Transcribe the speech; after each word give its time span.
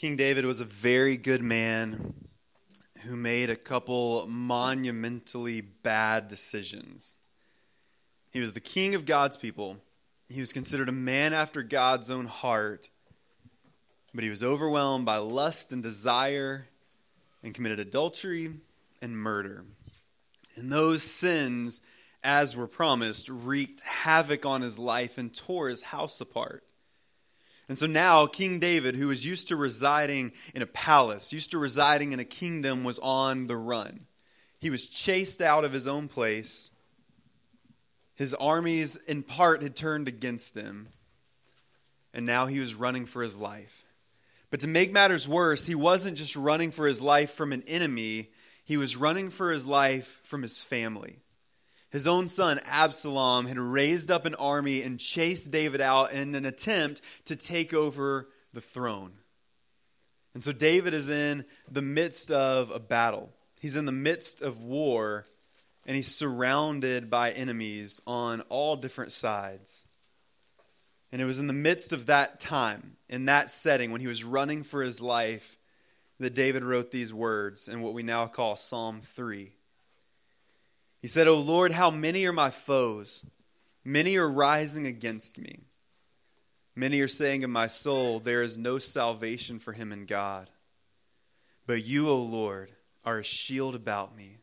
King 0.00 0.16
David 0.16 0.46
was 0.46 0.62
a 0.62 0.64
very 0.64 1.18
good 1.18 1.42
man 1.42 2.14
who 3.00 3.16
made 3.16 3.50
a 3.50 3.54
couple 3.54 4.26
monumentally 4.26 5.60
bad 5.60 6.26
decisions. 6.26 7.16
He 8.32 8.40
was 8.40 8.54
the 8.54 8.60
king 8.60 8.94
of 8.94 9.04
God's 9.04 9.36
people. 9.36 9.76
He 10.26 10.40
was 10.40 10.54
considered 10.54 10.88
a 10.88 10.92
man 10.92 11.34
after 11.34 11.62
God's 11.62 12.10
own 12.10 12.24
heart, 12.24 12.88
but 14.14 14.24
he 14.24 14.30
was 14.30 14.42
overwhelmed 14.42 15.04
by 15.04 15.18
lust 15.18 15.70
and 15.70 15.82
desire 15.82 16.66
and 17.42 17.52
committed 17.52 17.78
adultery 17.78 18.54
and 19.02 19.18
murder. 19.18 19.66
And 20.56 20.72
those 20.72 21.02
sins, 21.02 21.82
as 22.24 22.56
were 22.56 22.66
promised, 22.66 23.28
wreaked 23.28 23.82
havoc 23.82 24.46
on 24.46 24.62
his 24.62 24.78
life 24.78 25.18
and 25.18 25.34
tore 25.34 25.68
his 25.68 25.82
house 25.82 26.22
apart. 26.22 26.64
And 27.70 27.78
so 27.78 27.86
now, 27.86 28.26
King 28.26 28.58
David, 28.58 28.96
who 28.96 29.06
was 29.06 29.24
used 29.24 29.46
to 29.46 29.54
residing 29.54 30.32
in 30.56 30.60
a 30.60 30.66
palace, 30.66 31.32
used 31.32 31.52
to 31.52 31.58
residing 31.58 32.10
in 32.10 32.18
a 32.18 32.24
kingdom, 32.24 32.82
was 32.82 32.98
on 32.98 33.46
the 33.46 33.56
run. 33.56 34.06
He 34.58 34.70
was 34.70 34.88
chased 34.88 35.40
out 35.40 35.64
of 35.64 35.72
his 35.72 35.86
own 35.86 36.08
place. 36.08 36.72
His 38.16 38.34
armies, 38.34 38.96
in 38.96 39.22
part, 39.22 39.62
had 39.62 39.76
turned 39.76 40.08
against 40.08 40.56
him. 40.56 40.88
And 42.12 42.26
now 42.26 42.46
he 42.46 42.58
was 42.58 42.74
running 42.74 43.06
for 43.06 43.22
his 43.22 43.38
life. 43.38 43.84
But 44.50 44.58
to 44.60 44.66
make 44.66 44.90
matters 44.90 45.28
worse, 45.28 45.66
he 45.66 45.76
wasn't 45.76 46.18
just 46.18 46.34
running 46.34 46.72
for 46.72 46.88
his 46.88 47.00
life 47.00 47.30
from 47.30 47.52
an 47.52 47.62
enemy, 47.68 48.30
he 48.64 48.78
was 48.78 48.96
running 48.96 49.30
for 49.30 49.52
his 49.52 49.64
life 49.64 50.18
from 50.24 50.42
his 50.42 50.60
family. 50.60 51.18
His 51.90 52.06
own 52.06 52.28
son, 52.28 52.60
Absalom, 52.64 53.46
had 53.46 53.58
raised 53.58 54.10
up 54.10 54.24
an 54.24 54.36
army 54.36 54.82
and 54.82 55.00
chased 55.00 55.50
David 55.50 55.80
out 55.80 56.12
in 56.12 56.34
an 56.34 56.46
attempt 56.46 57.00
to 57.24 57.34
take 57.34 57.74
over 57.74 58.28
the 58.52 58.60
throne. 58.60 59.12
And 60.32 60.42
so 60.42 60.52
David 60.52 60.94
is 60.94 61.08
in 61.08 61.44
the 61.68 61.82
midst 61.82 62.30
of 62.30 62.70
a 62.70 62.78
battle. 62.78 63.30
He's 63.60 63.74
in 63.74 63.86
the 63.86 63.92
midst 63.92 64.40
of 64.40 64.62
war, 64.62 65.26
and 65.84 65.96
he's 65.96 66.14
surrounded 66.14 67.10
by 67.10 67.32
enemies 67.32 68.00
on 68.06 68.40
all 68.42 68.76
different 68.76 69.10
sides. 69.10 69.88
And 71.10 71.20
it 71.20 71.24
was 71.24 71.40
in 71.40 71.48
the 71.48 71.52
midst 71.52 71.92
of 71.92 72.06
that 72.06 72.38
time, 72.38 72.96
in 73.08 73.24
that 73.24 73.50
setting, 73.50 73.90
when 73.90 74.00
he 74.00 74.06
was 74.06 74.22
running 74.22 74.62
for 74.62 74.82
his 74.82 75.00
life, 75.00 75.58
that 76.20 76.34
David 76.34 76.62
wrote 76.62 76.92
these 76.92 77.12
words 77.12 77.66
in 77.66 77.82
what 77.82 77.94
we 77.94 78.04
now 78.04 78.28
call 78.28 78.54
Psalm 78.54 79.00
3. 79.00 79.52
He 81.00 81.08
said, 81.08 81.28
O 81.28 81.38
Lord, 81.38 81.72
how 81.72 81.90
many 81.90 82.26
are 82.26 82.32
my 82.32 82.50
foes? 82.50 83.24
Many 83.84 84.16
are 84.16 84.30
rising 84.30 84.86
against 84.86 85.38
me. 85.38 85.60
Many 86.76 87.00
are 87.00 87.08
saying 87.08 87.42
in 87.42 87.50
my 87.50 87.66
soul, 87.66 88.20
There 88.20 88.42
is 88.42 88.58
no 88.58 88.78
salvation 88.78 89.58
for 89.58 89.72
him 89.72 89.92
in 89.92 90.06
God. 90.06 90.50
But 91.66 91.84
you, 91.84 92.08
O 92.08 92.16
Lord, 92.16 92.72
are 93.04 93.18
a 93.18 93.24
shield 93.24 93.74
about 93.74 94.16
me, 94.16 94.38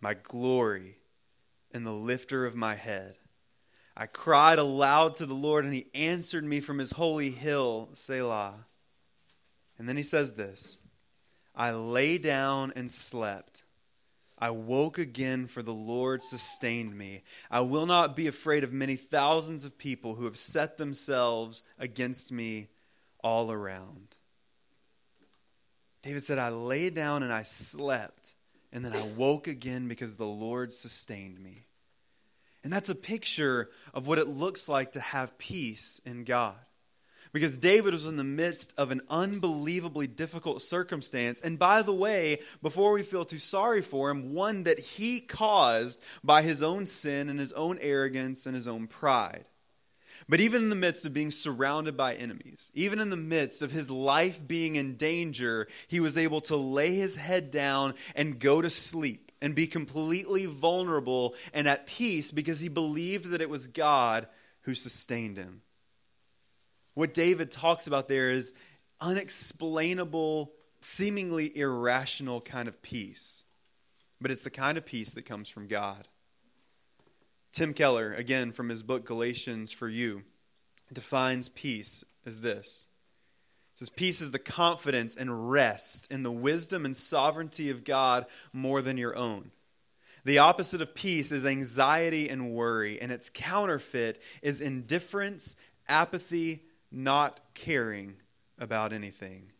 my 0.00 0.14
glory, 0.14 0.96
and 1.72 1.86
the 1.86 1.92
lifter 1.92 2.46
of 2.46 2.56
my 2.56 2.74
head. 2.74 3.16
I 3.96 4.06
cried 4.06 4.58
aloud 4.58 5.14
to 5.14 5.26
the 5.26 5.34
Lord, 5.34 5.64
and 5.64 5.74
he 5.74 5.86
answered 5.94 6.44
me 6.44 6.60
from 6.60 6.78
his 6.78 6.92
holy 6.92 7.30
hill, 7.30 7.88
Selah. 7.92 8.66
And 9.78 9.88
then 9.88 9.96
he 9.96 10.02
says 10.02 10.34
this 10.34 10.78
I 11.54 11.72
lay 11.72 12.18
down 12.18 12.72
and 12.76 12.90
slept. 12.90 13.64
I 14.38 14.50
woke 14.50 14.98
again, 14.98 15.46
for 15.46 15.62
the 15.62 15.72
Lord 15.72 16.22
sustained 16.22 16.96
me. 16.96 17.22
I 17.50 17.60
will 17.60 17.86
not 17.86 18.16
be 18.16 18.28
afraid 18.28 18.62
of 18.62 18.72
many 18.72 18.96
thousands 18.96 19.64
of 19.64 19.78
people 19.78 20.14
who 20.14 20.24
have 20.24 20.38
set 20.38 20.76
themselves 20.76 21.64
against 21.78 22.30
me 22.30 22.68
all 23.22 23.50
around. 23.50 24.16
David 26.02 26.22
said, 26.22 26.38
I 26.38 26.50
lay 26.50 26.90
down 26.90 27.24
and 27.24 27.32
I 27.32 27.42
slept, 27.42 28.36
and 28.72 28.84
then 28.84 28.94
I 28.94 29.02
woke 29.16 29.48
again 29.48 29.88
because 29.88 30.14
the 30.14 30.24
Lord 30.24 30.72
sustained 30.72 31.40
me. 31.40 31.64
And 32.62 32.72
that's 32.72 32.88
a 32.88 32.94
picture 32.94 33.70
of 33.92 34.06
what 34.06 34.18
it 34.18 34.28
looks 34.28 34.68
like 34.68 34.92
to 34.92 35.00
have 35.00 35.38
peace 35.38 36.00
in 36.04 36.24
God 36.24 36.64
because 37.38 37.56
David 37.56 37.92
was 37.92 38.04
in 38.04 38.16
the 38.16 38.24
midst 38.24 38.74
of 38.76 38.90
an 38.90 39.00
unbelievably 39.08 40.08
difficult 40.08 40.60
circumstance. 40.60 41.38
And 41.38 41.56
by 41.56 41.82
the 41.82 41.94
way, 41.94 42.40
before 42.62 42.90
we 42.90 43.04
feel 43.04 43.24
too 43.24 43.38
sorry 43.38 43.80
for 43.80 44.10
him, 44.10 44.34
one 44.34 44.64
that 44.64 44.80
he 44.80 45.20
caused 45.20 46.02
by 46.24 46.42
his 46.42 46.64
own 46.64 46.84
sin 46.84 47.28
and 47.28 47.38
his 47.38 47.52
own 47.52 47.78
arrogance 47.80 48.44
and 48.44 48.56
his 48.56 48.66
own 48.66 48.88
pride. 48.88 49.44
But 50.28 50.40
even 50.40 50.62
in 50.62 50.68
the 50.68 50.74
midst 50.74 51.06
of 51.06 51.14
being 51.14 51.30
surrounded 51.30 51.96
by 51.96 52.14
enemies, 52.14 52.72
even 52.74 52.98
in 52.98 53.08
the 53.08 53.16
midst 53.16 53.62
of 53.62 53.70
his 53.70 53.88
life 53.88 54.44
being 54.44 54.74
in 54.74 54.96
danger, 54.96 55.68
he 55.86 56.00
was 56.00 56.18
able 56.18 56.40
to 56.40 56.56
lay 56.56 56.96
his 56.96 57.14
head 57.14 57.52
down 57.52 57.94
and 58.16 58.40
go 58.40 58.60
to 58.60 58.68
sleep 58.68 59.30
and 59.40 59.54
be 59.54 59.68
completely 59.68 60.46
vulnerable 60.46 61.36
and 61.54 61.68
at 61.68 61.86
peace 61.86 62.32
because 62.32 62.58
he 62.58 62.68
believed 62.68 63.26
that 63.26 63.40
it 63.40 63.48
was 63.48 63.68
God 63.68 64.26
who 64.62 64.74
sustained 64.74 65.38
him. 65.38 65.62
What 66.98 67.14
David 67.14 67.52
talks 67.52 67.86
about 67.86 68.08
there 68.08 68.32
is 68.32 68.52
unexplainable, 69.00 70.50
seemingly 70.80 71.56
irrational 71.56 72.40
kind 72.40 72.66
of 72.66 72.82
peace. 72.82 73.44
But 74.20 74.32
it's 74.32 74.42
the 74.42 74.50
kind 74.50 74.76
of 74.76 74.84
peace 74.84 75.12
that 75.12 75.22
comes 75.22 75.48
from 75.48 75.68
God. 75.68 76.08
Tim 77.52 77.72
Keller, 77.72 78.12
again 78.14 78.50
from 78.50 78.68
his 78.68 78.82
book 78.82 79.04
Galatians 79.04 79.70
for 79.70 79.88
You, 79.88 80.24
defines 80.92 81.48
peace 81.48 82.02
as 82.26 82.40
this. 82.40 82.88
He 83.74 83.78
says, 83.78 83.90
Peace 83.90 84.20
is 84.20 84.32
the 84.32 84.40
confidence 84.40 85.16
and 85.16 85.52
rest 85.52 86.10
in 86.10 86.24
the 86.24 86.32
wisdom 86.32 86.84
and 86.84 86.96
sovereignty 86.96 87.70
of 87.70 87.84
God 87.84 88.26
more 88.52 88.82
than 88.82 88.98
your 88.98 89.16
own. 89.16 89.52
The 90.24 90.38
opposite 90.38 90.82
of 90.82 90.96
peace 90.96 91.30
is 91.30 91.46
anxiety 91.46 92.28
and 92.28 92.50
worry, 92.50 93.00
and 93.00 93.12
its 93.12 93.30
counterfeit 93.32 94.20
is 94.42 94.60
indifference, 94.60 95.54
apathy, 95.88 96.64
not 96.90 97.40
caring 97.54 98.16
about 98.58 98.92
anything. 98.92 99.52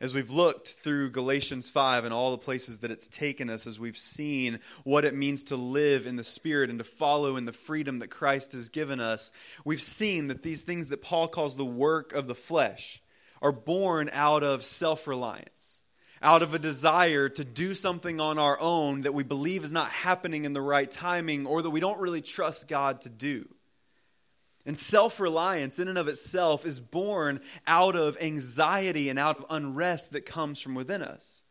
As 0.00 0.14
we've 0.14 0.30
looked 0.30 0.68
through 0.68 1.10
Galatians 1.10 1.70
5 1.70 2.04
and 2.04 2.14
all 2.14 2.30
the 2.30 2.38
places 2.38 2.78
that 2.78 2.92
it's 2.92 3.08
taken 3.08 3.50
us, 3.50 3.66
as 3.66 3.80
we've 3.80 3.98
seen 3.98 4.60
what 4.84 5.04
it 5.04 5.12
means 5.12 5.44
to 5.44 5.56
live 5.56 6.06
in 6.06 6.14
the 6.14 6.22
Spirit 6.22 6.70
and 6.70 6.78
to 6.78 6.84
follow 6.84 7.36
in 7.36 7.46
the 7.46 7.52
freedom 7.52 7.98
that 7.98 8.08
Christ 8.08 8.52
has 8.52 8.68
given 8.68 9.00
us, 9.00 9.32
we've 9.64 9.82
seen 9.82 10.28
that 10.28 10.44
these 10.44 10.62
things 10.62 10.86
that 10.88 11.02
Paul 11.02 11.26
calls 11.26 11.56
the 11.56 11.64
work 11.64 12.12
of 12.12 12.28
the 12.28 12.36
flesh 12.36 13.02
are 13.42 13.50
born 13.50 14.08
out 14.12 14.44
of 14.44 14.64
self 14.64 15.08
reliance, 15.08 15.82
out 16.22 16.42
of 16.42 16.54
a 16.54 16.60
desire 16.60 17.28
to 17.30 17.44
do 17.44 17.74
something 17.74 18.20
on 18.20 18.38
our 18.38 18.58
own 18.60 19.00
that 19.00 19.14
we 19.14 19.24
believe 19.24 19.64
is 19.64 19.72
not 19.72 19.90
happening 19.90 20.44
in 20.44 20.52
the 20.52 20.60
right 20.60 20.90
timing 20.90 21.44
or 21.44 21.60
that 21.60 21.70
we 21.70 21.80
don't 21.80 21.98
really 21.98 22.22
trust 22.22 22.68
God 22.68 23.00
to 23.00 23.08
do. 23.08 23.48
And 24.68 24.76
self 24.76 25.18
reliance, 25.18 25.78
in 25.78 25.88
and 25.88 25.96
of 25.96 26.08
itself, 26.08 26.66
is 26.66 26.78
born 26.78 27.40
out 27.66 27.96
of 27.96 28.18
anxiety 28.20 29.08
and 29.08 29.18
out 29.18 29.38
of 29.38 29.46
unrest 29.48 30.12
that 30.12 30.26
comes 30.26 30.60
from 30.60 30.74
within 30.74 31.00
us. 31.00 31.42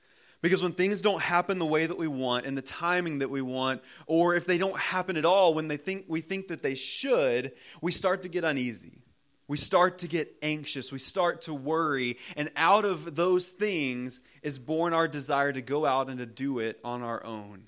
Because 0.43 0.61
when 0.61 0.73
things 0.73 1.01
don't 1.01 1.23
happen 1.23 1.57
the 1.57 1.65
way 1.65 1.87
that 1.87 1.97
we 1.97 2.07
want 2.07 2.45
and 2.45 2.55
the 2.55 2.61
timing 2.61 3.19
that 3.19 3.31
we 3.31 3.41
want, 3.41 3.81
or 4.05 4.35
if 4.35 4.45
they 4.45 4.59
don't 4.59 4.77
happen 4.77 5.17
at 5.17 5.25
all 5.25 5.55
when 5.55 5.67
they 5.67 5.77
think, 5.77 6.05
we 6.07 6.21
think 6.21 6.49
that 6.49 6.61
they 6.61 6.75
should, 6.75 7.53
we 7.81 7.91
start 7.91 8.21
to 8.21 8.29
get 8.29 8.43
uneasy. 8.43 9.01
We 9.47 9.57
start 9.57 9.97
to 9.99 10.07
get 10.07 10.31
anxious. 10.43 10.91
We 10.91 10.99
start 10.99 11.41
to 11.43 11.55
worry. 11.55 12.19
And 12.35 12.51
out 12.55 12.85
of 12.85 13.15
those 13.15 13.49
things 13.49 14.21
is 14.43 14.59
born 14.59 14.93
our 14.93 15.07
desire 15.07 15.51
to 15.51 15.61
go 15.63 15.87
out 15.87 16.09
and 16.09 16.19
to 16.19 16.27
do 16.27 16.59
it 16.59 16.79
on 16.83 17.01
our 17.01 17.25
own. 17.25 17.65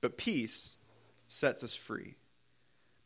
But 0.00 0.16
peace 0.16 0.78
sets 1.28 1.62
us 1.62 1.74
free. 1.74 2.14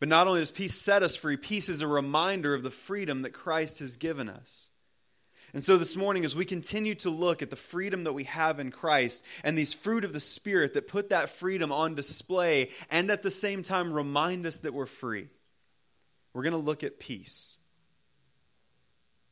But 0.00 0.09
not 0.09 0.27
only 0.27 0.41
does 0.41 0.50
peace 0.50 0.75
set 0.75 1.03
us 1.03 1.15
free, 1.15 1.37
peace 1.37 1.69
is 1.69 1.83
a 1.83 1.87
reminder 1.87 2.55
of 2.55 2.62
the 2.62 2.71
freedom 2.71 3.22
that 3.22 3.33
Christ 3.33 3.78
has 3.78 3.97
given 3.97 4.28
us. 4.28 4.70
And 5.52 5.62
so 5.62 5.76
this 5.76 5.97
morning, 5.97 6.25
as 6.25 6.35
we 6.35 6.44
continue 6.44 6.94
to 6.97 7.11
look 7.11 7.43
at 7.43 7.50
the 7.50 7.56
freedom 7.56 8.05
that 8.05 8.12
we 8.12 8.25
have 8.25 8.61
in 8.61 8.70
Christ 8.70 9.25
and 9.44 9.58
these 9.58 9.75
fruit 9.75 10.05
of 10.05 10.12
the 10.12 10.20
Spirit 10.20 10.75
that 10.75 10.88
put 10.88 11.11
that 11.11 11.29
freedom 11.29 11.70
on 11.70 11.94
display 11.94 12.70
and 12.91 13.11
at 13.11 13.23
the 13.23 13.31
same 13.31 13.62
time 13.62 13.93
remind 13.93 14.47
us 14.47 14.61
that 14.61 14.73
we're 14.73 14.87
free, 14.87 15.29
we're 16.32 16.44
going 16.44 16.53
to 16.53 16.58
look 16.58 16.82
at 16.82 16.99
peace. 16.99 17.58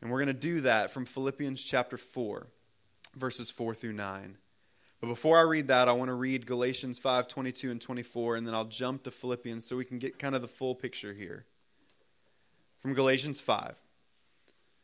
And 0.00 0.10
we're 0.10 0.18
going 0.18 0.28
to 0.28 0.32
do 0.34 0.60
that 0.60 0.90
from 0.90 1.06
Philippians 1.06 1.62
chapter 1.62 1.96
4, 1.96 2.46
verses 3.16 3.50
4 3.50 3.74
through 3.74 3.94
9. 3.94 4.36
But 5.00 5.06
before 5.06 5.38
I 5.38 5.42
read 5.42 5.68
that, 5.68 5.88
I 5.88 5.92
want 5.92 6.08
to 6.08 6.14
read 6.14 6.46
Galatians 6.46 6.98
5 6.98 7.28
22 7.28 7.70
and 7.70 7.80
24, 7.80 8.36
and 8.36 8.46
then 8.46 8.54
I'll 8.54 8.64
jump 8.64 9.04
to 9.04 9.10
Philippians 9.10 9.64
so 9.64 9.76
we 9.76 9.84
can 9.84 9.98
get 9.98 10.18
kind 10.18 10.34
of 10.34 10.42
the 10.42 10.48
full 10.48 10.74
picture 10.74 11.12
here. 11.12 11.46
From 12.80 12.94
Galatians 12.94 13.40
5. 13.40 13.74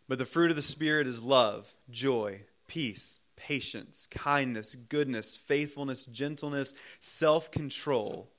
But 0.08 0.18
the 0.18 0.26
fruit 0.26 0.50
of 0.50 0.56
the 0.56 0.62
Spirit 0.62 1.06
is 1.06 1.22
love, 1.22 1.74
joy, 1.90 2.42
peace, 2.68 3.20
patience, 3.36 4.06
kindness, 4.06 4.74
goodness, 4.74 5.36
faithfulness, 5.36 6.06
gentleness, 6.06 6.74
self 7.00 7.50
control. 7.50 8.30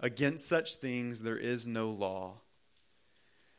Against 0.00 0.46
such 0.46 0.76
things 0.76 1.22
there 1.22 1.38
is 1.38 1.66
no 1.66 1.88
law. 1.88 2.40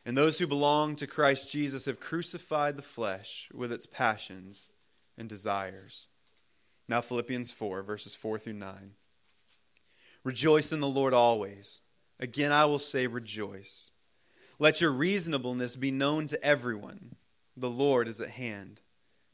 And 0.05 0.17
those 0.17 0.39
who 0.39 0.47
belong 0.47 0.95
to 0.97 1.07
Christ 1.07 1.51
Jesus 1.51 1.85
have 1.85 1.99
crucified 1.99 2.77
the 2.77 2.83
flesh 2.83 3.49
with 3.53 3.71
its 3.71 3.85
passions 3.85 4.69
and 5.17 5.27
desires. 5.27 6.07
Now, 6.87 7.01
Philippians 7.01 7.51
4, 7.51 7.83
verses 7.83 8.15
4 8.15 8.39
through 8.39 8.53
9. 8.53 8.91
Rejoice 10.23 10.71
in 10.71 10.79
the 10.79 10.87
Lord 10.87 11.13
always. 11.13 11.81
Again, 12.19 12.51
I 12.51 12.65
will 12.65 12.79
say, 12.79 13.07
rejoice. 13.07 13.91
Let 14.59 14.81
your 14.81 14.91
reasonableness 14.91 15.75
be 15.75 15.91
known 15.91 16.27
to 16.27 16.43
everyone. 16.43 17.15
The 17.55 17.69
Lord 17.69 18.07
is 18.07 18.21
at 18.21 18.31
hand. 18.31 18.81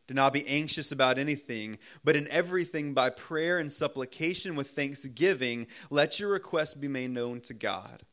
Do 0.08 0.14
not 0.14 0.34
be 0.34 0.48
anxious 0.48 0.92
about 0.92 1.18
anything, 1.18 1.78
but 2.04 2.16
in 2.16 2.28
everything 2.30 2.94
by 2.94 3.10
prayer 3.10 3.58
and 3.58 3.72
supplication 3.72 4.56
with 4.56 4.72
thanksgiving, 4.72 5.68
let 5.90 6.20
your 6.20 6.30
requests 6.30 6.74
be 6.74 6.90
made 6.90 7.12
known 7.12 7.40
to 7.42 7.54
God. 7.54 8.04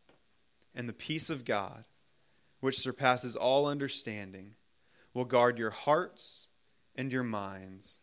And 0.75 0.89
the 0.89 0.93
peace 0.93 1.31
of 1.31 1.45
God 1.45 1.85
which 2.61 2.79
surpasses 2.79 3.37
all 3.37 3.67
understanding, 3.67 4.55
will 5.13 5.25
guard 5.25 5.59
your 5.59 5.71
hearts 5.71 6.49
and 6.95 7.11
your 7.11 7.25
minds 7.25 7.99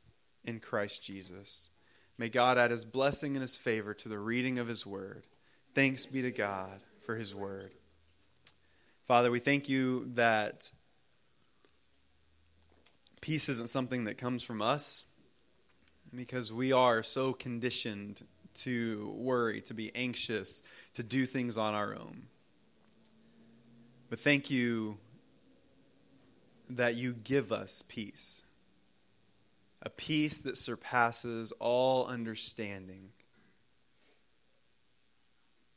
in 0.48 0.60
Christ 0.60 1.04
Jesus. 1.04 1.70
May 2.18 2.30
God 2.30 2.58
add 2.58 2.72
his 2.72 2.86
blessing 2.86 3.36
and 3.36 3.42
his 3.42 3.56
favor 3.56 3.94
to 3.94 4.10
the 4.10 4.18
reading 4.18 4.58
of 4.58 4.68
his 4.68 4.86
word. 4.86 5.28
Thanks 5.76 6.08
be 6.08 6.24
to 6.24 6.32
God 6.32 6.80
for 7.06 7.16
his 7.16 7.36
word. 7.36 7.72
Father, 9.06 9.30
we 9.30 9.40
thank 9.40 9.70
you 9.70 10.10
that 10.16 10.72
peace 13.22 13.50
isn't 13.50 13.70
something 13.70 14.06
that 14.06 14.18
comes 14.18 14.42
from 14.42 14.62
us 14.62 15.06
because 16.16 16.52
we 16.52 16.72
are 16.72 17.04
so 17.04 17.34
conditioned 17.34 18.26
to 18.56 19.14
worry, 19.18 19.62
to 19.62 19.74
be 19.74 19.92
anxious, 19.96 20.64
to 20.94 21.04
do 21.04 21.26
things 21.26 21.58
on 21.58 21.76
our 21.76 21.94
own. 21.94 22.24
But 24.10 24.20
thank 24.20 24.50
you 24.50 24.98
that 26.70 26.96
you 26.96 27.14
give 27.14 27.52
us 27.52 27.84
peace, 27.88 28.44
a 29.88 29.90
peace 29.90 30.42
that 30.42 30.58
surpasses 30.58 31.54
all 31.62 32.08
understanding. 32.08 33.12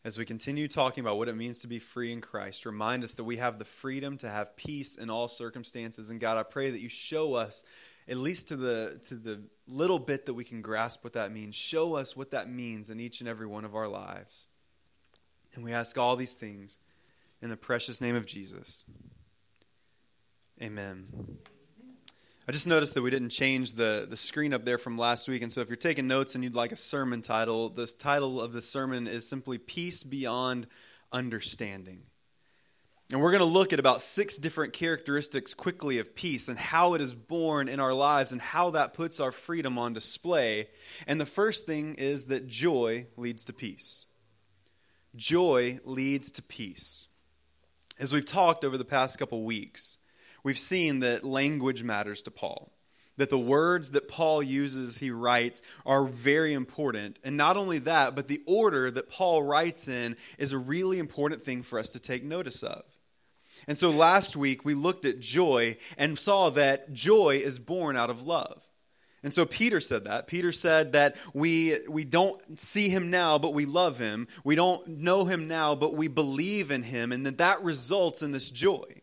As 0.02 0.18
we 0.18 0.24
continue 0.24 0.66
talking 0.66 1.04
about 1.04 1.16
what 1.16 1.28
it 1.28 1.36
means 1.36 1.60
to 1.60 1.68
be 1.68 1.78
free 1.78 2.12
in 2.12 2.20
Christ, 2.20 2.66
remind 2.66 3.04
us 3.04 3.14
that 3.14 3.22
we 3.22 3.36
have 3.36 3.60
the 3.60 3.64
freedom 3.64 4.16
to 4.16 4.28
have 4.28 4.56
peace 4.56 4.96
in 4.96 5.10
all 5.10 5.28
circumstances. 5.28 6.10
And 6.10 6.18
God, 6.18 6.36
I 6.36 6.42
pray 6.42 6.70
that 6.70 6.80
you 6.80 6.88
show 6.88 7.34
us, 7.34 7.62
at 8.08 8.16
least 8.16 8.48
to 8.48 8.56
the, 8.56 8.98
to 9.04 9.14
the 9.14 9.42
little 9.68 10.00
bit 10.00 10.26
that 10.26 10.34
we 10.34 10.42
can 10.42 10.60
grasp 10.60 11.04
what 11.04 11.12
that 11.12 11.30
means, 11.30 11.54
show 11.54 11.94
us 11.94 12.16
what 12.16 12.32
that 12.32 12.50
means 12.50 12.90
in 12.90 12.98
each 12.98 13.20
and 13.20 13.28
every 13.28 13.46
one 13.46 13.64
of 13.64 13.76
our 13.76 13.86
lives. 13.86 14.48
And 15.54 15.62
we 15.62 15.72
ask 15.72 15.96
all 15.96 16.16
these 16.16 16.34
things 16.34 16.80
in 17.40 17.48
the 17.48 17.56
precious 17.56 18.00
name 18.00 18.16
of 18.16 18.26
Jesus. 18.26 18.84
Amen. 20.60 21.06
I 22.50 22.52
just 22.52 22.66
noticed 22.66 22.94
that 22.94 23.02
we 23.02 23.10
didn't 23.10 23.28
change 23.28 23.74
the, 23.74 24.08
the 24.10 24.16
screen 24.16 24.52
up 24.52 24.64
there 24.64 24.76
from 24.76 24.98
last 24.98 25.28
week. 25.28 25.42
And 25.42 25.52
so 25.52 25.60
if 25.60 25.68
you're 25.68 25.76
taking 25.76 26.08
notes 26.08 26.34
and 26.34 26.42
you'd 26.42 26.56
like 26.56 26.72
a 26.72 26.76
sermon 26.76 27.22
title, 27.22 27.68
this 27.68 27.92
title 27.92 28.40
of 28.40 28.52
the 28.52 28.60
sermon 28.60 29.06
is 29.06 29.24
simply 29.28 29.56
Peace 29.56 30.02
Beyond 30.02 30.66
Understanding. 31.12 32.02
And 33.12 33.22
we're 33.22 33.30
going 33.30 33.38
to 33.38 33.44
look 33.44 33.72
at 33.72 33.78
about 33.78 34.00
six 34.00 34.36
different 34.36 34.72
characteristics 34.72 35.54
quickly 35.54 36.00
of 36.00 36.16
peace 36.16 36.48
and 36.48 36.58
how 36.58 36.94
it 36.94 37.00
is 37.00 37.14
born 37.14 37.68
in 37.68 37.78
our 37.78 37.94
lives 37.94 38.32
and 38.32 38.40
how 38.40 38.70
that 38.70 38.94
puts 38.94 39.20
our 39.20 39.30
freedom 39.30 39.78
on 39.78 39.92
display. 39.92 40.66
And 41.06 41.20
the 41.20 41.26
first 41.26 41.66
thing 41.66 41.94
is 41.98 42.24
that 42.24 42.48
joy 42.48 43.06
leads 43.16 43.44
to 43.44 43.52
peace. 43.52 44.06
Joy 45.14 45.78
leads 45.84 46.32
to 46.32 46.42
peace. 46.42 47.06
As 48.00 48.12
we've 48.12 48.26
talked 48.26 48.64
over 48.64 48.76
the 48.76 48.84
past 48.84 49.20
couple 49.20 49.44
weeks, 49.44 49.98
we've 50.42 50.58
seen 50.58 51.00
that 51.00 51.24
language 51.24 51.82
matters 51.82 52.22
to 52.22 52.30
Paul. 52.30 52.72
That 53.16 53.30
the 53.30 53.38
words 53.38 53.90
that 53.90 54.08
Paul 54.08 54.42
uses, 54.42 54.98
he 54.98 55.10
writes, 55.10 55.62
are 55.84 56.04
very 56.04 56.54
important. 56.54 57.18
And 57.22 57.36
not 57.36 57.56
only 57.56 57.78
that, 57.80 58.14
but 58.14 58.28
the 58.28 58.40
order 58.46 58.90
that 58.90 59.10
Paul 59.10 59.42
writes 59.42 59.88
in 59.88 60.16
is 60.38 60.52
a 60.52 60.58
really 60.58 60.98
important 60.98 61.42
thing 61.42 61.62
for 61.62 61.78
us 61.78 61.90
to 61.90 62.00
take 62.00 62.24
notice 62.24 62.62
of. 62.62 62.82
And 63.68 63.76
so 63.76 63.90
last 63.90 64.36
week 64.36 64.64
we 64.64 64.74
looked 64.74 65.04
at 65.04 65.20
joy 65.20 65.76
and 65.98 66.18
saw 66.18 66.50
that 66.50 66.92
joy 66.92 67.40
is 67.44 67.58
born 67.58 67.96
out 67.96 68.08
of 68.08 68.24
love. 68.24 68.70
And 69.22 69.32
so 69.34 69.44
Peter 69.44 69.80
said 69.80 70.04
that. 70.04 70.26
Peter 70.26 70.50
said 70.50 70.92
that 70.92 71.16
we, 71.34 71.76
we 71.88 72.04
don't 72.04 72.58
see 72.58 72.88
him 72.88 73.10
now, 73.10 73.38
but 73.38 73.52
we 73.52 73.66
love 73.66 73.98
him. 73.98 74.28
We 74.44 74.54
don't 74.54 74.86
know 74.88 75.26
him 75.26 75.46
now, 75.46 75.74
but 75.74 75.94
we 75.94 76.08
believe 76.08 76.70
in 76.70 76.82
him, 76.82 77.12
and 77.12 77.26
that 77.26 77.38
that 77.38 77.62
results 77.62 78.22
in 78.22 78.32
this 78.32 78.50
joy. 78.50 78.99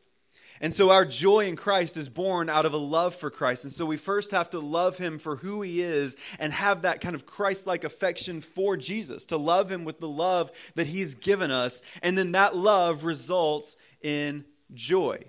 And 0.59 0.73
so 0.73 0.89
our 0.89 1.05
joy 1.05 1.45
in 1.45 1.55
Christ 1.55 1.97
is 1.97 2.09
born 2.09 2.49
out 2.49 2.65
of 2.65 2.73
a 2.73 2.77
love 2.77 3.13
for 3.13 3.29
Christ. 3.29 3.63
And 3.63 3.73
so 3.73 3.85
we 3.85 3.97
first 3.97 4.31
have 4.31 4.49
to 4.51 4.59
love 4.59 4.97
him 4.97 5.19
for 5.19 5.35
who 5.35 5.61
he 5.61 5.81
is 5.81 6.17
and 6.39 6.51
have 6.51 6.81
that 6.81 7.01
kind 7.01 7.15
of 7.15 7.25
Christ 7.25 7.67
like 7.67 7.83
affection 7.83 8.41
for 8.41 8.75
Jesus, 8.75 9.25
to 9.25 9.37
love 9.37 9.71
him 9.71 9.85
with 9.85 9.99
the 9.99 10.09
love 10.09 10.51
that 10.75 10.87
he's 10.87 11.15
given 11.15 11.51
us. 11.51 11.83
And 12.01 12.17
then 12.17 12.31
that 12.31 12.55
love 12.55 13.03
results 13.03 13.77
in 14.01 14.45
joy. 14.73 15.23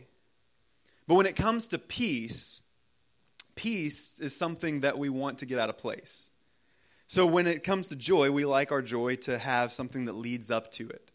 But 1.07 1.15
when 1.15 1.27
it 1.27 1.37
comes 1.37 1.69
to 1.69 1.79
peace, 1.79 2.63
peace 3.55 4.21
is 4.21 4.37
something 4.37 4.81
that 4.81 4.99
we 4.99 5.09
want 5.09 5.39
to 5.39 5.47
get 5.47 5.59
out 5.59 5.69
of 5.69 5.79
place. 5.79 6.31
So 7.07 7.27
when 7.27 7.47
it 7.47 7.65
comes 7.65 7.89
to 7.89 7.97
joy, 7.97 8.31
we 8.31 8.45
like 8.45 8.71
our 8.71 8.83
joy 8.83 9.17
to 9.17 9.39
have 9.39 9.73
something 9.73 10.05
that 10.05 10.13
leads 10.13 10.51
up 10.51 10.71
to 10.73 10.89
it. 10.89 11.11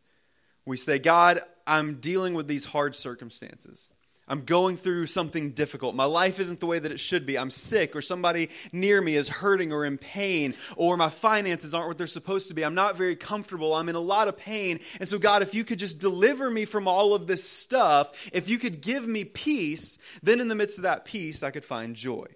We 0.65 0.77
say, 0.77 0.98
God, 0.98 1.39
I'm 1.68 1.95
dealing 1.95 2.33
with 2.33 2.48
these 2.48 2.65
hard 2.65 2.95
circumstances. 2.95 3.92
I'm 4.28 4.46
going 4.46 4.78
through 4.78 5.08
something 5.08 5.52
difficult. 5.52 5.96
My 5.96 6.06
life 6.06 6.40
isn't 6.40 6.62
the 6.62 6.66
way 6.66 6.80
that 6.80 6.92
it 6.92 7.00
should 7.00 7.25
be. 7.25 7.38
I'm 7.38 7.50
sick, 7.50 7.94
or 7.96 8.02
somebody 8.02 8.50
near 8.72 9.02
me 9.02 9.16
is 9.16 9.28
hurting 9.28 9.74
or 9.74 9.86
in 9.86 9.98
pain, 9.98 10.56
or 10.78 10.96
my 10.96 11.10
finances 11.10 11.74
aren't 11.74 11.90
what 11.90 11.98
they're 11.98 12.08
supposed 12.08 12.48
to 12.48 12.54
be. 12.54 12.64
I'm 12.64 12.74
not 12.74 12.96
very 12.96 13.18
comfortable. 13.18 13.74
I'm 13.74 13.90
in 13.90 13.96
a 13.96 14.00
lot 14.00 14.30
of 14.30 14.38
pain. 14.38 14.80
And 15.00 15.10
so, 15.10 15.20
God, 15.20 15.42
if 15.42 15.54
you 15.54 15.66
could 15.66 15.80
just 15.80 16.00
deliver 16.00 16.50
me 16.50 16.64
from 16.64 16.88
all 16.88 17.14
of 17.14 17.28
this 17.28 17.44
stuff, 17.44 18.30
if 18.31 18.48
you 18.48 18.58
could 18.58 18.81
give 18.81 19.06
me 19.06 19.25
peace, 19.25 20.00
then 20.22 20.40
in 20.40 20.48
the 20.48 20.56
midst 20.56 20.80
of 20.80 20.84
that 20.84 21.04
peace, 21.04 21.44
I 21.44 21.52
could 21.52 21.66
find 21.66 21.94
joy. 21.94 22.28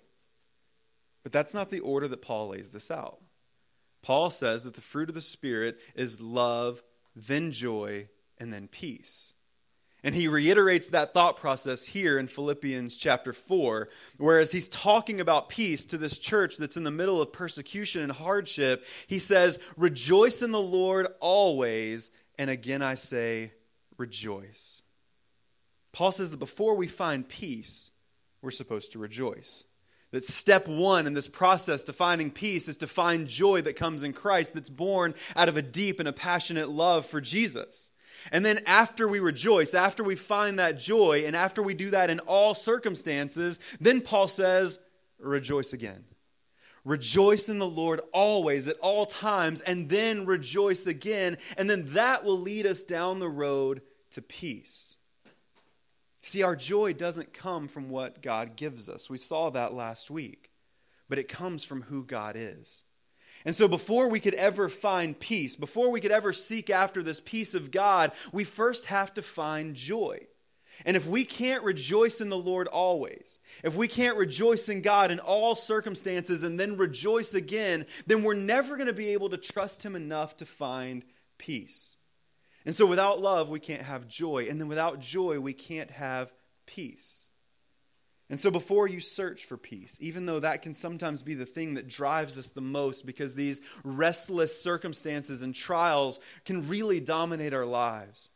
But 1.23 1.31
that's 1.31 1.53
not 1.53 1.69
the 1.69 1.79
order 1.79 2.07
that 2.09 2.21
Paul 2.21 2.49
lays 2.49 2.73
this 2.73 2.91
out. 2.91 3.19
Paul 4.01 4.29
says 4.29 4.65
that 4.65 4.75
the 4.75 4.81
fruit 4.81 5.09
of 5.09 5.15
the 5.15 5.21
Spirit 5.21 5.79
is 5.95 6.21
love, 6.21 6.83
then 7.15 7.53
joy, 7.53 8.09
and 8.37 8.51
then 8.51 8.67
peace. 8.67 9.33
And 10.07 10.15
he 10.15 10.29
reiterates 10.29 10.87
that 10.87 11.13
thought 11.13 11.35
process 11.35 11.85
here 11.85 12.17
in 12.17 12.27
Philippians 12.27 12.95
chapter 12.95 13.33
4, 13.33 13.89
whereas 14.15 14.53
he's 14.53 14.69
talking 14.69 15.19
about 15.19 15.49
peace 15.49 15.85
to 15.87 15.97
this 15.97 16.17
church 16.17 16.55
that's 16.55 16.77
in 16.77 16.85
the 16.85 16.91
middle 16.91 17.21
of 17.21 17.33
persecution 17.33 18.03
and 18.03 18.11
hardship. 18.13 18.85
He 19.07 19.19
says, 19.19 19.59
Rejoice 19.75 20.41
in 20.41 20.53
the 20.53 20.61
Lord 20.61 21.07
always. 21.19 22.09
And 22.39 22.49
again, 22.49 22.81
I 22.81 22.93
say, 22.93 23.51
Rejoice. 23.97 24.81
Paul 25.91 26.13
says 26.13 26.31
that 26.31 26.39
before 26.39 26.75
we 26.75 26.87
find 26.87 27.27
peace, 27.27 27.91
we're 28.41 28.51
supposed 28.51 28.93
to 28.93 28.99
rejoice. 28.99 29.65
That 30.11 30.23
step 30.23 30.69
one 30.69 31.05
in 31.05 31.15
this 31.15 31.27
process 31.27 31.83
to 31.83 31.91
finding 31.91 32.31
peace 32.31 32.69
is 32.69 32.77
to 32.77 32.87
find 32.87 33.27
joy 33.27 33.59
that 33.63 33.75
comes 33.75 34.03
in 34.03 34.13
Christ 34.13 34.53
that's 34.53 34.69
born 34.69 35.15
out 35.35 35.49
of 35.49 35.57
a 35.57 35.61
deep 35.61 35.99
and 35.99 36.07
a 36.07 36.13
passionate 36.13 36.69
love 36.69 37.05
for 37.05 37.19
Jesus. 37.19 37.91
And 38.31 38.45
then 38.45 38.59
after 38.65 39.07
we 39.07 39.19
rejoice, 39.19 39.73
after 39.73 40.03
we 40.03 40.15
find 40.15 40.59
that 40.59 40.79
joy, 40.79 41.23
and 41.25 41.35
after 41.35 41.61
we 41.61 41.73
do 41.73 41.89
that 41.91 42.09
in 42.09 42.19
all 42.21 42.53
circumstances, 42.53 43.59
then 43.79 44.01
Paul 44.01 44.27
says, 44.27 44.85
rejoice 45.19 45.73
again. 45.73 46.03
Rejoice 46.83 47.49
in 47.49 47.59
the 47.59 47.67
Lord 47.67 47.99
always, 48.13 48.67
at 48.67 48.77
all 48.79 49.05
times, 49.05 49.59
and 49.61 49.89
then 49.89 50.25
rejoice 50.25 50.87
again. 50.87 51.37
And 51.57 51.69
then 51.69 51.85
that 51.93 52.23
will 52.23 52.39
lead 52.39 52.65
us 52.65 52.85
down 52.85 53.19
the 53.19 53.29
road 53.29 53.81
to 54.11 54.21
peace. 54.21 54.95
See, 56.21 56.43
our 56.43 56.55
joy 56.55 56.93
doesn't 56.93 57.33
come 57.33 57.67
from 57.67 57.89
what 57.89 58.21
God 58.21 58.55
gives 58.55 58.87
us. 58.87 59.09
We 59.09 59.17
saw 59.17 59.49
that 59.49 59.73
last 59.73 60.09
week. 60.09 60.51
But 61.09 61.19
it 61.19 61.29
comes 61.29 61.63
from 61.63 61.83
who 61.83 62.05
God 62.05 62.35
is. 62.37 62.83
And 63.47 63.55
so, 63.55 63.69
before 63.69 64.09
we 64.09 64.19
could 64.19 64.33
ever 64.33 64.67
find 64.67 65.17
peace, 65.17 65.55
before 65.55 65.89
we 65.89 66.01
could 66.01 66.11
ever 66.11 66.33
seek 66.33 66.69
after 66.69 67.01
this 67.01 67.21
peace 67.21 67.55
of 67.55 67.71
God, 67.71 68.11
we 68.33 68.43
first 68.43 68.87
have 68.87 69.13
to 69.13 69.21
find 69.21 69.73
joy. 69.73 70.19
And 70.85 70.97
if 70.97 71.07
we 71.07 71.23
can't 71.23 71.63
rejoice 71.63 72.19
in 72.19 72.27
the 72.27 72.37
Lord 72.37 72.67
always, 72.67 73.39
if 73.63 73.73
we 73.73 73.87
can't 73.87 74.17
rejoice 74.17 74.67
in 74.67 74.81
God 74.81 75.11
in 75.11 75.19
all 75.19 75.55
circumstances 75.55 76.43
and 76.43 76.59
then 76.59 76.75
rejoice 76.75 77.33
again, 77.33 77.85
then 78.05 78.21
we're 78.21 78.33
never 78.33 78.75
going 78.75 78.87
to 78.87 78.93
be 78.93 79.13
able 79.13 79.29
to 79.29 79.37
trust 79.37 79.81
Him 79.81 79.95
enough 79.95 80.35
to 80.37 80.45
find 80.45 81.05
peace. 81.37 81.95
And 82.65 82.75
so, 82.75 82.85
without 82.85 83.21
love, 83.21 83.47
we 83.47 83.61
can't 83.61 83.83
have 83.83 84.09
joy. 84.09 84.47
And 84.49 84.59
then, 84.59 84.67
without 84.67 84.99
joy, 84.99 85.39
we 85.39 85.53
can't 85.53 85.91
have 85.91 86.33
peace. 86.65 87.16
And 88.29 88.39
so, 88.39 88.51
before 88.51 88.87
you 88.87 88.99
search 88.99 89.45
for 89.45 89.55
peace, 89.55 89.97
even 90.01 90.25
though 90.25 90.41
that 90.41 90.61
can 90.61 90.73
sometimes 90.73 91.23
be 91.23 91.33
the 91.33 91.45
thing 91.45 91.75
that 91.75 91.87
drives 91.87 92.37
us 92.37 92.49
the 92.49 92.59
most 92.59 93.05
because 93.05 93.35
these 93.35 93.61
restless 93.85 94.61
circumstances 94.61 95.43
and 95.43 95.55
trials 95.55 96.19
can 96.43 96.67
really 96.67 96.99
dominate 96.99 97.53
our 97.53 97.65
lives, 97.65 98.29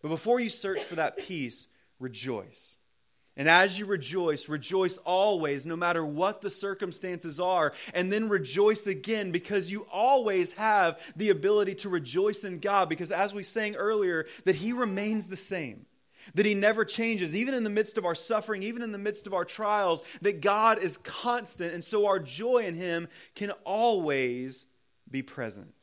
but 0.00 0.08
before 0.08 0.40
you 0.40 0.48
search 0.48 0.80
for 0.80 0.94
that 0.94 1.18
peace, 1.18 1.68
rejoice. 1.98 2.78
And 3.36 3.48
as 3.48 3.78
you 3.78 3.86
rejoice, 3.86 4.48
rejoice 4.48 4.96
always, 4.98 5.66
no 5.66 5.76
matter 5.76 6.06
what 6.06 6.40
the 6.40 6.50
circumstances 6.50 7.40
are. 7.40 7.72
And 7.92 8.12
then 8.12 8.28
rejoice 8.28 8.86
again 8.86 9.32
because 9.32 9.72
you 9.72 9.86
always 9.92 10.52
have 10.52 11.00
the 11.16 11.30
ability 11.30 11.74
to 11.76 11.88
rejoice 11.88 12.44
in 12.44 12.60
God. 12.60 12.88
Because 12.88 13.10
as 13.10 13.34
we 13.34 13.42
sang 13.42 13.74
earlier, 13.74 14.26
that 14.44 14.54
He 14.54 14.72
remains 14.72 15.26
the 15.26 15.36
same, 15.36 15.86
that 16.34 16.46
He 16.46 16.54
never 16.54 16.84
changes, 16.84 17.34
even 17.34 17.54
in 17.54 17.64
the 17.64 17.70
midst 17.70 17.98
of 17.98 18.04
our 18.04 18.14
suffering, 18.14 18.62
even 18.62 18.82
in 18.82 18.92
the 18.92 18.98
midst 18.98 19.26
of 19.26 19.34
our 19.34 19.44
trials, 19.44 20.02
that 20.22 20.40
God 20.40 20.82
is 20.82 20.96
constant. 20.96 21.74
And 21.74 21.84
so 21.84 22.06
our 22.06 22.18
joy 22.18 22.64
in 22.64 22.74
Him 22.74 23.08
can 23.34 23.50
always 23.64 24.66
be 25.10 25.22
present. 25.22 25.74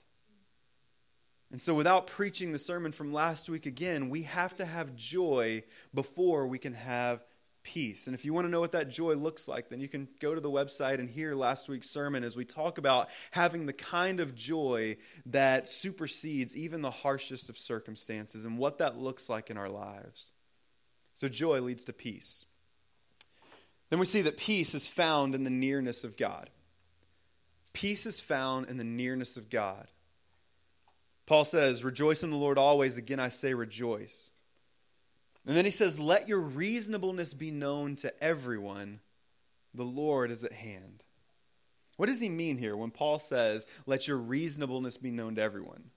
And 1.51 1.61
so, 1.61 1.75
without 1.75 2.07
preaching 2.07 2.53
the 2.53 2.59
sermon 2.59 2.93
from 2.93 3.11
last 3.11 3.49
week 3.49 3.65
again, 3.65 4.09
we 4.09 4.23
have 4.23 4.55
to 4.55 4.65
have 4.65 4.95
joy 4.95 5.63
before 5.93 6.47
we 6.47 6.57
can 6.57 6.73
have 6.73 7.25
peace. 7.63 8.07
And 8.07 8.13
if 8.13 8.25
you 8.25 8.33
want 8.33 8.45
to 8.45 8.51
know 8.51 8.59
what 8.59 8.71
that 8.71 8.89
joy 8.89 9.13
looks 9.13 9.47
like, 9.47 9.69
then 9.69 9.79
you 9.79 9.87
can 9.87 10.07
go 10.19 10.33
to 10.33 10.41
the 10.41 10.49
website 10.49 10.99
and 10.99 11.09
hear 11.09 11.35
last 11.35 11.69
week's 11.69 11.89
sermon 11.89 12.23
as 12.23 12.35
we 12.35 12.45
talk 12.45 12.77
about 12.77 13.09
having 13.31 13.65
the 13.65 13.73
kind 13.73 14.19
of 14.19 14.35
joy 14.35 14.97
that 15.27 15.67
supersedes 15.67 16.55
even 16.55 16.81
the 16.81 16.91
harshest 16.91 17.49
of 17.49 17.57
circumstances 17.57 18.45
and 18.45 18.57
what 18.57 18.79
that 18.79 18.97
looks 18.97 19.29
like 19.29 19.49
in 19.49 19.57
our 19.57 19.69
lives. 19.69 20.31
So, 21.13 21.27
joy 21.27 21.61
leads 21.61 21.85
to 21.85 21.93
peace. 21.93 22.45
Then 23.89 23.99
we 23.99 24.05
see 24.05 24.21
that 24.21 24.37
peace 24.37 24.73
is 24.73 24.87
found 24.87 25.35
in 25.35 25.43
the 25.43 25.49
nearness 25.49 26.03
of 26.03 26.17
God. 26.17 26.49
Peace 27.73 28.05
is 28.05 28.19
found 28.19 28.69
in 28.69 28.77
the 28.77 28.83
nearness 28.83 29.37
of 29.37 29.49
God. 29.49 29.87
Paul 31.25 31.45
says, 31.45 31.83
Rejoice 31.83 32.23
in 32.23 32.29
the 32.29 32.37
Lord 32.37 32.57
always. 32.57 32.97
Again, 32.97 33.19
I 33.19 33.29
say 33.29 33.53
rejoice. 33.53 34.31
And 35.45 35.55
then 35.55 35.65
he 35.65 35.71
says, 35.71 35.99
Let 35.99 36.27
your 36.27 36.41
reasonableness 36.41 37.33
be 37.33 37.51
known 37.51 37.95
to 37.97 38.23
everyone. 38.23 38.99
The 39.73 39.83
Lord 39.83 40.31
is 40.31 40.43
at 40.43 40.51
hand. 40.51 41.03
What 41.97 42.07
does 42.07 42.21
he 42.21 42.29
mean 42.29 42.57
here 42.57 42.75
when 42.75 42.91
Paul 42.91 43.19
says, 43.19 43.65
Let 43.85 44.07
your 44.07 44.17
reasonableness 44.17 44.97
be 44.97 45.11
known 45.11 45.35
to 45.35 45.41
everyone? 45.41 45.91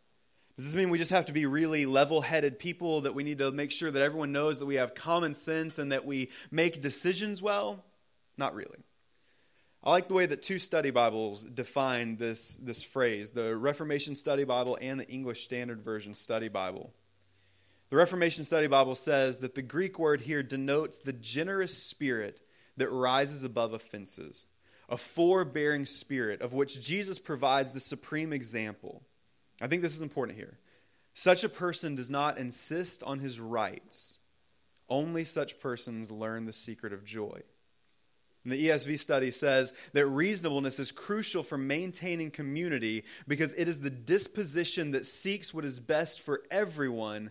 Does 0.57 0.67
this 0.67 0.77
mean 0.77 0.91
we 0.91 0.99
just 0.99 1.11
have 1.11 1.27
to 1.27 1.33
be 1.33 1.47
really 1.47 1.85
level 1.85 2.21
headed 2.21 2.61
people, 2.61 3.01
that 3.03 3.15
we 3.15 3.25
need 3.25 3.39
to 3.39 3.51
make 3.51 3.73
sure 3.73 3.91
that 3.91 4.03
everyone 4.03 4.31
knows 4.31 4.61
that 4.61 4.67
we 4.67 4.77
have 4.77 4.95
common 4.95 5.35
sense 5.35 5.81
and 5.81 5.91
that 5.91 6.05
we 6.05 6.31
make 6.51 6.81
decisions 6.81 7.43
well? 7.43 7.85
Not 8.37 8.55
really. 8.55 8.79
I 9.83 9.91
like 9.91 10.09
the 10.09 10.15
way 10.15 10.27
that 10.27 10.43
two 10.43 10.59
study 10.59 10.91
Bibles 10.91 11.45
define 11.45 12.17
this, 12.17 12.57
this 12.57 12.83
phrase 12.83 13.31
the 13.31 13.57
Reformation 13.57 14.15
Study 14.15 14.45
Bible 14.45 14.79
and 14.81 14.99
the 14.99 15.09
English 15.11 15.45
Standard 15.45 15.83
Version 15.83 16.15
Study 16.15 16.49
Bible. 16.49 16.93
The 17.95 17.99
Reformation 17.99 18.43
Study 18.43 18.67
Bible 18.67 18.97
says 18.97 19.39
that 19.39 19.55
the 19.55 19.63
Greek 19.63 20.01
word 20.01 20.23
here 20.23 20.43
denotes 20.43 20.99
the 20.99 21.13
generous 21.13 21.79
spirit 21.79 22.41
that 22.77 22.91
rises 22.91 23.45
above 23.45 23.73
offenses, 23.73 24.47
a 24.89 24.97
forbearing 24.97 25.87
spirit 25.87 26.41
of 26.41 26.53
which 26.53 26.85
Jesus 26.85 27.21
provides 27.21 27.71
the 27.71 27.79
supreme 27.79 28.33
example. 28.33 29.05
I 29.63 29.69
think 29.69 29.81
this 29.81 29.95
is 29.95 30.03
important 30.03 30.37
here. 30.37 30.59
Such 31.13 31.45
a 31.45 31.49
person 31.49 31.95
does 31.95 32.11
not 32.11 32.37
insist 32.37 33.05
on 33.05 33.21
his 33.21 33.39
rights, 33.39 34.19
only 34.89 35.25
such 35.25 35.61
persons 35.61 36.11
learn 36.11 36.47
the 36.47 36.53
secret 36.53 36.93
of 36.93 37.05
joy. 37.05 37.43
And 38.43 38.53
the 38.53 38.71
ESV 38.71 38.99
study 38.99 39.31
says 39.31 39.73
that 39.93 40.09
reasonableness 40.09 40.81
is 40.81 40.91
crucial 40.91 41.45
for 41.45 41.59
maintaining 41.59 42.33
community 42.33 43.05
because 43.29 43.55
it 43.55 43.69
is 43.69 43.79
the 43.79 43.89
disposition 43.89 44.91
that 44.91 45.07
seeks 45.07 45.55
what 45.55 45.65
is 45.65 45.79
best 45.79 46.21
for 46.21 46.43
everyone 46.51 47.31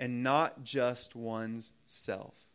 and 0.00 0.24
not 0.24 0.64
just 0.64 1.14
one's 1.14 1.72
self. 1.86 2.46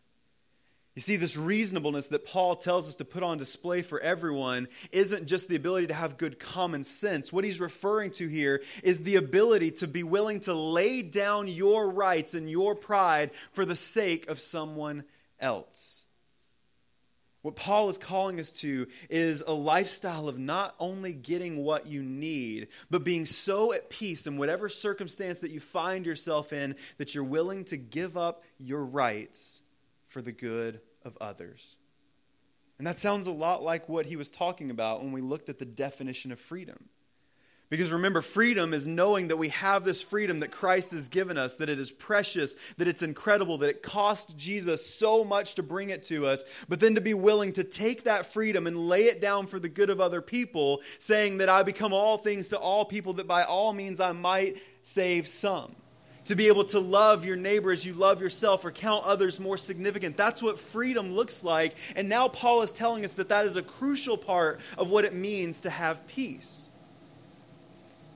You 0.96 1.02
see, 1.02 1.18
this 1.18 1.36
reasonableness 1.36 2.08
that 2.08 2.25
Paul 2.25 2.56
tells 2.56 2.88
us 2.88 2.96
to 2.96 3.06
put 3.06 3.22
on 3.22 3.38
display 3.38 3.82
for 3.82 4.00
everyone 4.00 4.70
isn't 4.94 5.28
just 5.28 5.50
the 5.50 5.58
ability 5.58 5.88
to 5.88 5.94
have 5.94 6.18
good 6.18 6.40
common 6.40 6.86
sense. 6.86 7.34
What 7.34 7.44
he's 7.44 7.60
referring 7.60 8.12
to 8.12 8.28
here 8.28 8.64
is 8.82 9.00
the 9.00 9.18
ability 9.18 9.72
to 9.72 9.88
be 9.88 10.04
willing 10.04 10.40
to 10.42 10.54
lay 10.54 11.02
down 11.02 11.48
your 11.48 11.92
rights 11.92 12.34
and 12.34 12.50
your 12.50 12.75
pride 12.75 13.32
for 13.52 13.66
the 13.66 13.75
sake 13.75 14.30
of 14.30 14.40
someone 14.40 15.04
else. 15.38 16.04
What 17.46 17.56
Paul 17.56 17.90
is 17.90 18.00
calling 18.00 18.40
us 18.40 18.52
to 18.54 18.88
is 19.08 19.44
a 19.46 19.54
lifestyle 19.54 20.28
of 20.28 20.40
not 20.40 20.74
only 20.80 21.14
getting 21.14 21.64
what 21.64 21.86
you 21.86 22.02
need, 22.02 22.70
but 22.90 23.04
being 23.04 23.28
so 23.28 23.72
at 23.72 23.92
peace 23.92 24.25
in 24.25 24.38
whatever 24.38 24.68
circumstance 24.68 25.42
that 25.42 25.52
you 25.52 25.60
find 25.60 26.08
yourself 26.08 26.52
in 26.52 26.75
that 26.98 27.14
you're 27.14 27.24
willing 27.24 27.64
to 27.66 27.78
give 27.78 28.18
up 28.18 28.44
your 28.58 28.84
rights 28.84 29.62
for 30.08 30.24
the 30.24 30.32
good 30.32 30.82
of 31.04 31.20
others. 31.22 31.75
And 32.80 32.88
that 32.88 32.98
sounds 32.98 33.28
a 33.28 33.32
lot 33.32 33.62
like 33.62 33.88
what 33.88 34.08
he 34.08 34.16
was 34.16 34.32
talking 34.32 34.72
about 34.72 35.04
when 35.04 35.12
we 35.12 35.22
looked 35.22 35.48
at 35.48 35.60
the 35.60 35.66
definition 35.66 36.32
of 36.32 36.40
freedom. 36.40 36.90
Because 37.69 37.91
remember, 37.91 38.22
freedom 38.22 38.75
is 38.75 38.86
knowing 38.86 39.29
that 39.29 39.38
we 39.38 39.50
have 39.50 39.84
this 39.84 40.01
freedom 40.01 40.41
that 40.41 40.51
Christ 40.51 40.91
has 40.91 41.07
given 41.07 41.36
us, 41.36 41.55
that 41.55 41.69
it 41.69 41.79
is 41.79 41.91
precious, 41.91 42.55
that 42.77 42.88
it's 42.88 43.01
incredible, 43.01 43.57
that 43.57 43.69
it 43.69 43.81
cost 43.81 44.38
Jesus 44.38 44.86
so 44.86 45.24
much 45.24 45.55
to 45.55 45.63
bring 45.63 45.89
it 45.89 46.03
to 46.03 46.27
us, 46.27 46.45
but 46.69 46.79
then 46.79 46.93
to 46.93 47.01
be 47.01 47.15
willing 47.15 47.53
to 47.53 47.63
take 47.63 48.03
that 48.03 48.31
freedom 48.31 48.67
and 48.67 48.88
lay 48.88 49.05
it 49.05 49.19
down 49.19 49.48
for 49.48 49.60
the 49.60 49.67
good 49.67 49.89
of 49.89 50.00
other 50.00 50.22
people, 50.22 50.81
saying 51.00 51.39
that 51.39 51.50
I 51.50 51.63
become 51.63 51.91
all 51.91 52.19
things 52.19 52.50
to 52.50 52.60
all 52.60 52.86
people, 52.86 53.13
that 53.13 53.27
by 53.27 53.43
all 53.43 53.74
means 53.74 54.00
I 54.00 54.12
might 54.12 54.57
save 54.84 55.27
some. 55.27 55.75
To 56.25 56.36
be 56.36 56.48
able 56.48 56.65
to 56.65 56.79
love 56.79 57.25
your 57.25 57.36
neighbor 57.36 57.72
as 57.72 57.86
you 57.86 57.93
love 57.93 58.22
yourself 58.22 58.63
or 58.65 58.72
count 58.72 59.05
others 59.05 59.39
more 59.39 59.57
significant. 59.57 60.17
That's 60.17 60.41
what 60.41 60.60
freedom 60.60 61.13
looks 61.13 61.43
like. 61.43 61.75
And 61.95 62.10
now 62.10 62.27
Paul 62.27 62.62
is 62.62 62.72
telling 62.72 63.05
us 63.05 63.13
that 63.13 63.29
that 63.29 63.45
is 63.45 63.55
a 63.55 63.62
crucial 63.62 64.17
part 64.17 64.60
of 64.77 64.89
what 64.89 65.05
it 65.05 65.13
means 65.13 65.62
to 65.62 65.69
have 65.69 66.07
peace. 66.07 66.69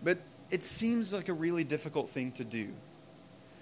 But 0.04 0.20
it 0.50 0.64
seems 0.64 1.14
like 1.14 1.30
a 1.30 1.34
really 1.34 1.64
difficult 1.64 2.10
thing 2.10 2.32
to 2.34 2.44
do. 2.44 2.70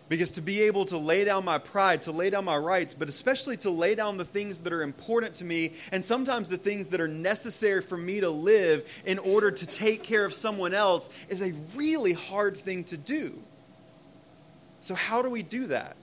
Because 0.09 0.31
to 0.31 0.41
be 0.41 0.61
able 0.61 0.85
to 0.85 0.97
lay 0.97 1.25
down 1.25 1.43
my 1.43 1.57
pride, 1.57 2.03
to 2.03 2.13
lay 2.13 2.29
down 2.29 2.45
my 2.45 2.55
rights, 2.55 2.93
but 2.93 3.09
especially 3.09 3.57
to 3.57 3.69
lay 3.69 3.93
down 3.93 4.15
the 4.15 4.23
things 4.23 4.61
that 4.61 4.71
are 4.71 4.81
important 4.81 5.35
to 5.35 5.43
me, 5.43 5.73
and 5.91 6.03
sometimes 6.03 6.47
the 6.47 6.57
things 6.57 6.89
that 6.89 7.01
are 7.01 7.09
necessary 7.09 7.81
for 7.81 7.97
me 7.97 8.21
to 8.21 8.29
live 8.29 8.89
in 9.05 9.19
order 9.19 9.51
to 9.51 9.65
take 9.65 10.03
care 10.03 10.23
of 10.23 10.33
someone 10.33 10.73
else, 10.73 11.09
is 11.27 11.41
a 11.41 11.51
really 11.75 12.13
hard 12.13 12.55
thing 12.55 12.85
to 12.85 12.95
do. 12.95 13.37
So, 14.79 14.95
how 14.95 15.21
do 15.21 15.29
we 15.29 15.43
do 15.43 15.67
that? 15.67 15.97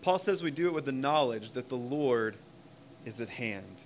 Paul 0.00 0.18
says 0.18 0.42
we 0.42 0.50
do 0.50 0.68
it 0.68 0.72
with 0.72 0.86
the 0.86 0.92
knowledge 0.92 1.52
that 1.52 1.68
the 1.68 1.76
Lord 1.76 2.36
is 3.04 3.20
at 3.20 3.28
hand. 3.28 3.82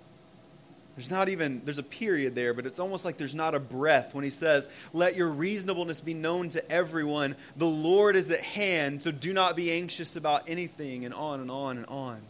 There's 1.00 1.11
not 1.11 1.30
even, 1.30 1.62
there's 1.64 1.78
a 1.78 1.83
period 1.83 2.35
there, 2.35 2.52
but 2.52 2.66
it's 2.66 2.78
almost 2.78 3.07
like 3.07 3.16
there's 3.16 3.35
not 3.35 3.54
a 3.54 3.59
breath 3.59 4.14
when 4.14 4.23
he 4.23 4.28
says, 4.28 4.69
Let 4.92 5.16
your 5.16 5.30
reasonableness 5.30 6.02
be 6.02 6.12
known 6.12 6.50
to 6.50 6.71
everyone. 6.71 7.37
The 7.57 7.64
Lord 7.64 8.16
is 8.16 8.30
at 8.30 8.42
hand, 8.42 9.00
so 9.00 9.11
do 9.11 9.33
not 9.33 9.57
be 9.57 9.73
anxious 9.73 10.14
about 10.14 10.47
anything, 10.47 11.07
and 11.07 11.14
on 11.14 11.40
and 11.40 11.50
on 11.50 11.78
and 11.78 11.87
on. 11.87 12.21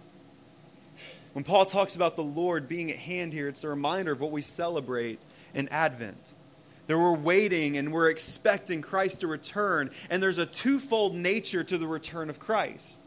When 1.32 1.42
Paul 1.42 1.64
talks 1.64 1.96
about 1.96 2.14
the 2.14 2.22
Lord 2.22 2.68
being 2.68 2.92
at 2.92 2.98
hand 2.98 3.32
here, 3.32 3.48
it's 3.48 3.64
a 3.64 3.68
reminder 3.68 4.12
of 4.12 4.20
what 4.20 4.30
we 4.30 4.40
celebrate 4.40 5.18
in 5.52 5.68
Advent. 5.70 6.32
That 6.86 6.96
we're 6.96 7.16
waiting 7.16 7.76
and 7.76 7.92
we're 7.92 8.08
expecting 8.08 8.82
Christ 8.82 9.22
to 9.22 9.26
return, 9.26 9.90
and 10.10 10.22
there's 10.22 10.38
a 10.38 10.46
twofold 10.46 11.16
nature 11.16 11.64
to 11.64 11.76
the 11.76 11.88
return 11.88 12.30
of 12.30 12.38
Christ 12.38 13.00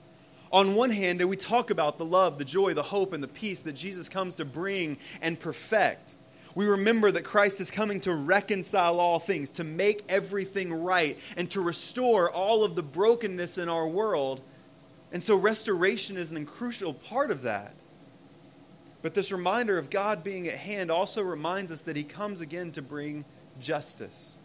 on 0.53 0.75
one 0.75 0.91
hand, 0.91 1.27
we 1.27 1.35
talk 1.35 1.71
about 1.71 1.97
the 1.97 2.05
love, 2.05 2.37
the 2.37 2.45
joy, 2.45 2.75
the 2.75 2.83
hope, 2.83 3.11
and 3.11 3.23
the 3.23 3.27
peace 3.27 3.61
that 3.63 3.73
Jesus 3.73 4.07
comes 4.07 4.35
to 4.35 4.45
bring 4.45 4.97
and 5.19 5.39
perfect. 5.39 6.13
We 6.53 6.67
remember 6.67 7.09
that 7.09 7.23
Christ 7.23 7.59
is 7.59 7.71
coming 7.71 7.99
to 8.01 8.13
reconcile 8.13 8.99
all 8.99 9.17
things, 9.17 9.51
to 9.53 9.63
make 9.63 10.03
everything 10.07 10.71
right, 10.71 11.17
and 11.35 11.49
to 11.51 11.61
restore 11.61 12.29
all 12.29 12.63
of 12.63 12.75
the 12.75 12.83
brokenness 12.83 13.57
in 13.57 13.67
our 13.67 13.87
world. 13.87 14.41
And 15.11 15.23
so, 15.23 15.35
restoration 15.35 16.17
is 16.17 16.31
an 16.31 16.45
crucial 16.45 16.93
part 16.93 17.31
of 17.31 17.41
that. 17.41 17.73
But 19.01 19.15
this 19.15 19.31
reminder 19.31 19.79
of 19.79 19.89
God 19.89 20.23
being 20.23 20.47
at 20.47 20.53
hand 20.53 20.91
also 20.91 21.23
reminds 21.23 21.71
us 21.71 21.81
that 21.81 21.97
He 21.97 22.03
comes 22.03 22.41
again 22.41 22.71
to 22.73 22.83
bring 22.83 23.25
justice. 23.59 24.37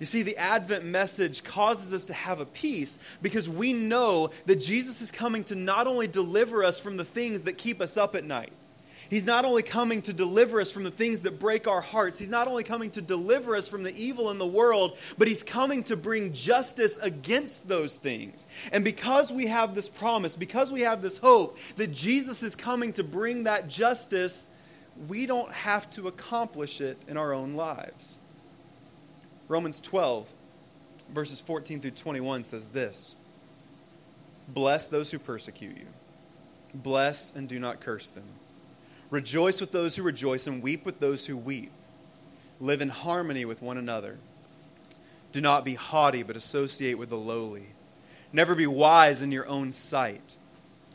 You 0.00 0.06
see, 0.06 0.22
the 0.22 0.38
Advent 0.38 0.84
message 0.84 1.44
causes 1.44 1.92
us 1.92 2.06
to 2.06 2.14
have 2.14 2.40
a 2.40 2.46
peace 2.46 2.98
because 3.20 3.50
we 3.50 3.74
know 3.74 4.30
that 4.46 4.56
Jesus 4.56 5.02
is 5.02 5.12
coming 5.12 5.44
to 5.44 5.54
not 5.54 5.86
only 5.86 6.08
deliver 6.08 6.64
us 6.64 6.80
from 6.80 6.96
the 6.96 7.04
things 7.04 7.42
that 7.42 7.58
keep 7.58 7.82
us 7.82 7.96
up 7.98 8.16
at 8.16 8.24
night, 8.24 8.50
He's 9.10 9.26
not 9.26 9.44
only 9.44 9.64
coming 9.64 10.02
to 10.02 10.12
deliver 10.12 10.60
us 10.60 10.70
from 10.70 10.84
the 10.84 10.90
things 10.90 11.22
that 11.22 11.40
break 11.40 11.66
our 11.66 11.80
hearts, 11.80 12.18
He's 12.18 12.30
not 12.30 12.46
only 12.48 12.62
coming 12.64 12.90
to 12.92 13.02
deliver 13.02 13.56
us 13.56 13.68
from 13.68 13.82
the 13.82 13.94
evil 13.94 14.30
in 14.30 14.38
the 14.38 14.46
world, 14.46 14.96
but 15.18 15.28
He's 15.28 15.42
coming 15.42 15.82
to 15.84 15.96
bring 15.96 16.32
justice 16.32 16.96
against 16.96 17.68
those 17.68 17.96
things. 17.96 18.46
And 18.72 18.84
because 18.84 19.32
we 19.32 19.48
have 19.48 19.74
this 19.74 19.88
promise, 19.88 20.34
because 20.34 20.72
we 20.72 20.82
have 20.82 21.02
this 21.02 21.18
hope 21.18 21.58
that 21.76 21.92
Jesus 21.92 22.42
is 22.42 22.56
coming 22.56 22.92
to 22.94 23.04
bring 23.04 23.44
that 23.44 23.68
justice, 23.68 24.48
we 25.08 25.26
don't 25.26 25.50
have 25.52 25.90
to 25.90 26.08
accomplish 26.08 26.80
it 26.80 26.96
in 27.08 27.16
our 27.16 27.34
own 27.34 27.54
lives. 27.54 28.16
Romans 29.50 29.80
12, 29.80 30.30
verses 31.12 31.40
14 31.40 31.80
through 31.80 31.90
21 31.90 32.44
says 32.44 32.68
this 32.68 33.16
Bless 34.46 34.86
those 34.86 35.10
who 35.10 35.18
persecute 35.18 35.76
you. 35.76 35.86
Bless 36.72 37.34
and 37.34 37.48
do 37.48 37.58
not 37.58 37.80
curse 37.80 38.10
them. 38.10 38.28
Rejoice 39.10 39.60
with 39.60 39.72
those 39.72 39.96
who 39.96 40.04
rejoice 40.04 40.46
and 40.46 40.62
weep 40.62 40.86
with 40.86 41.00
those 41.00 41.26
who 41.26 41.36
weep. 41.36 41.72
Live 42.60 42.80
in 42.80 42.90
harmony 42.90 43.44
with 43.44 43.60
one 43.60 43.76
another. 43.76 44.18
Do 45.32 45.40
not 45.40 45.64
be 45.64 45.74
haughty, 45.74 46.22
but 46.22 46.36
associate 46.36 46.96
with 46.96 47.10
the 47.10 47.16
lowly. 47.16 47.70
Never 48.32 48.54
be 48.54 48.68
wise 48.68 49.20
in 49.20 49.32
your 49.32 49.48
own 49.48 49.72
sight. 49.72 50.36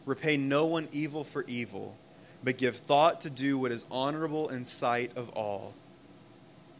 Repay 0.05 0.37
no 0.37 0.65
one 0.65 0.87
evil 0.93 1.25
for 1.25 1.43
evil, 1.49 1.97
but 2.41 2.57
give 2.57 2.77
thought 2.77 3.19
to 3.21 3.29
do 3.29 3.57
what 3.57 3.73
is 3.73 3.85
honorable 3.91 4.47
in 4.47 4.63
sight 4.63 5.11
of 5.17 5.27
all. 5.31 5.73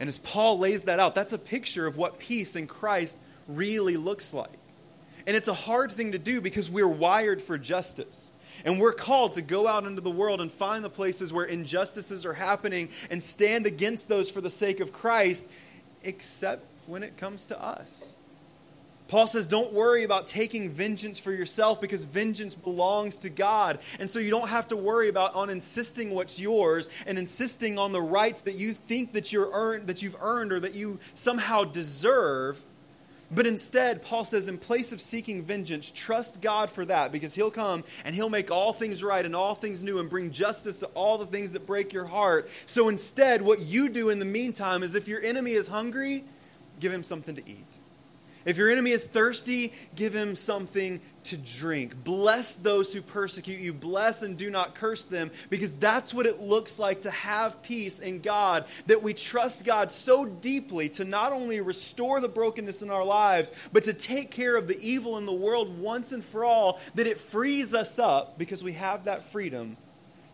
And 0.00 0.08
as 0.08 0.18
Paul 0.18 0.58
lays 0.58 0.82
that 0.82 1.00
out, 1.00 1.14
that's 1.14 1.32
a 1.32 1.38
picture 1.38 1.86
of 1.86 1.96
what 1.96 2.18
peace 2.18 2.56
in 2.56 2.66
Christ 2.66 3.18
really 3.48 3.96
looks 3.96 4.34
like. 4.34 4.50
And 5.26 5.36
it's 5.36 5.48
a 5.48 5.54
hard 5.54 5.92
thing 5.92 6.12
to 6.12 6.18
do 6.18 6.40
because 6.40 6.70
we're 6.70 6.88
wired 6.88 7.40
for 7.40 7.58
justice. 7.58 8.32
And 8.64 8.80
we're 8.80 8.92
called 8.92 9.34
to 9.34 9.42
go 9.42 9.68
out 9.68 9.84
into 9.84 10.00
the 10.00 10.10
world 10.10 10.40
and 10.40 10.50
find 10.50 10.84
the 10.84 10.90
places 10.90 11.32
where 11.32 11.44
injustices 11.44 12.24
are 12.24 12.32
happening 12.32 12.88
and 13.10 13.22
stand 13.22 13.66
against 13.66 14.08
those 14.08 14.30
for 14.30 14.40
the 14.40 14.50
sake 14.50 14.80
of 14.80 14.92
Christ, 14.92 15.50
except 16.02 16.64
when 16.86 17.02
it 17.02 17.16
comes 17.16 17.46
to 17.46 17.62
us. 17.62 18.15
Paul 19.08 19.26
says, 19.26 19.46
Don't 19.46 19.72
worry 19.72 20.04
about 20.04 20.26
taking 20.26 20.70
vengeance 20.70 21.18
for 21.18 21.32
yourself 21.32 21.80
because 21.80 22.04
vengeance 22.04 22.54
belongs 22.54 23.18
to 23.18 23.30
God. 23.30 23.78
And 24.00 24.10
so 24.10 24.18
you 24.18 24.30
don't 24.30 24.48
have 24.48 24.68
to 24.68 24.76
worry 24.76 25.08
about 25.08 25.34
on 25.34 25.50
insisting 25.50 26.10
what's 26.10 26.40
yours 26.40 26.88
and 27.06 27.18
insisting 27.18 27.78
on 27.78 27.92
the 27.92 28.02
rights 28.02 28.42
that 28.42 28.56
you 28.56 28.72
think 28.72 29.12
that, 29.12 29.32
you're 29.32 29.50
earned, 29.52 29.86
that 29.86 30.02
you've 30.02 30.16
earned 30.20 30.52
or 30.52 30.60
that 30.60 30.74
you 30.74 30.98
somehow 31.14 31.64
deserve. 31.64 32.60
But 33.30 33.46
instead, 33.46 34.04
Paul 34.04 34.24
says, 34.24 34.46
in 34.46 34.56
place 34.56 34.92
of 34.92 35.00
seeking 35.00 35.42
vengeance, 35.42 35.90
trust 35.90 36.40
God 36.40 36.70
for 36.70 36.84
that 36.84 37.10
because 37.10 37.34
He'll 37.34 37.50
come 37.50 37.82
and 38.04 38.14
He'll 38.14 38.28
make 38.28 38.50
all 38.50 38.72
things 38.72 39.02
right 39.02 39.24
and 39.24 39.34
all 39.34 39.54
things 39.54 39.82
new 39.82 39.98
and 39.98 40.08
bring 40.08 40.30
justice 40.30 40.80
to 40.80 40.86
all 40.94 41.18
the 41.18 41.26
things 41.26 41.52
that 41.52 41.66
break 41.66 41.92
your 41.92 42.06
heart. 42.06 42.48
So 42.66 42.88
instead, 42.88 43.42
what 43.42 43.60
you 43.60 43.88
do 43.88 44.10
in 44.10 44.18
the 44.20 44.24
meantime 44.24 44.82
is 44.82 44.94
if 44.94 45.08
your 45.08 45.20
enemy 45.22 45.52
is 45.52 45.66
hungry, 45.66 46.24
give 46.78 46.92
him 46.92 47.02
something 47.02 47.34
to 47.34 47.42
eat. 47.48 47.75
If 48.46 48.56
your 48.56 48.70
enemy 48.70 48.92
is 48.92 49.06
thirsty, 49.06 49.74
give 49.96 50.14
him 50.14 50.36
something 50.36 51.00
to 51.24 51.36
drink. 51.36 52.04
Bless 52.04 52.54
those 52.54 52.92
who 52.92 53.02
persecute 53.02 53.58
you. 53.58 53.72
Bless 53.72 54.22
and 54.22 54.38
do 54.38 54.48
not 54.48 54.76
curse 54.76 55.04
them, 55.04 55.32
because 55.50 55.72
that's 55.72 56.14
what 56.14 56.26
it 56.26 56.40
looks 56.40 56.78
like 56.78 57.02
to 57.02 57.10
have 57.10 57.60
peace 57.62 57.98
in 57.98 58.20
God. 58.20 58.64
That 58.86 59.02
we 59.02 59.12
trust 59.12 59.64
God 59.64 59.90
so 59.90 60.24
deeply 60.24 60.88
to 60.90 61.04
not 61.04 61.32
only 61.32 61.60
restore 61.60 62.20
the 62.20 62.28
brokenness 62.28 62.82
in 62.82 62.90
our 62.90 63.04
lives, 63.04 63.50
but 63.72 63.84
to 63.84 63.92
take 63.92 64.30
care 64.30 64.56
of 64.56 64.68
the 64.68 64.78
evil 64.80 65.18
in 65.18 65.26
the 65.26 65.32
world 65.32 65.78
once 65.80 66.12
and 66.12 66.24
for 66.24 66.44
all, 66.44 66.80
that 66.94 67.08
it 67.08 67.18
frees 67.18 67.74
us 67.74 67.98
up 67.98 68.38
because 68.38 68.62
we 68.62 68.74
have 68.74 69.06
that 69.06 69.24
freedom 69.24 69.76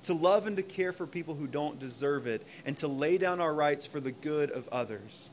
to 0.02 0.12
love 0.12 0.47
and 0.47 0.57
to 0.57 0.62
care 0.62 0.92
for 0.92 1.07
people 1.07 1.35
who 1.35 1.47
don't 1.47 1.78
deserve 1.78 2.26
it, 2.26 2.47
and 2.66 2.76
to 2.76 2.88
lay 2.88 3.16
down 3.16 3.40
our 3.40 3.54
rights 3.54 3.87
for 3.87 4.00
the 4.00 4.12
good 4.12 4.50
of 4.50 4.69
others. 4.69 5.30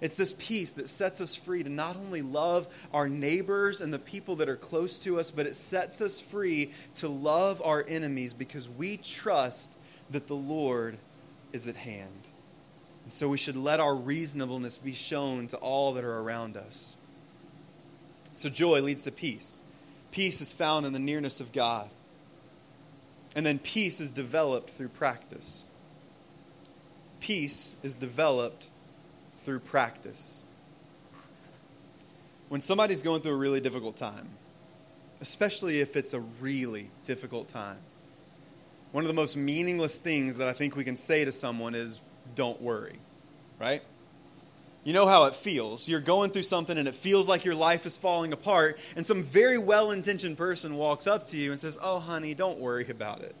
It's 0.00 0.14
this 0.14 0.34
peace 0.38 0.74
that 0.74 0.88
sets 0.88 1.20
us 1.20 1.34
free 1.34 1.62
to 1.62 1.70
not 1.70 1.96
only 1.96 2.20
love 2.20 2.68
our 2.92 3.08
neighbors 3.08 3.80
and 3.80 3.92
the 3.92 3.98
people 3.98 4.36
that 4.36 4.48
are 4.48 4.56
close 4.56 4.98
to 5.00 5.18
us, 5.18 5.30
but 5.30 5.46
it 5.46 5.54
sets 5.54 6.00
us 6.02 6.20
free 6.20 6.72
to 6.96 7.08
love 7.08 7.62
our 7.64 7.84
enemies 7.88 8.34
because 8.34 8.68
we 8.68 8.98
trust 8.98 9.72
that 10.10 10.26
the 10.26 10.34
Lord 10.34 10.98
is 11.52 11.66
at 11.66 11.76
hand. 11.76 12.10
And 13.04 13.12
so 13.12 13.28
we 13.28 13.38
should 13.38 13.56
let 13.56 13.80
our 13.80 13.94
reasonableness 13.94 14.78
be 14.78 14.92
shown 14.92 15.46
to 15.48 15.56
all 15.58 15.94
that 15.94 16.04
are 16.04 16.18
around 16.18 16.56
us. 16.56 16.96
So 18.34 18.50
joy 18.50 18.82
leads 18.82 19.04
to 19.04 19.12
peace. 19.12 19.62
Peace 20.10 20.40
is 20.42 20.52
found 20.52 20.84
in 20.84 20.92
the 20.92 20.98
nearness 20.98 21.40
of 21.40 21.52
God. 21.52 21.88
And 23.34 23.46
then 23.46 23.58
peace 23.58 24.00
is 24.00 24.10
developed 24.10 24.70
through 24.70 24.88
practice. 24.88 25.64
Peace 27.20 27.76
is 27.82 27.96
developed 27.96 28.68
through 29.46 29.60
practice. 29.60 30.42
When 32.48 32.60
somebody's 32.60 33.00
going 33.00 33.22
through 33.22 33.32
a 33.32 33.36
really 33.36 33.60
difficult 33.60 33.96
time, 33.96 34.28
especially 35.20 35.80
if 35.80 35.96
it's 35.96 36.12
a 36.12 36.20
really 36.40 36.90
difficult 37.06 37.46
time, 37.46 37.78
one 38.90 39.04
of 39.04 39.08
the 39.08 39.14
most 39.14 39.36
meaningless 39.36 39.98
things 39.98 40.36
that 40.38 40.48
I 40.48 40.52
think 40.52 40.74
we 40.74 40.82
can 40.82 40.96
say 40.96 41.24
to 41.24 41.30
someone 41.30 41.76
is, 41.76 42.00
don't 42.34 42.60
worry, 42.60 42.98
right? 43.60 43.82
You 44.82 44.92
know 44.92 45.06
how 45.06 45.26
it 45.26 45.36
feels. 45.36 45.88
You're 45.88 46.00
going 46.00 46.30
through 46.30 46.42
something 46.42 46.76
and 46.76 46.88
it 46.88 46.94
feels 46.94 47.28
like 47.28 47.44
your 47.44 47.54
life 47.54 47.86
is 47.86 47.96
falling 47.96 48.32
apart, 48.32 48.78
and 48.96 49.06
some 49.06 49.22
very 49.22 49.58
well 49.58 49.92
intentioned 49.92 50.36
person 50.36 50.76
walks 50.76 51.06
up 51.06 51.28
to 51.28 51.36
you 51.36 51.52
and 51.52 51.60
says, 51.60 51.78
Oh, 51.80 52.00
honey, 52.00 52.34
don't 52.34 52.58
worry 52.58 52.88
about 52.88 53.22
it. 53.22 53.36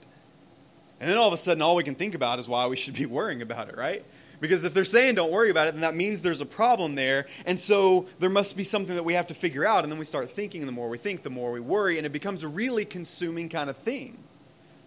And 1.00 1.10
then 1.10 1.18
all 1.18 1.26
of 1.26 1.32
a 1.32 1.36
sudden, 1.36 1.62
all 1.62 1.74
we 1.74 1.84
can 1.84 1.96
think 1.96 2.14
about 2.14 2.38
is 2.38 2.48
why 2.48 2.66
we 2.68 2.76
should 2.76 2.94
be 2.94 3.06
worrying 3.06 3.42
about 3.42 3.68
it, 3.68 3.76
right? 3.76 4.04
Because 4.40 4.64
if 4.64 4.74
they're 4.74 4.84
saying 4.84 5.14
don't 5.14 5.30
worry 5.30 5.50
about 5.50 5.68
it, 5.68 5.72
then 5.72 5.80
that 5.82 5.94
means 5.94 6.22
there's 6.22 6.40
a 6.40 6.46
problem 6.46 6.94
there. 6.94 7.26
And 7.44 7.58
so 7.58 8.06
there 8.18 8.30
must 8.30 8.56
be 8.56 8.64
something 8.64 8.94
that 8.94 9.04
we 9.04 9.14
have 9.14 9.28
to 9.28 9.34
figure 9.34 9.66
out. 9.66 9.84
And 9.84 9.92
then 9.92 9.98
we 9.98 10.04
start 10.04 10.30
thinking, 10.30 10.62
and 10.62 10.68
the 10.68 10.72
more 10.72 10.88
we 10.88 10.98
think, 10.98 11.22
the 11.22 11.30
more 11.30 11.52
we 11.52 11.60
worry. 11.60 11.96
And 11.98 12.06
it 12.06 12.12
becomes 12.12 12.42
a 12.42 12.48
really 12.48 12.84
consuming 12.84 13.48
kind 13.48 13.70
of 13.70 13.76
thing. 13.76 14.18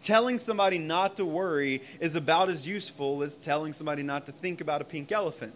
Telling 0.02 0.38
somebody 0.38 0.78
not 0.78 1.18
to 1.18 1.26
worry 1.26 1.82
is 2.00 2.16
about 2.16 2.50
as 2.50 2.68
useful 2.68 3.22
as 3.22 3.36
telling 3.38 3.74
somebody 3.74 4.04
not 4.04 4.26
to 4.28 4.32
think 4.32 4.62
about 4.62 4.82
a 4.82 4.86
pink 4.86 5.12
elephant. 5.12 5.54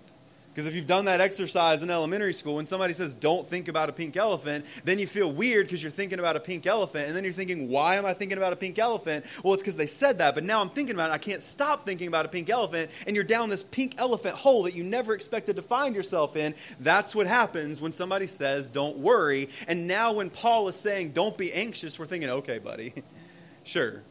Because 0.53 0.67
if 0.67 0.75
you've 0.75 0.85
done 0.85 1.05
that 1.05 1.19
exercise 1.19 1.81
in 1.81 1.89
elementary 1.89 2.33
school, 2.33 2.55
when 2.55 2.67
somebody 2.67 2.93
says, 2.93 3.15
don't 3.15 3.47
think 3.47 3.67
about 3.67 3.89
a 3.89 3.91
pink 3.91 4.15
elephant, 4.15 4.65
then 4.83 4.99
you 4.99 5.07
feel 5.07 5.31
weird 5.31 5.65
because 5.65 5.81
you're 5.81 5.91
thinking 5.91 6.19
about 6.19 6.35
a 6.35 6.39
pink 6.39 6.67
elephant. 6.67 7.07
And 7.07 7.15
then 7.15 7.23
you're 7.23 7.33
thinking, 7.33 7.69
why 7.69 7.95
am 7.95 8.05
I 8.05 8.13
thinking 8.13 8.37
about 8.37 8.53
a 8.53 8.55
pink 8.55 8.77
elephant? 8.77 9.25
Well, 9.43 9.55
it's 9.55 9.63
because 9.63 9.77
they 9.77 9.87
said 9.87 10.19
that, 10.19 10.35
but 10.35 10.43
now 10.43 10.61
I'm 10.61 10.69
thinking 10.69 10.93
about 10.93 11.09
it. 11.09 11.13
I 11.13 11.17
can't 11.17 11.41
stop 11.41 11.87
thinking 11.87 12.07
about 12.07 12.25
a 12.25 12.29
pink 12.29 12.51
elephant. 12.51 12.91
And 13.07 13.15
you're 13.15 13.25
down 13.25 13.49
this 13.49 13.63
pink 13.63 13.95
elephant 13.97 14.35
hole 14.35 14.61
that 14.63 14.75
you 14.75 14.83
never 14.83 15.15
expected 15.15 15.55
to 15.55 15.63
find 15.63 15.95
yourself 15.95 16.35
in. 16.35 16.53
That's 16.79 17.15
what 17.15 17.25
happens 17.25 17.81
when 17.81 17.91
somebody 17.91 18.27
says, 18.27 18.69
don't 18.69 18.99
worry. 18.99 19.49
And 19.67 19.87
now 19.87 20.13
when 20.13 20.29
Paul 20.29 20.67
is 20.67 20.75
saying, 20.75 21.13
don't 21.13 21.35
be 21.35 21.51
anxious, 21.51 21.97
we're 21.97 22.05
thinking, 22.05 22.29
okay, 22.29 22.59
buddy, 22.59 22.93
sure. 23.63 24.03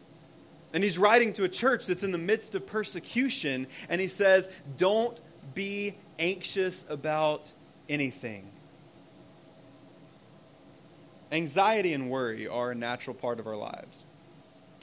And 0.75 0.83
he's 0.83 0.99
writing 0.99 1.33
to 1.35 1.45
a 1.45 1.49
church 1.49 1.87
that's 1.87 2.03
in 2.03 2.11
the 2.11 2.19
midst 2.19 2.57
of 2.57 2.67
persecution, 2.67 3.69
and 3.89 4.01
he 4.01 4.09
says, 4.09 4.53
don't 4.77 5.21
be 5.55 5.95
anxious 6.19 6.89
about 6.91 7.53
anything. 7.89 8.45
Anxiety 11.31 11.95
and 11.95 12.11
worry 12.11 12.47
are 12.47 12.71
a 12.71 12.75
natural 12.75 13.15
part 13.15 13.41
of 13.41 13.47
our 13.47 13.57
lives. 13.57 14.05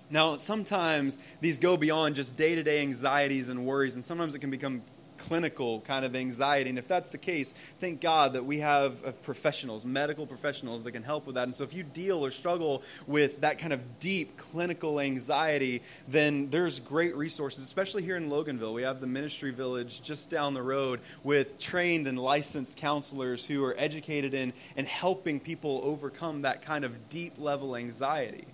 Now, 0.10 0.36
sometimes 0.36 1.20
these 1.42 1.60
go 1.60 1.78
beyond 1.78 2.16
just 2.16 2.38
day 2.38 2.56
to 2.56 2.64
day 2.64 2.82
anxieties 2.82 3.50
and 3.50 3.66
worries, 3.66 3.96
and 3.96 4.04
sometimes 4.04 4.34
it 4.34 4.40
can 4.40 4.50
become 4.50 4.82
clinical 5.20 5.82
kind 5.82 6.06
of 6.06 6.16
anxiety. 6.16 6.70
And 6.70 6.80
if 6.80 6.88
that's 6.88 7.10
the 7.10 7.18
case, 7.18 7.54
thank 7.80 8.02
God 8.02 8.34
that 8.34 8.46
we 8.46 8.60
have 8.60 9.06
uh, 9.06 9.12
professionals, 9.24 9.86
medical 9.86 10.26
professionals 10.26 10.84
that 10.84 10.94
can 10.94 11.04
help 11.04 11.26
with 11.26 11.36
that. 11.36 11.44
And 11.44 11.56
so 11.56 11.64
if 11.64 11.74
you 11.74 11.84
deal 11.84 12.26
or 12.26 12.32
struggle 12.32 12.84
with 13.08 13.42
that 13.42 13.60
kind 13.60 13.74
of 13.74 14.00
deep 14.00 14.38
clinical 14.38 15.00
anxiety, 15.00 15.82
then 16.08 16.50
there's 16.50 16.80
great 16.80 17.16
resources, 17.16 17.64
especially 17.64 18.04
here 18.04 18.16
in 18.16 18.30
Loganville. 18.30 18.74
We 18.74 18.84
have 18.84 19.02
the 19.02 19.08
Ministry 19.08 19.52
Village 19.52 20.02
just 20.02 20.30
down 20.30 20.54
the 20.54 20.64
road 20.64 21.00
with 21.24 21.60
trained 21.60 22.08
and 22.08 22.18
licensed 22.18 22.78
counselors 22.78 23.46
who 23.46 23.64
are 23.64 23.76
educated 23.78 24.34
in, 24.34 24.54
in 24.76 24.86
helping 24.86 25.40
people 25.40 25.82
overcome 25.84 26.44
that 26.44 26.62
kind 26.62 26.86
of 26.86 27.10
deep 27.10 27.34
level 27.38 27.76
anxiety. 27.76 28.46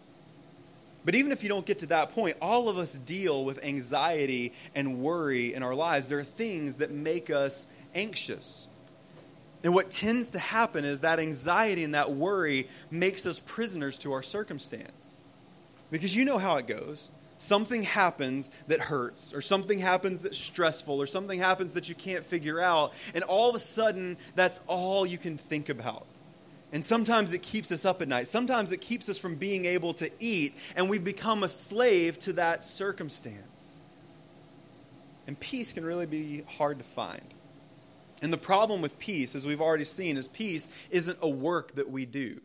But 1.05 1.13
even 1.15 1.31
if 1.31 1.43
you 1.43 1.49
don't 1.49 1.65
get 1.65 1.79
to 1.79 1.85
that 1.87 2.13
point, 2.13 2.35
all 2.41 2.67
of 2.67 2.77
us 2.77 2.97
deal 2.97 3.45
with 3.45 3.63
anxiety 3.63 4.53
and 4.73 4.99
worry 4.99 5.53
in 5.53 5.61
our 5.61 5.75
lives. 5.75 6.07
There 6.07 6.19
are 6.19 6.23
things 6.23 6.77
that 6.77 6.89
make 6.89 7.29
us 7.29 7.67
anxious. 7.93 8.67
And 9.63 9.73
what 9.73 9.91
tends 9.91 10.31
to 10.31 10.39
happen 10.39 10.83
is 10.83 11.01
that 11.01 11.19
anxiety 11.19 11.83
and 11.83 11.93
that 11.93 12.11
worry 12.11 12.67
makes 12.89 13.25
us 13.25 13.39
prisoners 13.39 13.99
to 13.99 14.13
our 14.13 14.23
circumstance. 14.23 15.17
Because 15.91 16.15
you 16.15 16.25
know 16.25 16.39
how 16.39 16.57
it 16.57 16.67
goes. 16.67 17.11
Something 17.37 17.83
happens 17.83 18.49
that 18.67 18.79
hurts, 18.79 19.33
or 19.33 19.41
something 19.41 19.79
happens 19.79 20.21
that's 20.21 20.37
stressful, 20.37 21.01
or 21.01 21.05
something 21.05 21.37
happens 21.37 21.73
that 21.73 21.89
you 21.89 21.93
can't 21.95 22.23
figure 22.23 22.61
out, 22.61 22.93
and 23.13 23.25
all 23.25 23.49
of 23.49 23.55
a 23.55 23.59
sudden, 23.59 24.15
that's 24.35 24.61
all 24.67 25.05
you 25.05 25.17
can 25.17 25.37
think 25.37 25.67
about. 25.67 26.07
And 26.71 26.84
sometimes 26.84 27.32
it 27.34 27.41
keeps 27.41 27.71
us 27.71 27.86
up 27.86 28.01
at 28.01 28.08
night. 28.08 28.28
Sometimes 28.28 28.71
it 28.71 28.82
keeps 28.82 29.08
us 29.08 29.17
from 29.17 29.36
being 29.36 29.65
able 29.65 29.93
to 29.95 30.10
eat, 30.19 30.56
and 30.75 30.89
we 30.89 30.99
become 30.99 31.43
a 31.43 31.47
slave 31.47 32.19
to 32.19 32.34
that 32.34 32.65
circumstance. 32.65 33.82
And 35.28 35.39
peace 35.39 35.73
can 35.73 35.86
really 35.86 36.06
be 36.06 36.43
hard 36.58 36.78
to 36.80 36.84
find. 36.84 37.34
And 38.21 38.32
the 38.32 38.38
problem 38.38 38.82
with 38.82 38.99
peace, 38.99 39.36
as 39.36 39.45
we've 39.45 39.62
already 39.62 39.84
seen, 39.84 40.17
is 40.17 40.28
peace 40.28 40.69
isn't 40.89 41.19
a 41.21 41.30
work 41.30 41.75
that 41.75 41.89
we 41.89 42.06
do. 42.06 42.41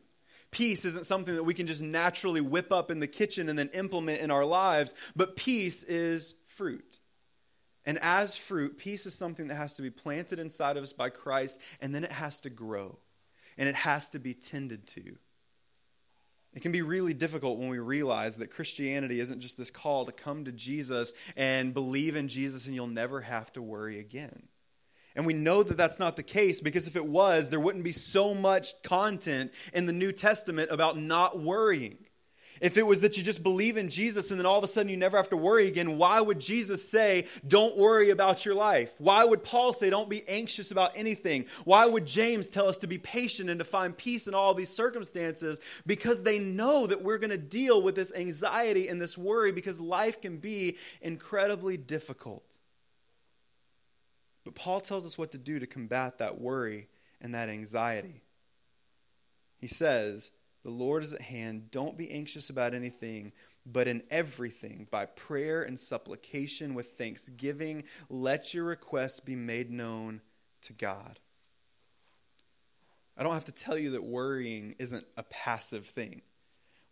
Peace 0.51 0.85
isn't 0.85 1.07
something 1.07 1.37
that 1.37 1.45
we 1.45 1.55
can 1.55 1.67
just 1.67 1.83
naturally 1.83 2.41
whip 2.41 2.73
up 2.73 2.91
in 2.91 2.99
the 2.99 3.07
kitchen 3.07 3.49
and 3.49 3.59
then 3.59 3.71
implement 3.73 4.21
in 4.21 4.31
our 4.31 4.45
lives, 4.45 4.95
but 5.15 5.37
peace 5.37 5.85
is 5.85 6.35
fruit. 6.47 6.99
And 7.87 7.99
as 8.03 8.37
fruit, 8.37 8.79
peace 8.79 9.07
is 9.07 9.15
something 9.15 9.49
that 9.49 9.55
has 9.55 9.75
to 9.77 9.83
be 9.83 9.91
planted 9.91 10.39
inside 10.39 10.77
of 10.77 10.83
us 10.83 10.93
by 10.93 11.09
Christ, 11.09 11.61
and 11.81 11.95
then 11.95 12.05
it 12.05 12.13
has 12.13 12.41
to 12.41 12.51
grow, 12.51 12.99
and 13.61 13.69
it 13.69 13.77
has 13.77 14.09
to 14.09 14.19
be 14.19 14.33
tended 14.33 14.87
to. 14.89 15.17
It 16.55 16.63
can 16.63 16.73
be 16.73 16.83
really 16.83 17.15
difficult 17.15 17.59
when 17.59 17.69
we 17.69 17.79
realize 17.79 18.39
that 18.39 18.51
Christianity 18.51 19.21
isn't 19.21 19.41
just 19.41 19.57
this 19.57 19.71
call 19.71 20.07
to 20.07 20.13
come 20.13 20.47
to 20.47 20.53
Jesus 20.53 21.13
and 21.37 21.75
believe 21.75 22.17
in 22.17 22.27
Jesus, 22.27 22.67
and 22.67 22.75
you'll 22.75 22.89
never 22.89 23.21
have 23.21 23.53
to 23.53 23.63
worry 23.63 24.01
again. 24.01 24.49
And 25.15 25.27
we 25.27 25.35
know 25.35 25.63
that 25.63 25.77
that's 25.77 26.01
not 26.01 26.17
the 26.17 26.23
case 26.23 26.61
because 26.61 26.89
if 26.89 26.97
it 26.97 27.07
was, 27.07 27.51
there 27.51 27.61
wouldn't 27.61 27.85
be 27.85 27.93
so 27.93 28.33
much 28.35 28.83
content 28.83 29.53
in 29.75 29.85
the 29.85 29.93
New 29.93 30.11
Testament 30.11 30.71
about 30.71 30.99
not 30.99 31.39
worrying. 31.39 31.99
If 32.61 32.77
it 32.77 32.87
was 32.87 33.01
that 33.01 33.17
you 33.17 33.23
just 33.23 33.43
believe 33.43 33.79
in 33.79 33.89
Jesus 33.89 34.31
and 34.31 34.39
then 34.39 34.45
all 34.45 34.59
of 34.59 34.65
a 34.65 34.69
sudden 34.69 34.91
you 34.91 34.97
never 34.97 35.17
have 35.17 35.31
to 35.31 35.37
worry 35.37 35.67
again, 35.67 35.97
why 35.97 36.21
would 36.21 36.39
Jesus 36.39 36.87
say, 36.87 37.27
don't 37.47 37.77
worry 37.77 38.11
about 38.11 38.45
your 38.45 38.55
life? 38.55 38.93
Why 38.99 39.25
would 39.25 39.43
Paul 39.43 39.73
say, 39.73 39.89
don't 39.89 40.11
be 40.11 40.29
anxious 40.29 40.71
about 40.71 40.93
anything? 40.95 41.47
Why 41.65 41.87
would 41.87 42.07
James 42.07 42.51
tell 42.51 42.69
us 42.69 42.79
to 42.79 42.87
be 42.87 42.99
patient 42.99 43.49
and 43.49 43.59
to 43.61 43.65
find 43.65 43.97
peace 43.97 44.27
in 44.29 44.35
all 44.35 44.53
these 44.53 44.69
circumstances? 44.69 45.59
Because 45.87 46.23
they 46.23 46.39
know 46.39 46.87
that 46.87 47.03
we're 47.03 47.19
going 47.19 47.31
to 47.31 47.39
deal 47.39 47.81
with 47.81 47.95
this 47.95 48.15
anxiety 48.15 48.89
and 48.89 49.01
this 49.01 49.17
worry 49.17 49.53
because 49.53 49.81
life 49.81 50.21
can 50.21 50.37
be 50.37 50.77
incredibly 51.01 51.79
difficult. 51.79 52.45
But 54.45 54.55
Paul 54.55 54.81
tells 54.81 55.07
us 55.07 55.17
what 55.17 55.31
to 55.31 55.39
do 55.39 55.59
to 55.61 55.67
combat 55.67 56.19
that 56.19 56.41
worry 56.41 56.89
and 57.23 57.35
that 57.35 57.49
anxiety. 57.49 58.23
He 59.59 59.69
says, 59.69 60.33
The 60.63 60.71
Lord 60.71 61.03
is 61.03 61.15
at 61.15 61.23
hand. 61.23 61.71
Don't 61.71 61.97
be 61.97 62.11
anxious 62.11 62.51
about 62.51 62.75
anything, 62.75 63.33
but 63.65 63.89
in 63.89 64.03
everything, 64.11 64.87
by 64.91 65.07
prayer 65.07 65.63
and 65.63 65.79
supplication 65.79 66.75
with 66.75 66.93
thanksgiving, 66.93 67.85
let 68.09 68.53
your 68.53 68.65
requests 68.65 69.21
be 69.21 69.37
made 69.37 69.71
known 69.71 70.21
to 70.63 70.73
God. 70.73 71.19
I 73.17 73.23
don't 73.23 73.35
have 73.35 73.45
to 73.47 73.53
tell 73.53 73.79
you 73.79 73.91
that 73.93 74.05
worrying 74.05 74.75
isn't 74.79 75.07
a 75.17 75.23
passive 75.25 75.87
thing. 75.87 76.23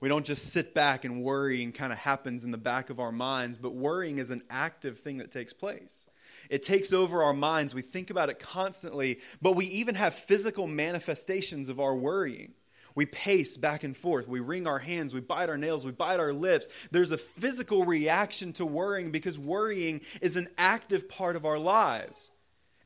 We 0.01 0.09
don't 0.09 0.27
just 0.27 0.53
sit 0.53 0.75
back 0.75 1.05
and 1.05 1.23
worrying 1.23 1.73
kind 1.73 1.93
of 1.93 1.99
happens 1.99 2.45
in 2.45 2.53
the 2.53 2.59
back 2.59 2.89
of 2.91 3.01
our 3.01 3.11
minds, 3.11 3.59
but 3.59 3.75
worrying 3.75 4.19
is 4.19 4.31
an 4.31 4.43
active 4.49 5.01
thing 5.01 5.19
that 5.19 5.33
takes 5.33 5.53
place. 5.53 6.07
It 6.51 6.63
takes 6.63 6.93
over 6.93 7.23
our 7.23 7.33
minds. 7.33 7.75
We 7.75 7.83
think 7.83 8.11
about 8.11 8.29
it 8.29 8.39
constantly, 8.39 9.19
but 9.43 9.57
we 9.57 9.67
even 9.67 9.97
have 9.97 10.15
physical 10.15 10.67
manifestations 10.67 11.69
of 11.69 11.81
our 11.81 11.97
worrying. 11.97 12.53
We 12.95 13.07
pace 13.07 13.57
back 13.57 13.85
and 13.85 13.97
forth. 13.97 14.29
We 14.29 14.41
wring 14.41 14.67
our 14.67 14.79
hands. 14.79 15.15
We 15.15 15.21
bite 15.21 15.49
our 15.49 15.57
nails. 15.57 15.85
We 15.85 15.93
bite 15.93 16.21
our 16.21 16.33
lips. 16.33 16.69
There's 16.91 17.11
a 17.11 17.19
physical 17.19 17.85
reaction 17.85 18.53
to 18.55 18.67
worrying 18.67 19.11
because 19.11 19.39
worrying 19.39 20.01
is 20.21 20.37
an 20.37 20.49
active 20.57 21.09
part 21.09 21.37
of 21.37 21.45
our 21.45 21.59
lives. 21.59 22.31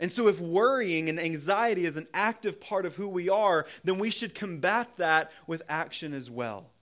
And 0.01 0.11
so, 0.11 0.27
if 0.27 0.41
worrying 0.41 1.09
and 1.09 1.21
anxiety 1.21 1.85
is 1.85 1.97
an 1.97 2.09
active 2.13 2.61
part 2.61 2.87
of 2.87 2.97
who 2.97 3.09
we 3.09 3.29
are, 3.29 3.67
then 3.85 3.99
we 3.99 4.11
should 4.11 4.35
combat 4.35 4.89
that 4.97 5.31
with 5.47 5.63
action 5.69 6.13
as 6.13 6.29
well. 6.29 6.73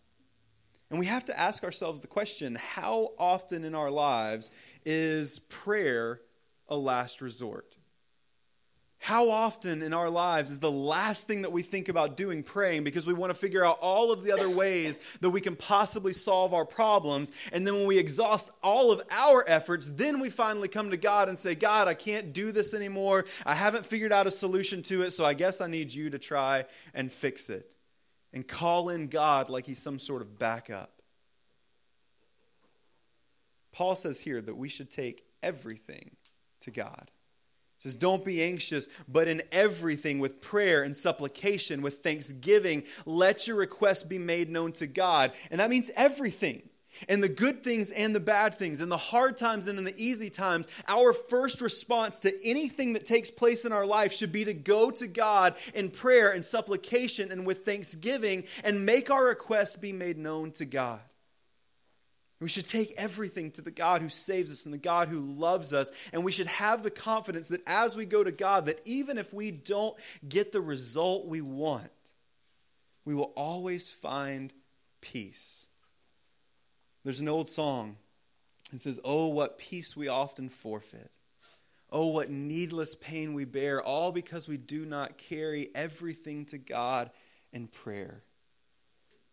And 0.88 0.98
we 0.98 1.06
have 1.06 1.26
to 1.26 1.38
ask 1.38 1.62
ourselves 1.62 2.00
the 2.00 2.06
question 2.06 2.56
how 2.56 3.12
often 3.18 3.64
in 3.64 3.74
our 3.74 3.90
lives 3.90 4.50
is 4.84 5.38
prayer 5.38 6.20
a 6.68 6.76
last 6.76 7.20
resort? 7.20 7.76
How 9.02 9.30
often 9.30 9.80
in 9.80 9.94
our 9.94 10.10
lives 10.10 10.50
is 10.50 10.60
the 10.60 10.70
last 10.70 11.26
thing 11.26 11.40
that 11.42 11.52
we 11.52 11.62
think 11.62 11.88
about 11.88 12.18
doing 12.18 12.42
praying 12.42 12.84
because 12.84 13.06
we 13.06 13.14
want 13.14 13.30
to 13.30 13.38
figure 13.38 13.64
out 13.64 13.78
all 13.80 14.12
of 14.12 14.22
the 14.22 14.30
other 14.30 14.50
ways 14.50 15.00
that 15.22 15.30
we 15.30 15.40
can 15.40 15.56
possibly 15.56 16.12
solve 16.12 16.52
our 16.52 16.66
problems? 16.66 17.32
And 17.50 17.66
then 17.66 17.72
when 17.72 17.86
we 17.86 17.98
exhaust 17.98 18.50
all 18.62 18.92
of 18.92 19.00
our 19.10 19.42
efforts, 19.48 19.88
then 19.88 20.20
we 20.20 20.28
finally 20.28 20.68
come 20.68 20.90
to 20.90 20.98
God 20.98 21.30
and 21.30 21.38
say, 21.38 21.54
God, 21.54 21.88
I 21.88 21.94
can't 21.94 22.34
do 22.34 22.52
this 22.52 22.74
anymore. 22.74 23.24
I 23.46 23.54
haven't 23.54 23.86
figured 23.86 24.12
out 24.12 24.26
a 24.26 24.30
solution 24.30 24.82
to 24.82 25.02
it, 25.02 25.12
so 25.12 25.24
I 25.24 25.32
guess 25.32 25.62
I 25.62 25.66
need 25.66 25.94
you 25.94 26.10
to 26.10 26.18
try 26.18 26.66
and 26.92 27.10
fix 27.10 27.48
it. 27.48 27.74
And 28.34 28.46
call 28.46 28.90
in 28.90 29.08
God 29.08 29.48
like 29.48 29.64
he's 29.64 29.80
some 29.80 29.98
sort 29.98 30.20
of 30.20 30.38
backup. 30.38 31.00
Paul 33.72 33.96
says 33.96 34.20
here 34.20 34.42
that 34.42 34.56
we 34.56 34.68
should 34.68 34.90
take 34.90 35.24
everything 35.42 36.16
to 36.60 36.70
God. 36.70 37.10
It 37.80 37.84
says, 37.84 37.96
Don't 37.96 38.26
be 38.26 38.42
anxious, 38.42 38.90
but 39.08 39.26
in 39.26 39.40
everything 39.50 40.18
with 40.18 40.42
prayer 40.42 40.82
and 40.82 40.94
supplication, 40.94 41.80
with 41.80 42.00
thanksgiving, 42.00 42.84
let 43.06 43.46
your 43.46 43.56
requests 43.56 44.02
be 44.02 44.18
made 44.18 44.50
known 44.50 44.72
to 44.72 44.86
God. 44.86 45.32
And 45.50 45.60
that 45.60 45.70
means 45.70 45.90
everything. 45.96 46.60
And 47.08 47.24
the 47.24 47.28
good 47.30 47.64
things 47.64 47.90
and 47.90 48.14
the 48.14 48.20
bad 48.20 48.56
things, 48.56 48.82
and 48.82 48.92
the 48.92 48.98
hard 48.98 49.38
times 49.38 49.66
and 49.66 49.78
in 49.78 49.86
the 49.86 49.94
easy 49.96 50.28
times, 50.28 50.68
our 50.88 51.14
first 51.14 51.62
response 51.62 52.20
to 52.20 52.32
anything 52.44 52.92
that 52.92 53.06
takes 53.06 53.30
place 53.30 53.64
in 53.64 53.72
our 53.72 53.86
life 53.86 54.12
should 54.12 54.30
be 54.30 54.44
to 54.44 54.52
go 54.52 54.90
to 54.90 55.06
God 55.06 55.54
in 55.72 55.88
prayer 55.88 56.32
and 56.32 56.44
supplication 56.44 57.32
and 57.32 57.46
with 57.46 57.64
thanksgiving 57.64 58.44
and 58.62 58.84
make 58.84 59.10
our 59.10 59.24
requests 59.24 59.76
be 59.76 59.94
made 59.94 60.18
known 60.18 60.50
to 60.50 60.66
God. 60.66 61.00
We 62.40 62.48
should 62.48 62.66
take 62.66 62.94
everything 62.96 63.50
to 63.52 63.62
the 63.62 63.70
God 63.70 64.00
who 64.00 64.08
saves 64.08 64.50
us 64.50 64.64
and 64.64 64.72
the 64.72 64.78
God 64.78 65.08
who 65.08 65.20
loves 65.20 65.74
us. 65.74 65.92
And 66.12 66.24
we 66.24 66.32
should 66.32 66.46
have 66.46 66.82
the 66.82 66.90
confidence 66.90 67.48
that 67.48 67.62
as 67.66 67.94
we 67.94 68.06
go 68.06 68.24
to 68.24 68.32
God, 68.32 68.66
that 68.66 68.80
even 68.86 69.18
if 69.18 69.34
we 69.34 69.50
don't 69.50 69.94
get 70.26 70.50
the 70.50 70.62
result 70.62 71.26
we 71.26 71.42
want, 71.42 71.90
we 73.04 73.14
will 73.14 73.32
always 73.36 73.90
find 73.90 74.54
peace. 75.02 75.68
There's 77.04 77.20
an 77.20 77.28
old 77.28 77.48
song. 77.48 77.96
It 78.72 78.80
says, 78.80 79.00
Oh, 79.04 79.28
what 79.28 79.58
peace 79.58 79.94
we 79.94 80.08
often 80.08 80.48
forfeit. 80.48 81.10
Oh, 81.92 82.06
what 82.06 82.30
needless 82.30 82.94
pain 82.94 83.34
we 83.34 83.44
bear, 83.44 83.82
all 83.82 84.12
because 84.12 84.48
we 84.48 84.56
do 84.56 84.86
not 84.86 85.18
carry 85.18 85.70
everything 85.74 86.46
to 86.46 86.58
God 86.58 87.10
in 87.52 87.66
prayer. 87.66 88.22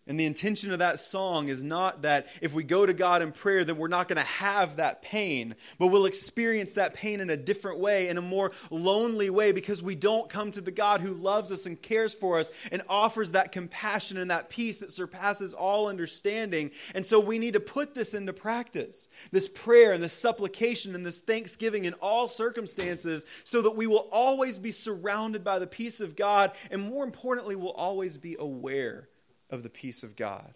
And 0.07 0.17
the 0.17 0.25
intention 0.25 0.71
of 0.71 0.79
that 0.79 0.99
song 0.99 1.49
is 1.49 1.63
not 1.63 2.03
that 2.03 2.27
if 2.41 2.53
we 2.53 2.63
go 2.63 2.85
to 2.85 2.93
God 2.93 3.21
in 3.21 3.33
prayer, 3.33 3.65
then 3.65 3.77
we're 3.77 3.89
not 3.89 4.07
going 4.07 4.17
to 4.17 4.23
have 4.23 4.77
that 4.77 5.01
pain, 5.01 5.55
but 5.77 5.87
we'll 5.87 6.05
experience 6.05 6.73
that 6.73 6.93
pain 6.93 7.19
in 7.19 7.29
a 7.29 7.35
different 7.35 7.79
way, 7.79 8.07
in 8.07 8.17
a 8.17 8.21
more 8.21 8.53
lonely 8.69 9.29
way, 9.29 9.51
because 9.51 9.83
we 9.83 9.95
don't 9.95 10.29
come 10.29 10.51
to 10.51 10.61
the 10.61 10.71
God 10.71 11.01
who 11.01 11.13
loves 11.13 11.51
us 11.51 11.65
and 11.65 11.81
cares 11.81 12.13
for 12.13 12.39
us 12.39 12.49
and 12.71 12.81
offers 12.87 13.33
that 13.33 13.51
compassion 13.51 14.17
and 14.17 14.31
that 14.31 14.49
peace 14.49 14.79
that 14.79 14.91
surpasses 14.91 15.53
all 15.53 15.89
understanding. 15.89 16.71
And 16.95 17.05
so 17.05 17.19
we 17.19 17.37
need 17.37 17.53
to 17.53 17.59
put 17.59 17.93
this 17.93 18.13
into 18.13 18.31
practice 18.33 19.09
this 19.31 19.49
prayer 19.49 19.91
and 19.91 20.01
this 20.01 20.13
supplication 20.13 20.95
and 20.95 21.05
this 21.05 21.19
thanksgiving 21.19 21.85
in 21.85 21.93
all 21.95 22.27
circumstances 22.27 23.25
so 23.43 23.61
that 23.61 23.75
we 23.75 23.87
will 23.87 24.07
always 24.11 24.57
be 24.57 24.71
surrounded 24.71 25.43
by 25.43 25.59
the 25.59 25.67
peace 25.67 25.99
of 25.99 26.15
God, 26.15 26.53
and 26.71 26.81
more 26.81 27.03
importantly, 27.03 27.55
we'll 27.55 27.71
always 27.71 28.17
be 28.17 28.35
aware 28.39 29.09
of 29.49 29.63
the 29.63 29.69
peace 29.69 30.03
of 30.03 30.15
God. 30.15 30.53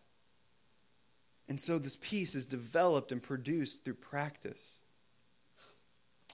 And 1.48 1.60
so 1.60 1.78
this 1.78 1.98
peace 1.98 2.36
is 2.36 2.46
developed 2.46 3.12
and 3.12 3.22
produced 3.22 3.84
through 3.84 3.96
practice. 3.96 4.80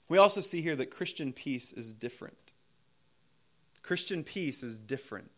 We 0.10 0.17
also 0.17 0.41
see 0.41 0.62
here 0.62 0.76
that 0.76 0.91
Christian 0.91 1.34
peace 1.34 1.74
is 1.74 1.93
different. 1.93 2.54
Christian 3.82 4.24
peace 4.24 4.63
is 4.63 4.78
different. 4.78 5.32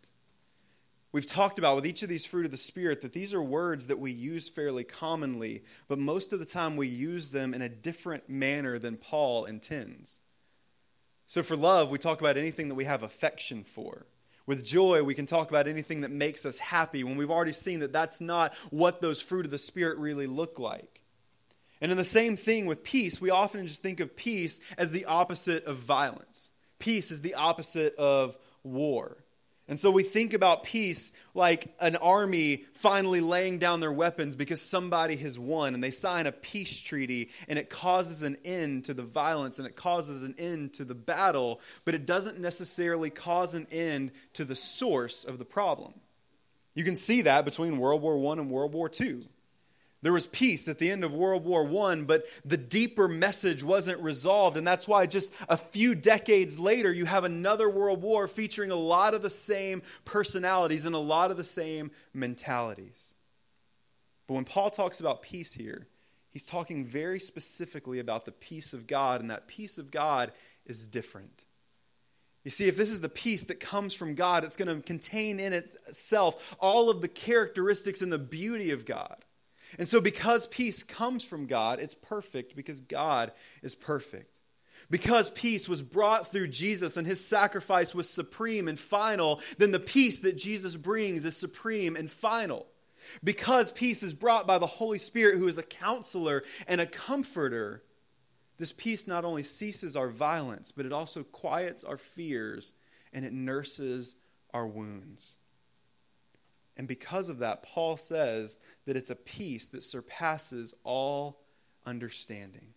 We've 1.11 1.25
talked 1.25 1.57
about 1.57 1.75
with 1.75 1.87
each 1.87 2.03
of 2.03 2.09
these 2.09 2.25
fruit 2.25 2.45
of 2.45 2.51
the 2.51 2.57
Spirit 2.57 3.01
that 3.01 3.13
these 3.13 3.33
are 3.33 3.41
words 3.41 3.87
that 3.87 3.99
we 3.99 4.11
use 4.11 4.47
fairly 4.47 4.83
commonly, 4.83 5.63
but 5.87 5.97
most 5.97 6.33
of 6.33 6.39
the 6.39 6.45
time 6.45 6.75
we 6.75 6.87
use 6.87 7.29
them 7.29 7.53
in 7.53 7.63
a 7.63 7.69
different 7.69 8.29
manner 8.29 8.77
than 8.77 8.95
Paul 8.95 9.45
intends. 9.45 10.19
So 11.25 11.41
for 11.41 11.55
love, 11.55 11.89
we 11.89 11.97
talk 11.97 12.19
about 12.19 12.37
anything 12.37 12.69
that 12.69 12.75
we 12.75 12.85
have 12.85 13.01
affection 13.01 13.63
for. 13.63 14.05
With 14.49 14.65
joy, 14.65 15.03
we 15.03 15.13
can 15.13 15.27
talk 15.27 15.51
about 15.51 15.67
anything 15.67 16.01
that 16.01 16.09
makes 16.09 16.43
us 16.43 16.57
happy 16.57 17.03
when 17.03 17.17
we've 17.17 17.29
already 17.29 17.51
seen 17.51 17.81
that 17.81 17.93
that's 17.93 18.19
not 18.19 18.51
what 18.71 18.99
those 18.99 19.21
fruit 19.21 19.45
of 19.45 19.51
the 19.51 19.59
Spirit 19.59 19.99
really 19.99 20.25
look 20.25 20.57
like. 20.57 21.01
And 21.81 21.91
in 21.91 21.97
the 21.99 22.03
same 22.03 22.35
thing 22.35 22.65
with 22.65 22.83
peace, 22.83 23.21
we 23.21 23.29
often 23.29 23.67
just 23.67 23.83
think 23.83 23.99
of 23.99 24.15
peace 24.15 24.59
as 24.75 24.89
the 24.89 25.05
opposite 25.05 25.65
of 25.65 25.77
violence. 25.77 26.49
Peace 26.79 27.11
is 27.11 27.21
the 27.21 27.35
opposite 27.35 27.93
of 27.97 28.39
war. 28.63 29.17
And 29.69 29.79
so 29.79 29.91
we 29.91 30.01
think 30.01 30.33
about 30.33 30.63
peace 30.63 31.13
like 31.35 31.75
an 31.79 31.95
army 31.95 32.65
finally 32.73 33.21
laying 33.21 33.59
down 33.59 33.81
their 33.81 33.93
weapons 33.93 34.35
because 34.35 34.63
somebody 34.63 35.15
has 35.17 35.37
won 35.37 35.75
and 35.75 35.83
they 35.83 35.91
sign 35.91 36.25
a 36.25 36.31
peace 36.31 36.81
treaty 36.81 37.29
and 37.47 37.59
it 37.59 37.69
causes 37.69 38.23
an 38.23 38.35
end 38.43 38.85
to 38.85 38.95
the 38.95 39.03
violence 39.03 39.59
and 39.59 39.67
it 39.67 39.75
causes 39.75 40.23
an 40.23 40.33
end 40.39 40.73
to 40.73 40.83
the 40.83 40.95
battle, 40.95 41.61
but 41.85 41.93
it 41.93 42.07
doesn't 42.07 42.39
necessarily 42.39 43.11
cause 43.11 43.53
an 43.53 43.67
end 43.71 44.11
to 44.33 44.43
the 44.43 44.55
source 44.55 45.23
of 45.23 45.37
the 45.37 45.45
problem. 45.45 45.93
You 46.73 46.83
can 46.83 46.95
see 46.95 47.21
that 47.21 47.45
between 47.45 47.77
World 47.77 48.01
War 48.01 48.17
I 48.33 48.39
and 48.39 48.49
World 48.49 48.73
War 48.73 48.89
II. 48.99 49.19
There 50.01 50.13
was 50.13 50.27
peace 50.27 50.69
at 50.69 50.79
the 50.79 50.89
end 50.89 51.03
of 51.03 51.13
World 51.13 51.43
War 51.43 51.67
I, 51.91 51.95
but 51.95 52.23
the 52.45 52.55
deeper 52.55 53.09
message 53.09 53.63
wasn't 53.63 53.99
resolved. 53.99 54.55
And 54.55 54.65
that's 54.65 54.87
why 54.87 55.05
just 55.05 55.33
a 55.49 55.57
few 55.57 55.93
decades 55.93 56.57
later, 56.57 56.93
you 56.93 57.05
have 57.05 57.25
another 57.25 57.69
World 57.69 58.01
War 58.01 58.27
featuring 58.27 58.71
a 58.71 58.75
lot 58.75 59.13
of 59.13 59.21
the 59.21 59.29
same 59.29 59.81
personalities 60.05 60.85
and 60.85 60.95
a 60.95 60.99
lot 60.99 61.31
of 61.31 61.37
the 61.37 61.43
same 61.43 61.91
mentalities. 62.13 63.13
But 64.25 64.35
when 64.35 64.45
Paul 64.45 64.69
talks 64.69 65.01
about 65.01 65.21
peace 65.21 65.53
here, 65.53 65.87
he's 66.29 66.45
talking 66.45 66.85
very 66.85 67.19
specifically 67.19 67.99
about 67.99 68.23
the 68.23 68.31
peace 68.31 68.73
of 68.73 68.87
God, 68.87 69.19
and 69.19 69.29
that 69.31 69.47
peace 69.47 69.77
of 69.77 69.91
God 69.91 70.31
is 70.65 70.87
different. 70.87 71.45
You 72.45 72.51
see, 72.51 72.69
if 72.69 72.77
this 72.77 72.91
is 72.91 73.01
the 73.01 73.09
peace 73.09 73.43
that 73.45 73.59
comes 73.59 73.93
from 73.93 74.15
God, 74.15 74.45
it's 74.45 74.55
going 74.55 74.73
to 74.73 74.81
contain 74.81 75.41
in 75.41 75.51
itself 75.51 76.55
all 76.59 76.89
of 76.89 77.01
the 77.01 77.09
characteristics 77.09 78.01
and 78.01 78.13
the 78.13 78.17
beauty 78.17 78.71
of 78.71 78.85
God. 78.85 79.25
And 79.77 79.87
so, 79.87 80.01
because 80.01 80.47
peace 80.47 80.83
comes 80.83 81.23
from 81.23 81.45
God, 81.45 81.79
it's 81.79 81.95
perfect 81.95 82.55
because 82.55 82.81
God 82.81 83.31
is 83.61 83.75
perfect. 83.75 84.39
Because 84.89 85.29
peace 85.29 85.69
was 85.69 85.81
brought 85.81 86.31
through 86.31 86.47
Jesus 86.47 86.97
and 86.97 87.05
his 87.05 87.23
sacrifice 87.23 87.93
was 87.93 88.09
supreme 88.09 88.67
and 88.67 88.79
final, 88.79 89.41
then 89.57 89.71
the 89.71 89.79
peace 89.79 90.19
that 90.19 90.37
Jesus 90.37 90.75
brings 90.75 91.25
is 91.25 91.37
supreme 91.37 91.95
and 91.95 92.09
final. 92.09 92.65
Because 93.23 93.71
peace 93.71 94.03
is 94.03 94.13
brought 94.13 94.47
by 94.47 94.57
the 94.57 94.67
Holy 94.67 94.99
Spirit, 94.99 95.37
who 95.37 95.47
is 95.47 95.57
a 95.57 95.63
counselor 95.63 96.43
and 96.67 96.81
a 96.81 96.85
comforter, 96.85 97.83
this 98.57 98.71
peace 98.71 99.07
not 99.07 99.25
only 99.25 99.43
ceases 99.43 99.95
our 99.95 100.09
violence, 100.09 100.71
but 100.71 100.85
it 100.85 100.91
also 100.91 101.23
quiets 101.23 101.83
our 101.83 101.97
fears 101.97 102.73
and 103.13 103.25
it 103.25 103.33
nurses 103.33 104.17
our 104.53 104.67
wounds. 104.67 105.37
And 106.79 106.87
because 106.87 107.27
of 107.27 107.39
that, 107.39 107.61
Paul 107.61 107.97
says 107.97 108.57
that 108.85 108.95
it's 108.95 109.09
a 109.09 109.15
peace 109.15 109.67
that 109.67 109.83
surpasses 109.83 110.73
all 110.85 111.41
understanding. 111.85 112.69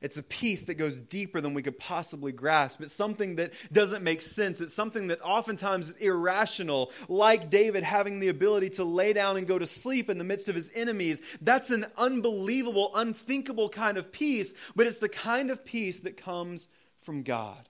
It's 0.00 0.16
a 0.16 0.22
peace 0.22 0.66
that 0.66 0.78
goes 0.78 1.02
deeper 1.02 1.40
than 1.40 1.52
we 1.52 1.64
could 1.64 1.76
possibly 1.76 2.30
grasp. 2.30 2.82
It's 2.82 2.92
something 2.92 3.34
that 3.36 3.52
doesn't 3.72 4.04
make 4.04 4.22
sense. 4.22 4.60
It's 4.60 4.76
something 4.76 5.08
that 5.08 5.20
oftentimes 5.22 5.88
is 5.88 5.96
irrational, 5.96 6.92
like 7.08 7.50
David 7.50 7.82
having 7.82 8.20
the 8.20 8.28
ability 8.28 8.70
to 8.70 8.84
lay 8.84 9.12
down 9.12 9.36
and 9.36 9.48
go 9.48 9.58
to 9.58 9.66
sleep 9.66 10.08
in 10.08 10.18
the 10.18 10.24
midst 10.24 10.48
of 10.48 10.54
his 10.54 10.70
enemies. 10.76 11.20
That's 11.42 11.70
an 11.70 11.86
unbelievable, 11.96 12.92
unthinkable 12.94 13.70
kind 13.70 13.98
of 13.98 14.12
peace, 14.12 14.54
but 14.76 14.86
it's 14.86 14.98
the 14.98 15.08
kind 15.08 15.50
of 15.50 15.64
peace 15.64 15.98
that 16.00 16.16
comes 16.16 16.68
from 16.98 17.24
God. 17.24 17.68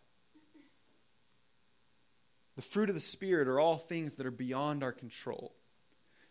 The 2.56 2.62
fruit 2.62 2.88
of 2.88 2.94
the 2.94 3.00
Spirit 3.00 3.48
are 3.48 3.60
all 3.60 3.76
things 3.76 4.16
that 4.16 4.26
are 4.26 4.30
beyond 4.30 4.82
our 4.82 4.92
control. 4.92 5.54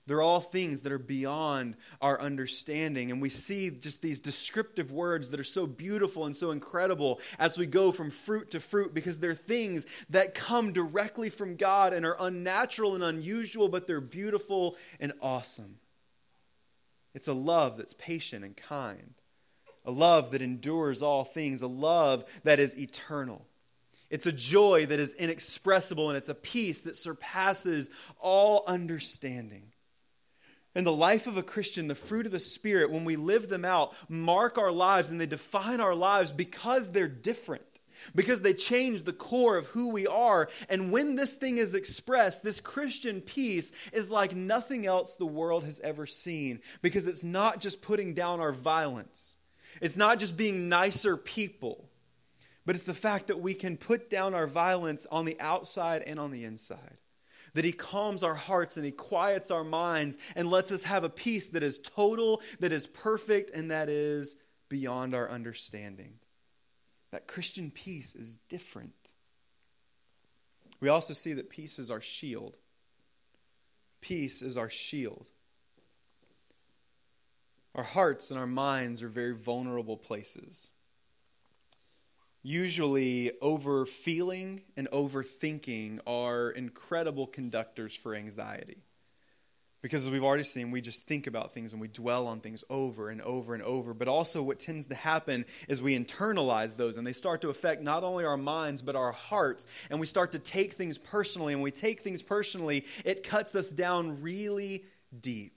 They're 0.07 0.21
all 0.21 0.39
things 0.39 0.83
that 0.83 0.91
are 0.91 0.99
beyond 0.99 1.77
our 1.99 2.19
understanding. 2.21 3.09
And 3.09 3.21
we 3.21 3.29
see 3.29 3.71
just 3.71 4.03
these 4.03 4.19
descriptive 4.19 4.91
words 4.91 5.31
that 5.31 5.39
are 5.39 5.43
so 5.43 5.65
beautiful 5.65 6.25
and 6.25 6.35
so 6.35 6.51
incredible 6.51 7.19
as 7.39 7.57
we 7.57 7.65
go 7.65 7.91
from 7.91 8.11
fruit 8.11 8.51
to 8.51 8.59
fruit 8.59 8.93
because 8.93 9.19
they're 9.19 9.33
things 9.33 9.88
that 10.11 10.35
come 10.35 10.73
directly 10.73 11.31
from 11.31 11.55
God 11.55 11.91
and 11.93 12.05
are 12.05 12.17
unnatural 12.19 12.93
and 12.93 13.03
unusual, 13.03 13.67
but 13.67 13.88
they're 13.88 14.01
beautiful 14.01 14.75
and 14.99 15.11
awesome. 15.21 15.77
It's 17.15 17.27
a 17.27 17.33
love 17.33 17.77
that's 17.77 17.93
patient 17.93 18.45
and 18.45 18.55
kind, 18.55 19.15
a 19.85 19.91
love 19.91 20.31
that 20.31 20.41
endures 20.41 21.01
all 21.01 21.23
things, 21.23 21.63
a 21.63 21.67
love 21.67 22.25
that 22.43 22.59
is 22.59 22.77
eternal. 22.77 23.47
It's 24.09 24.27
a 24.27 24.31
joy 24.31 24.85
that 24.85 24.99
is 24.99 25.13
inexpressible, 25.13 26.09
and 26.09 26.17
it's 26.17 26.29
a 26.29 26.35
peace 26.35 26.83
that 26.83 26.95
surpasses 26.95 27.89
all 28.19 28.63
understanding. 28.67 29.71
In 30.75 30.83
the 30.83 30.91
life 30.91 31.25
of 31.25 31.37
a 31.37 31.43
Christian, 31.43 31.87
the 31.87 31.95
fruit 31.95 32.25
of 32.25 32.31
the 32.31 32.39
Spirit, 32.39 32.91
when 32.91 33.05
we 33.05 33.15
live 33.15 33.47
them 33.47 33.63
out, 33.63 33.93
mark 34.09 34.57
our 34.57 34.71
lives 34.71 35.09
and 35.09 35.19
they 35.19 35.25
define 35.25 35.79
our 35.79 35.95
lives 35.95 36.31
because 36.31 36.91
they're 36.91 37.07
different, 37.07 37.63
because 38.13 38.41
they 38.41 38.53
change 38.53 39.03
the 39.03 39.13
core 39.13 39.55
of 39.55 39.67
who 39.67 39.89
we 39.89 40.05
are. 40.05 40.49
And 40.69 40.91
when 40.91 41.15
this 41.15 41.33
thing 41.33 41.57
is 41.57 41.75
expressed, 41.75 42.43
this 42.43 42.59
Christian 42.59 43.21
peace 43.21 43.71
is 43.93 44.11
like 44.11 44.35
nothing 44.35 44.85
else 44.85 45.15
the 45.15 45.25
world 45.25 45.63
has 45.63 45.79
ever 45.79 46.05
seen, 46.05 46.59
because 46.81 47.07
it's 47.07 47.23
not 47.23 47.61
just 47.61 47.81
putting 47.81 48.13
down 48.13 48.41
our 48.41 48.51
violence, 48.51 49.37
it's 49.81 49.97
not 49.97 50.19
just 50.19 50.35
being 50.35 50.67
nicer 50.67 51.15
people 51.17 51.89
but 52.65 52.75
it's 52.75 52.84
the 52.84 52.93
fact 52.93 53.28
that 53.28 53.39
we 53.39 53.54
can 53.54 53.78
put 53.78 54.10
down 54.10 54.34
our 54.34 54.47
violence 54.47 55.06
on 55.12 55.25
the 55.25 55.39
outside 55.39 56.01
and 56.01 56.19
on 56.19 56.32
the 56.32 56.43
inside. 56.43 56.97
That 57.54 57.65
He 57.65 57.71
calms 57.71 58.23
our 58.23 58.36
hearts 58.36 58.75
and 58.75 58.86
He 58.86 58.91
quiets 58.91 59.51
our 59.51 59.63
minds 59.63 60.17
and 60.36 60.49
lets 60.49 60.71
us 60.71 60.84
have 60.84 61.04
a 61.04 61.10
peace 61.10 61.49
that 61.49 61.63
is 61.63 61.80
total, 61.80 62.41
that 62.60 62.71
is 62.71 62.88
perfect, 62.88 63.51
and 63.51 63.71
that 63.71 63.88
is 63.88 64.36
beyond 64.67 65.13
our 65.13 65.30
understanding. 65.30 66.15
That 67.12 67.28
Christian 67.28 67.71
peace 67.71 68.15
is 68.15 68.38
different. 68.49 68.93
We 70.82 70.89
also 70.89 71.13
see 71.13 71.34
that 71.34 71.49
peace 71.49 71.80
is 71.80 71.91
our 71.91 72.01
shield. 72.01 72.58
Peace 74.01 74.41
is 74.41 74.58
our 74.58 74.69
shield. 74.69 75.30
Our 77.75 77.84
hearts 77.84 78.32
and 78.32 78.39
our 78.39 78.47
minds 78.47 79.04
are 79.04 79.08
very 79.08 79.36
vulnerable 79.36 79.97
places 79.97 80.71
usually 82.45 83.31
over 83.41 83.88
feeling 83.88 84.62
and 84.77 84.88
overthinking 84.91 85.99
are 86.05 86.51
incredible 86.51 87.25
conductors 87.25 87.95
for 87.95 88.13
anxiety. 88.13 88.77
Because 89.81 90.05
as 90.05 90.12
we've 90.12 90.23
already 90.23 90.43
seen, 90.43 90.69
we 90.69 90.79
just 90.79 91.05
think 91.05 91.25
about 91.25 91.53
things 91.53 91.73
and 91.73 91.81
we 91.81 91.88
dwell 91.88 92.27
on 92.27 92.39
things 92.39 92.63
over 92.69 93.10
and 93.10 93.21
over 93.21 93.55
and 93.55 93.63
over. 93.63 93.95
But 93.95 94.08
also, 94.08 94.43
what 94.43 94.60
tends 94.60 94.88
to 94.88 94.95
happen 94.95 95.45
is 95.67 95.81
we 95.81 95.97
internalize 95.97 96.77
those 96.77 96.97
and 96.97 97.05
they 97.05 97.13
start 97.13 97.41
to 97.41 97.49
affect 97.49 97.81
not 97.81 98.03
only 98.03 98.25
our 98.25 98.38
minds, 98.38 98.81
but 98.81 98.95
our 98.95 99.12
hearts. 99.12 99.67
And 99.89 99.99
we 99.99 100.05
start 100.05 100.31
to 100.34 100.39
take 100.39 100.73
things 100.73 100.97
personally. 100.99 101.53
And 101.53 101.63
we 101.63 101.71
take 101.71 102.01
things 102.01 102.21
personally, 102.21 102.86
it 103.03 103.23
cuts 103.23 103.55
us 103.55 103.71
down 103.71 104.21
really 104.21 104.86
deep. 105.19 105.54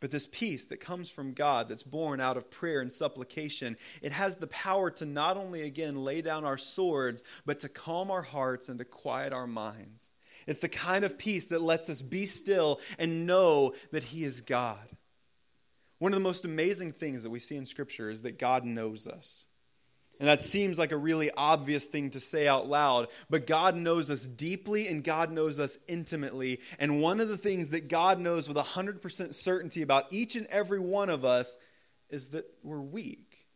But 0.00 0.10
this 0.10 0.26
peace 0.26 0.66
that 0.66 0.80
comes 0.80 1.10
from 1.10 1.34
God, 1.34 1.68
that's 1.68 1.82
born 1.82 2.20
out 2.20 2.38
of 2.38 2.50
prayer 2.50 2.80
and 2.80 2.90
supplication, 2.90 3.76
it 4.02 4.12
has 4.12 4.36
the 4.36 4.46
power 4.46 4.90
to 4.92 5.04
not 5.04 5.36
only 5.36 5.62
again 5.62 6.02
lay 6.04 6.22
down 6.22 6.44
our 6.44 6.58
swords, 6.58 7.22
but 7.44 7.60
to 7.60 7.68
calm 7.68 8.10
our 8.10 8.22
hearts 8.22 8.70
and 8.70 8.78
to 8.78 8.84
quiet 8.84 9.32
our 9.32 9.46
minds. 9.46 10.12
It's 10.46 10.58
the 10.58 10.68
kind 10.68 11.04
of 11.04 11.18
peace 11.18 11.46
that 11.46 11.60
lets 11.60 11.90
us 11.90 12.00
be 12.00 12.24
still 12.24 12.80
and 12.98 13.26
know 13.26 13.74
that 13.92 14.04
He 14.04 14.24
is 14.24 14.40
God. 14.40 14.78
One 15.98 16.12
of 16.12 16.18
the 16.18 16.24
most 16.24 16.46
amazing 16.46 16.92
things 16.92 17.22
that 17.22 17.30
we 17.30 17.38
see 17.38 17.56
in 17.56 17.66
Scripture 17.66 18.08
is 18.08 18.22
that 18.22 18.38
God 18.38 18.64
knows 18.64 19.06
us. 19.06 19.44
And 20.20 20.28
that 20.28 20.42
seems 20.42 20.78
like 20.78 20.92
a 20.92 20.98
really 20.98 21.30
obvious 21.34 21.86
thing 21.86 22.10
to 22.10 22.20
say 22.20 22.46
out 22.46 22.68
loud, 22.68 23.08
but 23.30 23.46
God 23.46 23.74
knows 23.74 24.10
us 24.10 24.26
deeply 24.26 24.86
and 24.86 25.02
God 25.02 25.32
knows 25.32 25.58
us 25.58 25.78
intimately. 25.88 26.60
And 26.78 27.00
one 27.00 27.20
of 27.20 27.28
the 27.28 27.38
things 27.38 27.70
that 27.70 27.88
God 27.88 28.20
knows 28.20 28.46
with 28.46 28.58
100% 28.58 29.32
certainty 29.32 29.80
about 29.80 30.12
each 30.12 30.36
and 30.36 30.46
every 30.48 30.78
one 30.78 31.08
of 31.08 31.24
us 31.24 31.56
is 32.10 32.30
that 32.30 32.44
we're 32.62 32.82
weak. 32.82 33.46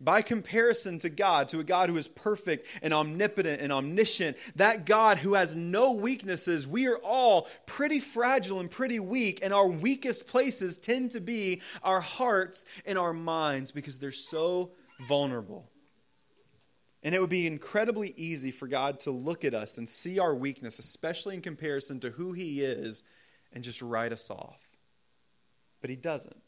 By 0.00 0.22
comparison 0.22 1.00
to 1.00 1.10
God, 1.10 1.48
to 1.48 1.58
a 1.58 1.64
God 1.64 1.88
who 1.88 1.96
is 1.96 2.06
perfect 2.06 2.68
and 2.80 2.94
omnipotent 2.94 3.60
and 3.60 3.72
omniscient, 3.72 4.36
that 4.54 4.86
God 4.86 5.18
who 5.18 5.34
has 5.34 5.56
no 5.56 5.94
weaknesses, 5.94 6.64
we 6.64 6.86
are 6.86 6.98
all 6.98 7.48
pretty 7.66 7.98
fragile 7.98 8.60
and 8.60 8.70
pretty 8.70 9.00
weak, 9.00 9.40
and 9.42 9.52
our 9.52 9.66
weakest 9.66 10.28
places 10.28 10.78
tend 10.78 11.10
to 11.10 11.20
be 11.20 11.60
our 11.82 12.00
hearts 12.00 12.64
and 12.86 12.96
our 12.96 13.12
minds 13.12 13.72
because 13.72 13.98
they're 13.98 14.12
so 14.12 14.70
vulnerable. 15.08 15.68
And 17.02 17.14
it 17.14 17.20
would 17.20 17.30
be 17.30 17.46
incredibly 17.46 18.12
easy 18.16 18.50
for 18.50 18.66
God 18.66 19.00
to 19.00 19.10
look 19.10 19.44
at 19.44 19.54
us 19.54 19.78
and 19.78 19.88
see 19.88 20.18
our 20.18 20.34
weakness, 20.34 20.78
especially 20.78 21.36
in 21.36 21.40
comparison 21.40 22.00
to 22.00 22.10
who 22.10 22.32
He 22.32 22.60
is, 22.60 23.04
and 23.52 23.62
just 23.62 23.82
write 23.82 24.12
us 24.12 24.30
off. 24.30 24.60
But 25.80 25.90
He 25.90 25.96
doesn't. 25.96 26.42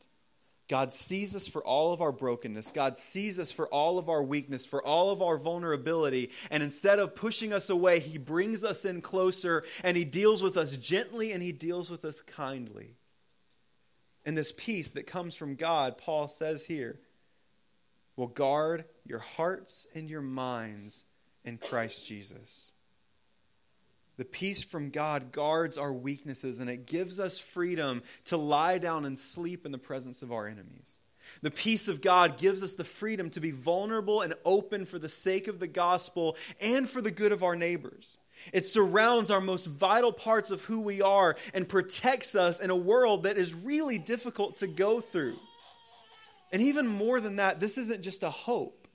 God 0.70 0.92
sees 0.92 1.34
us 1.34 1.48
for 1.48 1.64
all 1.64 1.92
of 1.92 2.00
our 2.00 2.12
brokenness. 2.12 2.70
God 2.70 2.96
sees 2.96 3.40
us 3.40 3.50
for 3.50 3.66
all 3.68 3.98
of 3.98 4.08
our 4.08 4.22
weakness, 4.22 4.64
for 4.64 4.80
all 4.86 5.10
of 5.10 5.20
our 5.20 5.36
vulnerability. 5.36 6.30
And 6.48 6.62
instead 6.62 7.00
of 7.00 7.16
pushing 7.16 7.52
us 7.52 7.70
away, 7.70 7.98
He 7.98 8.18
brings 8.18 8.62
us 8.62 8.84
in 8.84 9.02
closer 9.02 9.64
and 9.82 9.96
He 9.96 10.04
deals 10.04 10.44
with 10.44 10.56
us 10.56 10.76
gently 10.76 11.32
and 11.32 11.42
He 11.42 11.50
deals 11.50 11.90
with 11.90 12.04
us 12.04 12.22
kindly. 12.22 12.94
And 14.24 14.38
this 14.38 14.52
peace 14.52 14.90
that 14.92 15.08
comes 15.08 15.34
from 15.34 15.56
God, 15.56 15.98
Paul 15.98 16.28
says 16.28 16.66
here, 16.66 17.00
will 18.20 18.26
guard 18.26 18.84
your 19.06 19.18
hearts 19.18 19.86
and 19.94 20.10
your 20.10 20.20
minds 20.20 21.04
in 21.42 21.56
Christ 21.56 22.06
Jesus. 22.06 22.72
The 24.18 24.26
peace 24.26 24.62
from 24.62 24.90
God 24.90 25.32
guards 25.32 25.78
our 25.78 25.90
weaknesses 25.90 26.60
and 26.60 26.68
it 26.68 26.84
gives 26.84 27.18
us 27.18 27.38
freedom 27.38 28.02
to 28.26 28.36
lie 28.36 28.76
down 28.76 29.06
and 29.06 29.18
sleep 29.18 29.64
in 29.64 29.72
the 29.72 29.78
presence 29.78 30.20
of 30.20 30.32
our 30.32 30.46
enemies. 30.46 31.00
The 31.40 31.50
peace 31.50 31.88
of 31.88 32.02
God 32.02 32.36
gives 32.36 32.62
us 32.62 32.74
the 32.74 32.84
freedom 32.84 33.30
to 33.30 33.40
be 33.40 33.52
vulnerable 33.52 34.20
and 34.20 34.34
open 34.44 34.84
for 34.84 34.98
the 34.98 35.08
sake 35.08 35.48
of 35.48 35.58
the 35.58 35.66
gospel 35.66 36.36
and 36.60 36.86
for 36.86 37.00
the 37.00 37.10
good 37.10 37.32
of 37.32 37.42
our 37.42 37.56
neighbors. 37.56 38.18
It 38.52 38.66
surrounds 38.66 39.30
our 39.30 39.40
most 39.40 39.66
vital 39.66 40.12
parts 40.12 40.50
of 40.50 40.62
who 40.64 40.82
we 40.82 41.00
are 41.00 41.36
and 41.54 41.66
protects 41.66 42.34
us 42.34 42.60
in 42.60 42.68
a 42.68 42.76
world 42.76 43.22
that 43.22 43.38
is 43.38 43.54
really 43.54 43.96
difficult 43.96 44.58
to 44.58 44.66
go 44.66 45.00
through. 45.00 45.38
And 46.52 46.62
even 46.62 46.86
more 46.86 47.20
than 47.20 47.36
that, 47.36 47.60
this 47.60 47.78
isn't 47.78 48.02
just 48.02 48.22
a 48.22 48.30
hope. 48.30 48.88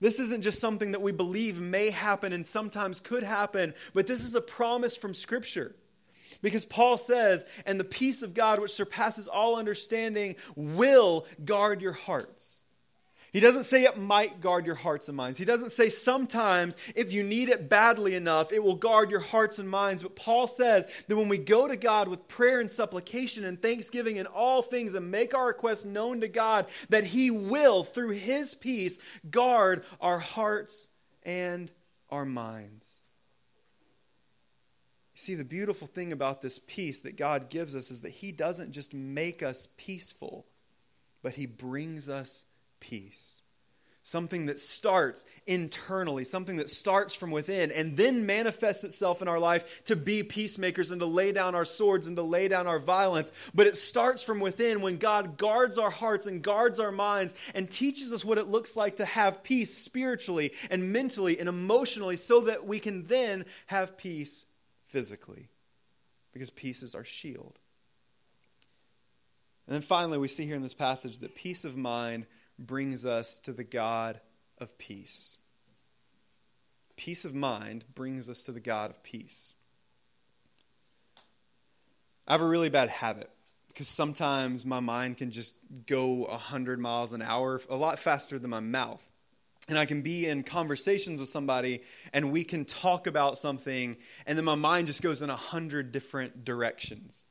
This 0.00 0.18
isn't 0.18 0.42
just 0.42 0.60
something 0.60 0.92
that 0.92 1.02
we 1.02 1.12
believe 1.12 1.60
may 1.60 1.90
happen 1.90 2.32
and 2.32 2.44
sometimes 2.44 3.00
could 3.00 3.22
happen, 3.22 3.72
but 3.94 4.08
this 4.08 4.24
is 4.24 4.34
a 4.34 4.40
promise 4.40 4.96
from 4.96 5.14
Scripture. 5.14 5.76
Because 6.42 6.64
Paul 6.64 6.98
says, 6.98 7.46
and 7.66 7.78
the 7.78 7.84
peace 7.84 8.22
of 8.22 8.34
God, 8.34 8.60
which 8.60 8.72
surpasses 8.72 9.28
all 9.28 9.56
understanding, 9.56 10.34
will 10.56 11.26
guard 11.44 11.80
your 11.80 11.92
hearts. 11.92 12.61
He 13.32 13.40
doesn't 13.40 13.62
say 13.62 13.84
it 13.84 13.96
might 13.96 14.42
guard 14.42 14.66
your 14.66 14.74
hearts 14.74 15.08
and 15.08 15.16
minds. 15.16 15.38
He 15.38 15.46
doesn't 15.46 15.70
say 15.72 15.88
sometimes, 15.88 16.76
if 16.94 17.14
you 17.14 17.22
need 17.22 17.48
it 17.48 17.70
badly 17.70 18.14
enough, 18.14 18.52
it 18.52 18.62
will 18.62 18.74
guard 18.74 19.10
your 19.10 19.20
hearts 19.20 19.58
and 19.58 19.68
minds. 19.68 20.02
But 20.02 20.16
Paul 20.16 20.46
says 20.46 20.86
that 21.08 21.16
when 21.16 21.30
we 21.30 21.38
go 21.38 21.66
to 21.66 21.76
God 21.76 22.08
with 22.08 22.28
prayer 22.28 22.60
and 22.60 22.70
supplication 22.70 23.46
and 23.46 23.60
thanksgiving 23.60 24.16
in 24.16 24.26
all 24.26 24.60
things 24.60 24.94
and 24.94 25.10
make 25.10 25.34
our 25.34 25.46
requests 25.46 25.86
known 25.86 26.20
to 26.20 26.28
God, 26.28 26.66
that 26.90 27.04
He 27.04 27.30
will, 27.30 27.84
through 27.84 28.10
His 28.10 28.54
peace, 28.54 28.98
guard 29.30 29.82
our 29.98 30.18
hearts 30.18 30.90
and 31.22 31.72
our 32.10 32.26
minds. 32.26 33.02
You 35.14 35.20
see, 35.20 35.34
the 35.36 35.44
beautiful 35.44 35.86
thing 35.86 36.12
about 36.12 36.42
this 36.42 36.58
peace 36.58 37.00
that 37.00 37.16
God 37.16 37.48
gives 37.48 37.74
us 37.74 37.90
is 37.90 38.02
that 38.02 38.12
He 38.12 38.30
doesn't 38.30 38.72
just 38.72 38.92
make 38.92 39.42
us 39.42 39.68
peaceful, 39.78 40.44
but 41.22 41.32
He 41.32 41.46
brings 41.46 42.10
us 42.10 42.44
peace. 42.82 43.40
Something 44.04 44.46
that 44.46 44.58
starts 44.58 45.24
internally, 45.46 46.24
something 46.24 46.56
that 46.56 46.68
starts 46.68 47.14
from 47.14 47.30
within, 47.30 47.70
and 47.70 47.96
then 47.96 48.26
manifests 48.26 48.82
itself 48.82 49.22
in 49.22 49.28
our 49.28 49.38
life 49.38 49.84
to 49.84 49.94
be 49.94 50.24
peacemakers 50.24 50.90
and 50.90 51.00
to 51.00 51.06
lay 51.06 51.30
down 51.30 51.54
our 51.54 51.64
swords 51.64 52.08
and 52.08 52.16
to 52.16 52.22
lay 52.24 52.48
down 52.48 52.66
our 52.66 52.80
violence. 52.80 53.30
But 53.54 53.68
it 53.68 53.76
starts 53.76 54.24
from 54.24 54.40
within 54.40 54.80
when 54.80 54.96
God 54.96 55.36
guards 55.36 55.78
our 55.78 55.90
hearts 55.90 56.26
and 56.26 56.42
guards 56.42 56.80
our 56.80 56.90
minds 56.90 57.36
and 57.54 57.70
teaches 57.70 58.12
us 58.12 58.24
what 58.24 58.38
it 58.38 58.48
looks 58.48 58.76
like 58.76 58.96
to 58.96 59.04
have 59.04 59.44
peace 59.44 59.72
spiritually 59.72 60.50
and 60.68 60.92
mentally 60.92 61.38
and 61.38 61.48
emotionally 61.48 62.16
so 62.16 62.40
that 62.40 62.66
we 62.66 62.80
can 62.80 63.04
then 63.04 63.44
have 63.66 63.96
peace 63.96 64.46
physically. 64.86 65.48
Because 66.32 66.50
peace 66.50 66.82
is 66.82 66.96
our 66.96 67.04
shield. 67.04 67.60
And 69.68 69.74
then 69.74 69.82
finally, 69.82 70.18
we 70.18 70.28
see 70.28 70.44
here 70.44 70.56
in 70.56 70.62
this 70.62 70.74
passage 70.74 71.20
that 71.20 71.36
peace 71.36 71.64
of 71.64 71.76
mind 71.76 72.26
brings 72.66 73.04
us 73.04 73.38
to 73.40 73.52
the 73.52 73.64
God 73.64 74.20
of 74.58 74.78
peace. 74.78 75.38
Peace 76.96 77.24
of 77.24 77.34
mind 77.34 77.84
brings 77.94 78.28
us 78.28 78.42
to 78.42 78.52
the 78.52 78.60
God 78.60 78.90
of 78.90 79.02
peace. 79.02 79.54
I 82.26 82.32
have 82.32 82.40
a 82.40 82.46
really 82.46 82.68
bad 82.68 82.88
habit 82.88 83.30
because 83.68 83.88
sometimes 83.88 84.64
my 84.64 84.80
mind 84.80 85.16
can 85.16 85.30
just 85.30 85.56
go 85.86 86.26
100 86.26 86.78
miles 86.78 87.12
an 87.12 87.22
hour, 87.22 87.60
a 87.68 87.76
lot 87.76 87.98
faster 87.98 88.38
than 88.38 88.50
my 88.50 88.60
mouth. 88.60 89.06
And 89.68 89.78
I 89.78 89.86
can 89.86 90.02
be 90.02 90.26
in 90.26 90.42
conversations 90.42 91.20
with 91.20 91.28
somebody 91.28 91.82
and 92.12 92.32
we 92.32 92.44
can 92.44 92.64
talk 92.64 93.06
about 93.06 93.38
something, 93.38 93.96
and 94.26 94.36
then 94.36 94.44
my 94.44 94.54
mind 94.54 94.88
just 94.88 95.02
goes 95.02 95.22
in 95.22 95.30
a 95.30 95.36
hundred 95.36 95.92
different 95.92 96.44
directions. 96.44 97.24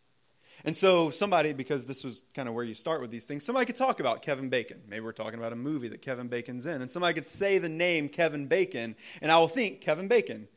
And 0.64 0.76
so, 0.76 1.10
somebody, 1.10 1.54
because 1.54 1.86
this 1.86 2.04
was 2.04 2.24
kind 2.34 2.48
of 2.48 2.54
where 2.54 2.64
you 2.64 2.74
start 2.74 3.02
with 3.02 3.12
these 3.12 3.26
things, 3.26 3.44
somebody 3.44 3.66
could 3.66 3.76
talk 3.76 4.00
about 4.00 4.22
Kevin 4.22 4.50
Bacon. 4.50 4.82
Maybe 4.88 5.02
we're 5.02 5.12
talking 5.12 5.40
about 5.40 5.54
a 5.54 5.56
movie 5.56 5.88
that 5.88 6.02
Kevin 6.02 6.28
Bacon's 6.28 6.66
in. 6.66 6.82
And 6.82 6.90
somebody 6.90 7.14
could 7.14 7.26
say 7.26 7.58
the 7.58 7.70
name 7.70 8.10
Kevin 8.10 8.48
Bacon, 8.48 8.96
and 9.22 9.32
I 9.32 9.40
will 9.40 9.48
think, 9.48 9.82
Kevin 9.82 10.08
Bacon. 10.08 10.48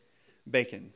Bacon. 0.49 0.93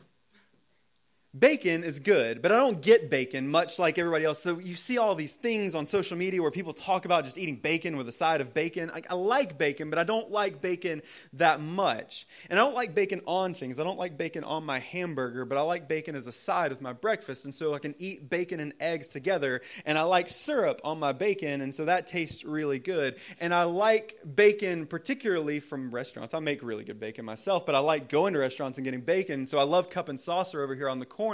Bacon 1.39 1.85
is 1.85 2.01
good, 2.01 2.41
but 2.43 2.53
I 2.53 2.57
don't 2.57 2.81
get 2.81 3.11
bacon 3.11 3.49
much 3.49 3.79
like 3.79 3.99
everybody 3.99 4.25
else. 4.25 4.43
So 4.43 4.59
you 4.59 4.77
see 4.77 4.99
all 4.99 5.15
these 5.15 5.35
things 5.35 5.75
on 5.75 5.85
social 5.85 6.17
media 6.17 6.41
where 6.41 6.51
people 6.51 6.73
talk 6.73 7.05
about 7.05 7.25
just 7.25 7.37
eating 7.37 7.57
bacon 7.57 7.97
with 7.97 8.09
a 8.09 8.13
side 8.13 8.41
of 8.41 8.55
bacon. 8.55 8.91
I, 8.93 9.03
I, 9.11 9.15
like 9.15 9.59
bacon, 9.59 9.91
but 9.91 9.99
I 9.99 10.05
don't 10.05 10.31
like 10.31 10.63
bacon 10.63 11.03
that 11.35 11.61
much. 11.61 12.27
And 12.49 12.59
I 12.59 12.63
don't 12.63 12.75
like 12.75 12.95
bacon 12.95 13.21
on 13.27 13.55
things. 13.55 13.79
I 13.79 13.85
don't 13.85 13.99
like 13.99 14.17
bacon 14.17 14.43
on 14.43 14.65
my 14.65 14.79
hamburger, 14.79 15.45
but 15.45 15.59
I 15.59 15.61
like 15.61 15.87
bacon 15.87 16.17
as 16.17 16.27
a 16.27 16.33
side 16.33 16.71
with 16.71 16.81
my 16.81 16.93
breakfast. 16.93 17.45
And 17.45 17.55
so 17.55 17.75
I 17.75 17.79
can 17.79 17.95
eat 17.99 18.29
bacon 18.31 18.59
and 18.59 18.73
eggs 18.81 19.09
together. 19.09 19.61
And 19.85 19.99
I 19.99 20.03
like 20.03 20.29
syrup 20.29 20.81
on 20.83 20.99
my 20.99 21.13
bacon, 21.13 21.61
and 21.61 21.75
so 21.75 21.85
that 21.85 22.07
tastes 22.07 22.45
really 22.45 22.79
good. 22.79 23.17
And 23.39 23.53
I 23.53 23.65
like 23.65 24.17
bacon 24.35 24.87
particularly 24.87 25.61
from 25.61 25.91
restaurants. 25.91 26.35
I 26.35 26.41
make 26.41 26.63
really 26.63 26.85
good 26.85 26.99
bacon 26.99 27.25
myself, 27.25 27.67
but 27.67 27.75
I 27.75 27.81
like 27.81 28.09
going 28.09 28.33
to 28.33 28.41
restaurants 28.41 28.79
and 28.79 28.85
getting 28.85 29.03
bacon. 29.03 29.45
So 29.47 29.59
I 29.59 29.65
love 29.65 29.91
cup 29.91 30.09
and 30.09 30.19
saucer 30.19 30.63
over 30.63 30.75
here 30.75 30.89
on 30.89 30.99
the 30.99 31.07
corner. 31.07 31.28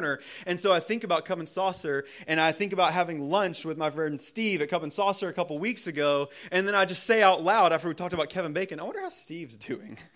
And 0.47 0.59
so 0.59 0.73
I 0.73 0.81
think 0.81 1.05
about 1.05 1.25
Cup 1.25 1.39
and 1.39 1.49
Saucer, 1.49 2.05
and 2.27 2.41
I 2.41 2.53
think 2.53 2.73
about 2.73 2.93
having 2.93 3.31
lunch 3.31 3.65
with 3.65 3.79
my 3.79 3.91
friend 3.91 4.21
Steve 4.21 4.63
at 4.63 4.69
Cup 4.69 4.83
and 4.83 4.93
Saucer 4.93 5.29
a 5.29 5.33
couple 5.33 5.59
weeks 5.59 5.87
ago. 5.87 6.29
And 6.51 6.67
then 6.67 6.75
I 6.75 6.85
just 6.85 7.05
say 7.05 7.23
out 7.23 7.43
loud 7.43 7.73
after 7.73 7.89
we 7.89 7.95
talked 7.95 8.15
about 8.15 8.31
Kevin 8.31 8.53
Bacon, 8.53 8.81
I 8.81 8.85
wonder 8.85 9.01
how 9.01 9.09
Steve's 9.11 9.57
doing. 9.57 9.99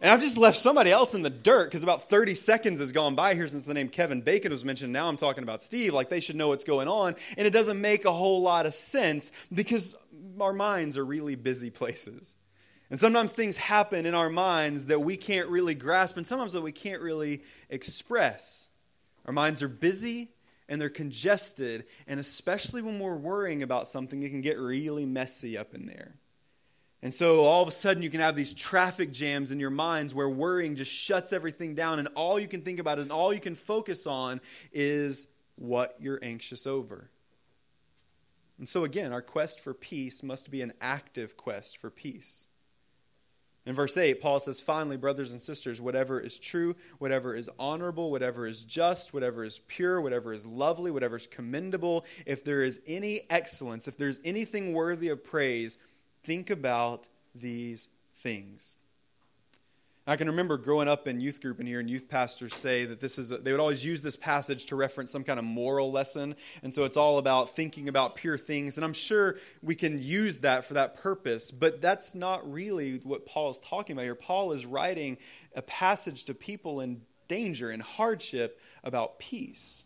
And 0.00 0.12
I've 0.12 0.20
just 0.20 0.36
left 0.36 0.56
somebody 0.56 0.92
else 0.92 1.14
in 1.14 1.22
the 1.22 1.30
dirt 1.30 1.64
because 1.64 1.82
about 1.82 2.08
30 2.08 2.34
seconds 2.34 2.78
has 2.78 2.92
gone 2.92 3.16
by 3.16 3.34
here 3.34 3.48
since 3.48 3.66
the 3.66 3.74
name 3.74 3.88
Kevin 3.88 4.20
Bacon 4.20 4.52
was 4.52 4.64
mentioned. 4.64 4.92
Now 4.92 5.08
I'm 5.08 5.16
talking 5.16 5.42
about 5.42 5.60
Steve, 5.60 5.92
like 5.92 6.08
they 6.08 6.20
should 6.20 6.36
know 6.36 6.48
what's 6.48 6.62
going 6.62 6.86
on. 6.86 7.16
And 7.36 7.48
it 7.48 7.50
doesn't 7.50 7.80
make 7.80 8.04
a 8.04 8.12
whole 8.12 8.40
lot 8.42 8.64
of 8.64 8.74
sense 8.74 9.32
because 9.52 9.96
our 10.40 10.52
minds 10.52 10.96
are 10.96 11.04
really 11.04 11.34
busy 11.34 11.70
places. 11.70 12.36
And 12.90 12.98
sometimes 12.98 13.32
things 13.32 13.56
happen 13.56 14.06
in 14.06 14.14
our 14.14 14.30
minds 14.30 14.86
that 14.86 15.00
we 15.00 15.16
can't 15.16 15.48
really 15.48 15.74
grasp, 15.74 16.16
and 16.16 16.26
sometimes 16.26 16.54
that 16.54 16.62
we 16.62 16.72
can't 16.72 17.02
really 17.02 17.42
express. 17.68 18.67
Our 19.28 19.32
minds 19.34 19.62
are 19.62 19.68
busy 19.68 20.30
and 20.70 20.80
they're 20.80 20.88
congested, 20.88 21.84
and 22.06 22.18
especially 22.18 22.80
when 22.80 22.98
we're 22.98 23.14
worrying 23.14 23.62
about 23.62 23.86
something, 23.86 24.22
it 24.22 24.30
can 24.30 24.40
get 24.40 24.58
really 24.58 25.04
messy 25.04 25.58
up 25.58 25.74
in 25.74 25.84
there. 25.84 26.14
And 27.02 27.12
so 27.12 27.44
all 27.44 27.60
of 27.60 27.68
a 27.68 27.72
sudden, 27.72 28.02
you 28.02 28.08
can 28.08 28.20
have 28.20 28.36
these 28.36 28.54
traffic 28.54 29.12
jams 29.12 29.52
in 29.52 29.60
your 29.60 29.70
minds 29.70 30.14
where 30.14 30.30
worrying 30.30 30.76
just 30.76 30.90
shuts 30.90 31.34
everything 31.34 31.74
down, 31.74 31.98
and 31.98 32.08
all 32.14 32.40
you 32.40 32.48
can 32.48 32.62
think 32.62 32.80
about 32.80 32.98
and 32.98 33.12
all 33.12 33.32
you 33.32 33.38
can 33.38 33.54
focus 33.54 34.06
on 34.06 34.40
is 34.72 35.28
what 35.56 35.94
you're 36.00 36.18
anxious 36.22 36.66
over. 36.66 37.10
And 38.58 38.66
so, 38.66 38.84
again, 38.84 39.12
our 39.12 39.22
quest 39.22 39.60
for 39.60 39.74
peace 39.74 40.22
must 40.22 40.50
be 40.50 40.62
an 40.62 40.72
active 40.80 41.36
quest 41.36 41.78
for 41.78 41.90
peace. 41.90 42.46
In 43.68 43.74
verse 43.74 43.98
8, 43.98 44.22
Paul 44.22 44.40
says, 44.40 44.62
Finally, 44.62 44.96
brothers 44.96 45.32
and 45.32 45.40
sisters, 45.42 45.78
whatever 45.78 46.18
is 46.18 46.38
true, 46.38 46.74
whatever 46.96 47.36
is 47.36 47.50
honorable, 47.58 48.10
whatever 48.10 48.46
is 48.46 48.64
just, 48.64 49.12
whatever 49.12 49.44
is 49.44 49.58
pure, 49.58 50.00
whatever 50.00 50.32
is 50.32 50.46
lovely, 50.46 50.90
whatever 50.90 51.16
is 51.16 51.26
commendable, 51.26 52.06
if 52.24 52.42
there 52.42 52.64
is 52.64 52.80
any 52.86 53.20
excellence, 53.28 53.86
if 53.86 53.98
there's 53.98 54.20
anything 54.24 54.72
worthy 54.72 55.10
of 55.10 55.22
praise, 55.22 55.76
think 56.24 56.48
about 56.48 57.08
these 57.34 57.90
things. 58.14 58.76
I 60.08 60.16
can 60.16 60.28
remember 60.28 60.56
growing 60.56 60.88
up 60.88 61.06
in 61.06 61.20
youth 61.20 61.42
group 61.42 61.58
and 61.58 61.68
hearing 61.68 61.86
youth 61.86 62.08
pastors 62.08 62.54
say 62.54 62.86
that 62.86 62.98
this 62.98 63.18
is, 63.18 63.30
a, 63.30 63.36
they 63.36 63.52
would 63.52 63.60
always 63.60 63.84
use 63.84 64.00
this 64.00 64.16
passage 64.16 64.64
to 64.66 64.76
reference 64.76 65.12
some 65.12 65.22
kind 65.22 65.38
of 65.38 65.44
moral 65.44 65.92
lesson. 65.92 66.34
And 66.62 66.72
so 66.72 66.84
it's 66.84 66.96
all 66.96 67.18
about 67.18 67.54
thinking 67.54 67.90
about 67.90 68.16
pure 68.16 68.38
things. 68.38 68.78
And 68.78 68.86
I'm 68.86 68.94
sure 68.94 69.36
we 69.62 69.74
can 69.74 70.00
use 70.00 70.38
that 70.38 70.64
for 70.64 70.72
that 70.74 70.96
purpose, 70.96 71.50
but 71.50 71.82
that's 71.82 72.14
not 72.14 72.50
really 72.50 73.00
what 73.04 73.26
Paul 73.26 73.50
is 73.50 73.58
talking 73.58 73.92
about 73.92 74.04
here. 74.04 74.14
Paul 74.14 74.52
is 74.52 74.64
writing 74.64 75.18
a 75.54 75.60
passage 75.60 76.24
to 76.24 76.34
people 76.34 76.80
in 76.80 77.02
danger 77.28 77.68
and 77.68 77.82
hardship 77.82 78.58
about 78.82 79.18
peace. 79.18 79.84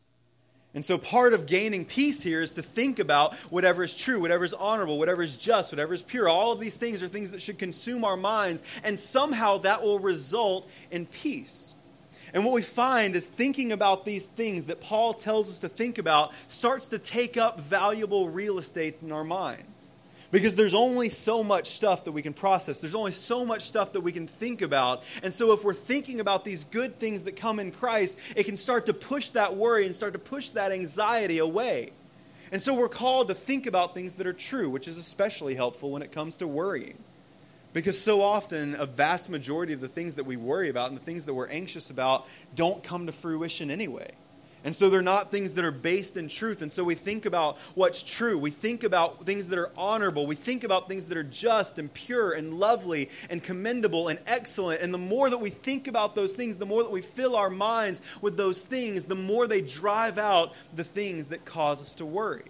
And 0.74 0.82
so, 0.84 0.96
part 0.96 1.34
of 1.34 1.46
gaining 1.46 1.84
peace 1.84 2.22
here 2.22 2.40
is 2.40 2.52
to 2.52 2.62
think 2.62 2.98
about 2.98 3.34
whatever 3.50 3.84
is 3.84 3.96
true, 3.96 4.20
whatever 4.20 4.42
is 4.44 4.54
honorable, 4.54 4.98
whatever 4.98 5.22
is 5.22 5.36
just, 5.36 5.70
whatever 5.70 5.92
is 5.92 6.02
pure. 6.02 6.28
All 6.28 6.52
of 6.52 6.60
these 6.60 6.78
things 6.78 7.02
are 7.02 7.08
things 7.08 7.32
that 7.32 7.42
should 7.42 7.58
consume 7.58 8.04
our 8.04 8.16
minds, 8.16 8.62
and 8.82 8.98
somehow 8.98 9.58
that 9.58 9.82
will 9.82 9.98
result 9.98 10.70
in 10.90 11.04
peace. 11.04 11.74
And 12.32 12.44
what 12.46 12.54
we 12.54 12.62
find 12.62 13.14
is 13.14 13.26
thinking 13.26 13.72
about 13.72 14.06
these 14.06 14.26
things 14.26 14.64
that 14.64 14.80
Paul 14.80 15.12
tells 15.12 15.50
us 15.50 15.58
to 15.58 15.68
think 15.68 15.98
about 15.98 16.32
starts 16.48 16.88
to 16.88 16.98
take 16.98 17.36
up 17.36 17.60
valuable 17.60 18.30
real 18.30 18.58
estate 18.58 18.96
in 19.02 19.12
our 19.12 19.24
minds. 19.24 19.88
Because 20.32 20.54
there's 20.54 20.74
only 20.74 21.10
so 21.10 21.44
much 21.44 21.68
stuff 21.68 22.04
that 22.04 22.12
we 22.12 22.22
can 22.22 22.32
process. 22.32 22.80
There's 22.80 22.94
only 22.94 23.12
so 23.12 23.44
much 23.44 23.62
stuff 23.62 23.92
that 23.92 24.00
we 24.00 24.12
can 24.12 24.26
think 24.26 24.62
about. 24.62 25.04
And 25.22 25.32
so, 25.32 25.52
if 25.52 25.62
we're 25.62 25.74
thinking 25.74 26.20
about 26.20 26.44
these 26.44 26.64
good 26.64 26.98
things 26.98 27.22
that 27.24 27.36
come 27.36 27.60
in 27.60 27.70
Christ, 27.70 28.18
it 28.34 28.44
can 28.44 28.56
start 28.56 28.86
to 28.86 28.94
push 28.94 29.30
that 29.30 29.54
worry 29.54 29.86
and 29.86 29.94
start 29.94 30.14
to 30.14 30.18
push 30.18 30.50
that 30.50 30.72
anxiety 30.72 31.38
away. 31.38 31.90
And 32.50 32.60
so, 32.60 32.72
we're 32.72 32.88
called 32.88 33.28
to 33.28 33.34
think 33.34 33.66
about 33.66 33.94
things 33.94 34.16
that 34.16 34.26
are 34.26 34.32
true, 34.32 34.70
which 34.70 34.88
is 34.88 34.96
especially 34.96 35.54
helpful 35.54 35.90
when 35.90 36.00
it 36.00 36.12
comes 36.12 36.38
to 36.38 36.48
worrying. 36.48 36.96
Because 37.74 38.00
so 38.00 38.22
often, 38.22 38.74
a 38.74 38.86
vast 38.86 39.28
majority 39.28 39.74
of 39.74 39.80
the 39.80 39.88
things 39.88 40.14
that 40.14 40.24
we 40.24 40.36
worry 40.36 40.70
about 40.70 40.88
and 40.88 40.96
the 40.98 41.04
things 41.04 41.26
that 41.26 41.34
we're 41.34 41.48
anxious 41.48 41.90
about 41.90 42.26
don't 42.54 42.82
come 42.82 43.04
to 43.04 43.12
fruition 43.12 43.70
anyway. 43.70 44.10
And 44.64 44.76
so 44.76 44.88
they're 44.88 45.02
not 45.02 45.32
things 45.32 45.54
that 45.54 45.64
are 45.64 45.72
based 45.72 46.16
in 46.16 46.28
truth. 46.28 46.62
And 46.62 46.70
so 46.70 46.84
we 46.84 46.94
think 46.94 47.26
about 47.26 47.58
what's 47.74 48.02
true. 48.02 48.38
We 48.38 48.50
think 48.50 48.84
about 48.84 49.26
things 49.26 49.48
that 49.48 49.58
are 49.58 49.72
honorable. 49.76 50.24
We 50.26 50.36
think 50.36 50.62
about 50.62 50.88
things 50.88 51.08
that 51.08 51.18
are 51.18 51.24
just 51.24 51.80
and 51.80 51.92
pure 51.92 52.32
and 52.32 52.54
lovely 52.54 53.10
and 53.28 53.42
commendable 53.42 54.06
and 54.06 54.20
excellent. 54.26 54.80
And 54.80 54.94
the 54.94 54.98
more 54.98 55.28
that 55.28 55.38
we 55.38 55.50
think 55.50 55.88
about 55.88 56.14
those 56.14 56.34
things, 56.34 56.58
the 56.58 56.66
more 56.66 56.84
that 56.84 56.92
we 56.92 57.00
fill 57.00 57.34
our 57.34 57.50
minds 57.50 58.02
with 58.20 58.36
those 58.36 58.64
things, 58.64 59.04
the 59.04 59.16
more 59.16 59.48
they 59.48 59.62
drive 59.62 60.16
out 60.16 60.52
the 60.76 60.84
things 60.84 61.26
that 61.28 61.44
cause 61.44 61.82
us 61.82 61.94
to 61.94 62.06
worry. 62.06 62.44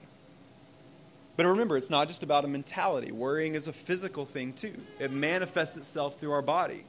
But 1.37 1.47
remember, 1.47 1.79
it's 1.79 1.91
not 1.91 2.09
just 2.09 2.23
about 2.23 2.45
a 2.45 2.49
mentality. 2.49 3.11
Worrying 3.11 3.55
is 3.55 3.69
a 3.69 3.73
physical 3.73 4.27
thing 4.27 4.53
too, 4.53 4.75
it 4.99 5.11
manifests 5.11 5.79
itself 5.79 6.21
through 6.21 6.33
our 6.33 6.43
body. 6.43 6.85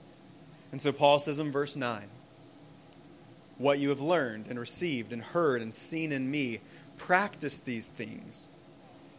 And 0.74 0.82
so 0.82 0.91
Paul 0.91 1.19
says 1.19 1.39
in 1.39 1.51
verse 1.51 1.76
9, 1.76 2.03
what 3.64 3.80
you 3.80 3.88
have 3.88 4.01
learned 4.01 4.45
and 4.49 4.59
received 4.59 5.14
and 5.14 5.22
heard 5.22 5.61
and 5.61 5.74
seen 5.74 6.11
in 6.11 6.30
me. 6.30 6.59
Practice 6.97 7.59
these 7.59 7.88
things, 7.88 8.49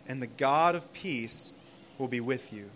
and 0.07 0.21
the 0.21 0.27
God 0.27 0.75
of 0.75 0.93
peace 0.93 1.55
will 1.97 2.09
be 2.09 2.21
with 2.21 2.53
you. 2.53 2.69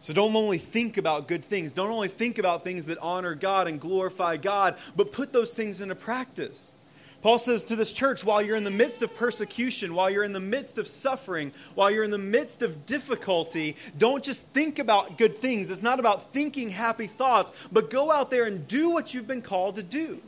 So 0.00 0.12
don't 0.12 0.36
only 0.36 0.58
think 0.58 0.98
about 0.98 1.28
good 1.28 1.42
things, 1.42 1.72
don't 1.72 1.90
only 1.90 2.08
think 2.08 2.38
about 2.38 2.62
things 2.62 2.86
that 2.86 2.98
honor 2.98 3.34
God 3.34 3.68
and 3.68 3.80
glorify 3.80 4.36
God, 4.36 4.76
but 4.94 5.12
put 5.12 5.32
those 5.32 5.54
things 5.54 5.80
into 5.80 5.94
practice. 5.94 6.74
Paul 7.22 7.38
says 7.38 7.64
to 7.64 7.76
this 7.76 7.90
church 7.90 8.22
while 8.22 8.42
you're 8.42 8.54
in 8.54 8.64
the 8.64 8.70
midst 8.70 9.00
of 9.00 9.16
persecution, 9.16 9.94
while 9.94 10.10
you're 10.10 10.24
in 10.24 10.34
the 10.34 10.40
midst 10.40 10.76
of 10.76 10.86
suffering, 10.86 11.52
while 11.74 11.90
you're 11.90 12.04
in 12.04 12.10
the 12.10 12.18
midst 12.18 12.60
of 12.60 12.84
difficulty, 12.84 13.76
don't 13.96 14.22
just 14.22 14.46
think 14.48 14.78
about 14.78 15.16
good 15.16 15.38
things. 15.38 15.70
It's 15.70 15.82
not 15.82 16.00
about 16.00 16.34
thinking 16.34 16.68
happy 16.68 17.06
thoughts, 17.06 17.50
but 17.72 17.88
go 17.88 18.10
out 18.10 18.30
there 18.30 18.44
and 18.44 18.68
do 18.68 18.90
what 18.90 19.14
you've 19.14 19.26
been 19.26 19.40
called 19.40 19.76
to 19.76 19.82
do. 19.82 20.20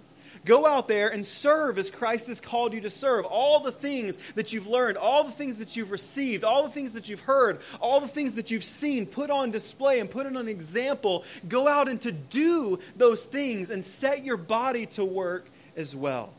Go 0.45 0.67
out 0.67 0.89
there 0.89 1.09
and 1.09 1.25
serve 1.25 1.79
as 1.79 1.91
Christ 1.91 2.29
has 2.29 2.41
called 2.41 2.73
you 2.73 2.81
to 2.83 2.91
serve. 2.91 3.25
All 3.27 3.61
the 3.61 3.73
things 3.73 4.17
that 4.35 4.53
you've 4.53 4.67
learned, 4.67 4.97
all 4.97 5.25
the 5.25 5.31
things 5.31 5.59
that 5.59 5.77
you've 5.77 5.91
received, 5.91 6.45
all 6.45 6.63
the 6.63 6.71
things 6.71 6.93
that 6.93 7.09
you've 7.09 7.21
heard, 7.21 7.61
all 7.81 8.01
the 8.01 8.09
things 8.09 8.35
that 8.35 8.51
you've 8.51 8.65
seen, 8.65 9.07
put 9.07 9.31
on 9.31 9.51
display 9.51 10.01
and 10.01 10.11
put 10.11 10.27
on 10.27 10.49
example. 10.49 11.25
Go 11.49 11.69
out 11.69 11.89
and 11.89 12.01
to 12.03 12.13
do 12.13 12.79
those 12.97 13.25
things 13.25 13.71
and 13.71 13.85
set 13.85 14.25
your 14.25 14.37
body 14.37 14.87
to 14.87 15.05
work 15.05 15.49
as 15.77 15.95
well. 15.95 16.33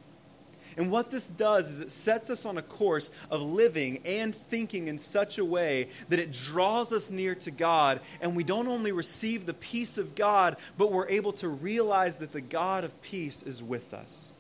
And 0.78 0.92
what 0.92 1.12
this 1.12 1.30
does 1.30 1.70
is 1.70 1.80
it 1.80 1.90
sets 1.90 2.30
us 2.30 2.46
on 2.46 2.58
a 2.58 2.62
course 2.62 3.12
of 3.30 3.42
living 3.42 4.00
and 4.06 4.34
thinking 4.34 4.88
in 4.88 4.98
such 4.98 5.38
a 5.38 5.46
way 5.46 5.90
that 6.10 6.20
it 6.20 6.32
draws 6.32 6.94
us 6.94 7.12
near 7.12 7.36
to 7.36 7.52
God, 7.52 8.00
and 8.22 8.36
we 8.36 8.44
don't 8.44 8.68
only 8.68 8.92
receive 8.92 9.46
the 9.46 9.54
peace 9.54 9.98
of 9.98 10.16
God, 10.16 10.58
but 10.78 10.92
we're 10.92 11.10
able 11.10 11.34
to 11.34 11.50
realize 11.50 12.18
that 12.18 12.32
the 12.32 12.42
God 12.42 12.84
of 12.84 13.02
peace 13.02 13.44
is 13.44 13.62
with 13.62 13.94
us. 13.94 14.32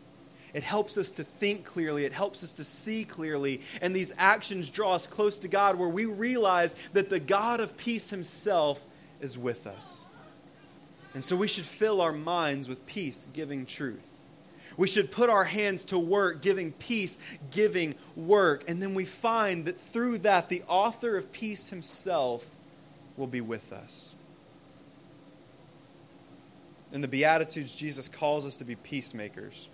It 0.54 0.64
helps 0.64 0.98
us 0.98 1.12
to 1.14 1.24
think 1.24 1.64
clearly. 1.64 2.06
It 2.06 2.14
helps 2.14 2.44
us 2.44 2.54
to 2.54 2.64
see 2.64 3.04
clearly. 3.04 3.62
And 3.82 3.96
these 3.96 4.14
actions 4.18 4.70
draw 4.70 4.96
us 4.96 5.06
close 5.06 5.38
to 5.40 5.48
God 5.48 5.78
where 5.78 5.90
we 5.90 6.06
realize 6.06 6.76
that 6.94 7.10
the 7.10 7.20
God 7.20 7.60
of 7.60 7.78
peace 7.78 8.10
himself 8.10 8.84
is 9.22 9.38
with 9.38 9.68
us. 9.68 10.08
And 11.14 11.24
so 11.24 11.36
we 11.36 11.48
should 11.48 11.66
fill 11.66 12.02
our 12.02 12.12
minds 12.12 12.68
with 12.68 12.86
peace 12.86 13.30
giving 13.34 13.66
truth. 13.66 14.09
We 14.80 14.88
should 14.88 15.12
put 15.12 15.30
our 15.30 15.44
hands 15.44 15.84
to 15.86 16.00
work, 16.00 16.42
giving 16.42 16.72
peace, 16.72 17.20
giving 17.52 17.96
work. 18.16 18.64
And 18.70 18.82
then 18.82 18.94
we 18.94 19.04
find 19.04 19.66
that 19.66 19.78
through 19.78 20.20
that, 20.20 20.48
the 20.48 20.64
author 20.70 21.18
of 21.18 21.34
peace 21.34 21.68
himself 21.68 22.46
will 23.18 23.28
be 23.28 23.42
with 23.42 23.74
us. 23.74 24.16
In 26.94 27.02
the 27.02 27.10
Beatitudes, 27.10 27.76
Jesus 27.76 28.08
calls 28.08 28.46
us 28.46 28.56
to 28.56 28.64
be 28.64 28.76
peacemakers. 28.76 29.68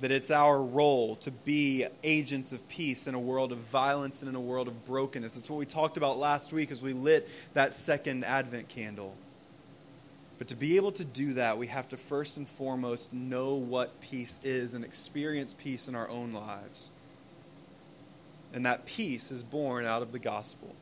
That 0.00 0.10
it's 0.10 0.30
our 0.30 0.62
role 0.62 1.16
to 1.16 1.30
be 1.30 1.84
agents 2.02 2.52
of 2.52 2.66
peace 2.66 3.06
in 3.06 3.14
a 3.14 3.20
world 3.20 3.52
of 3.52 3.58
violence 3.58 4.22
and 4.22 4.30
in 4.30 4.36
a 4.36 4.40
world 4.40 4.68
of 4.68 4.86
brokenness. 4.86 5.36
It's 5.36 5.50
what 5.50 5.58
we 5.58 5.66
talked 5.66 5.98
about 5.98 6.18
last 6.18 6.50
week 6.50 6.70
as 6.70 6.80
we 6.80 6.94
lit 6.94 7.28
that 7.52 7.74
second 7.74 8.24
Advent 8.24 8.70
candle. 8.70 9.14
But 10.40 10.48
to 10.48 10.56
be 10.56 10.76
able 10.78 10.92
to 10.92 11.04
do 11.04 11.34
that, 11.34 11.58
we 11.58 11.66
have 11.66 11.90
to 11.90 11.98
first 11.98 12.38
and 12.38 12.48
foremost 12.48 13.12
know 13.12 13.56
what 13.56 14.00
peace 14.00 14.40
is 14.42 14.72
and 14.72 14.86
experience 14.86 15.52
peace 15.52 15.86
in 15.86 15.94
our 15.94 16.08
own 16.08 16.32
lives. 16.32 16.88
And 18.54 18.64
that 18.64 18.86
peace 18.86 19.30
is 19.30 19.42
born 19.42 19.84
out 19.84 20.00
of 20.00 20.12
the 20.12 20.18
gospel. 20.18 20.74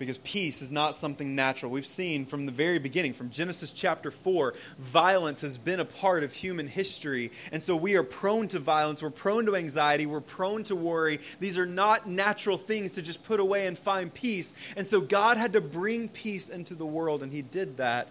Because 0.00 0.18
peace 0.18 0.62
is 0.62 0.72
not 0.72 0.96
something 0.96 1.36
natural. 1.36 1.70
We've 1.70 1.86
seen 1.86 2.26
from 2.26 2.44
the 2.44 2.50
very 2.50 2.80
beginning, 2.80 3.12
from 3.12 3.30
Genesis 3.30 3.70
chapter 3.70 4.10
4, 4.10 4.54
violence 4.80 5.42
has 5.42 5.56
been 5.56 5.78
a 5.78 5.84
part 5.84 6.24
of 6.24 6.32
human 6.32 6.66
history. 6.66 7.30
And 7.52 7.62
so 7.62 7.76
we 7.76 7.94
are 7.94 8.02
prone 8.02 8.48
to 8.48 8.58
violence. 8.58 9.00
We're 9.00 9.10
prone 9.10 9.46
to 9.46 9.54
anxiety. 9.54 10.06
We're 10.06 10.20
prone 10.20 10.64
to 10.64 10.74
worry. 10.74 11.20
These 11.38 11.56
are 11.56 11.66
not 11.66 12.08
natural 12.08 12.58
things 12.58 12.94
to 12.94 13.02
just 13.02 13.22
put 13.22 13.38
away 13.38 13.68
and 13.68 13.78
find 13.78 14.12
peace. 14.12 14.54
And 14.76 14.84
so 14.84 15.00
God 15.00 15.36
had 15.36 15.52
to 15.52 15.60
bring 15.60 16.08
peace 16.08 16.48
into 16.48 16.74
the 16.74 16.84
world, 16.84 17.22
and 17.22 17.32
He 17.32 17.42
did 17.42 17.76
that 17.76 18.08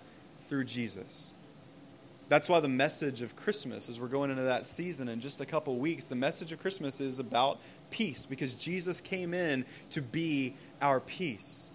through 0.49 0.65
Jesus. 0.65 1.33
That's 2.27 2.49
why 2.49 2.59
the 2.59 2.67
message 2.67 3.21
of 3.21 3.35
Christmas, 3.35 3.89
as 3.89 3.99
we're 3.99 4.07
going 4.07 4.29
into 4.29 4.43
that 4.43 4.65
season 4.65 5.07
in 5.07 5.19
just 5.19 5.41
a 5.41 5.45
couple 5.45 5.77
weeks, 5.77 6.05
the 6.05 6.15
message 6.15 6.51
of 6.51 6.59
Christmas 6.59 6.99
is 6.99 7.19
about 7.19 7.59
peace 7.89 8.25
because 8.25 8.55
Jesus 8.55 9.01
came 9.01 9.33
in 9.33 9.65
to 9.91 10.01
be 10.01 10.53
our 10.81 10.99
peace. 10.99 11.69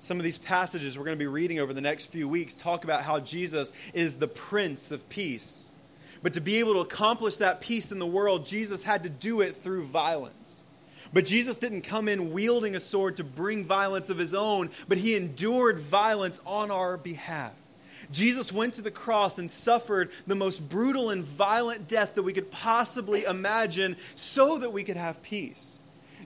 Some 0.00 0.18
of 0.18 0.24
these 0.24 0.36
passages 0.36 0.98
we're 0.98 1.04
going 1.04 1.16
to 1.16 1.22
be 1.22 1.28
reading 1.28 1.60
over 1.60 1.72
the 1.72 1.80
next 1.80 2.06
few 2.06 2.28
weeks 2.28 2.58
talk 2.58 2.84
about 2.84 3.04
how 3.04 3.20
Jesus 3.20 3.72
is 3.94 4.16
the 4.16 4.28
Prince 4.28 4.90
of 4.90 5.08
Peace. 5.08 5.70
But 6.22 6.32
to 6.32 6.40
be 6.40 6.56
able 6.56 6.74
to 6.74 6.80
accomplish 6.80 7.36
that 7.36 7.60
peace 7.60 7.92
in 7.92 7.98
the 7.98 8.06
world, 8.06 8.46
Jesus 8.46 8.82
had 8.82 9.04
to 9.04 9.08
do 9.08 9.42
it 9.42 9.56
through 9.56 9.84
violence. 9.84 10.64
But 11.12 11.26
Jesus 11.26 11.58
didn't 11.58 11.82
come 11.82 12.08
in 12.08 12.32
wielding 12.32 12.74
a 12.74 12.80
sword 12.80 13.18
to 13.18 13.24
bring 13.24 13.64
violence 13.64 14.10
of 14.10 14.18
his 14.18 14.34
own, 14.34 14.70
but 14.88 14.98
he 14.98 15.14
endured 15.14 15.78
violence 15.78 16.40
on 16.44 16.72
our 16.72 16.96
behalf. 16.96 17.52
Jesus 18.10 18.52
went 18.52 18.74
to 18.74 18.82
the 18.82 18.90
cross 18.90 19.38
and 19.38 19.50
suffered 19.50 20.10
the 20.26 20.34
most 20.34 20.68
brutal 20.68 21.10
and 21.10 21.24
violent 21.24 21.88
death 21.88 22.14
that 22.14 22.22
we 22.22 22.32
could 22.32 22.50
possibly 22.50 23.24
imagine 23.24 23.96
so 24.14 24.58
that 24.58 24.72
we 24.72 24.84
could 24.84 24.96
have 24.96 25.22
peace. 25.22 25.78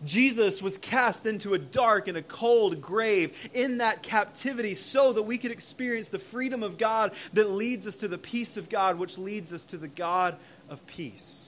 Jesus 0.05 0.63
was 0.63 0.79
cast 0.79 1.27
into 1.27 1.55
a 1.55 1.59
dark 1.59 2.09
and 2.09 2.17
a 2.17 2.23
cold 2.23 2.81
grave 2.81 3.51
in 3.55 3.79
that 3.79 4.03
captivity 4.03 4.75
so 4.75 5.13
that 5.13 5.25
we 5.25 5.39
could 5.39 5.51
experience 5.51 6.09
the 6.09 6.19
freedom 6.19 6.63
of 6.63 6.79
God 6.79 7.13
that 7.33 7.51
leads 7.51 7.87
us 7.87 7.97
to 7.99 8.09
the 8.09 8.19
peace 8.19 8.57
of 8.57 8.69
God, 8.69 8.99
which 8.99 9.19
leads 9.19 9.53
us 9.53 9.65
to 9.65 9.77
the 9.77 9.89
God 9.89 10.37
of 10.69 10.87
peace. 10.87 11.48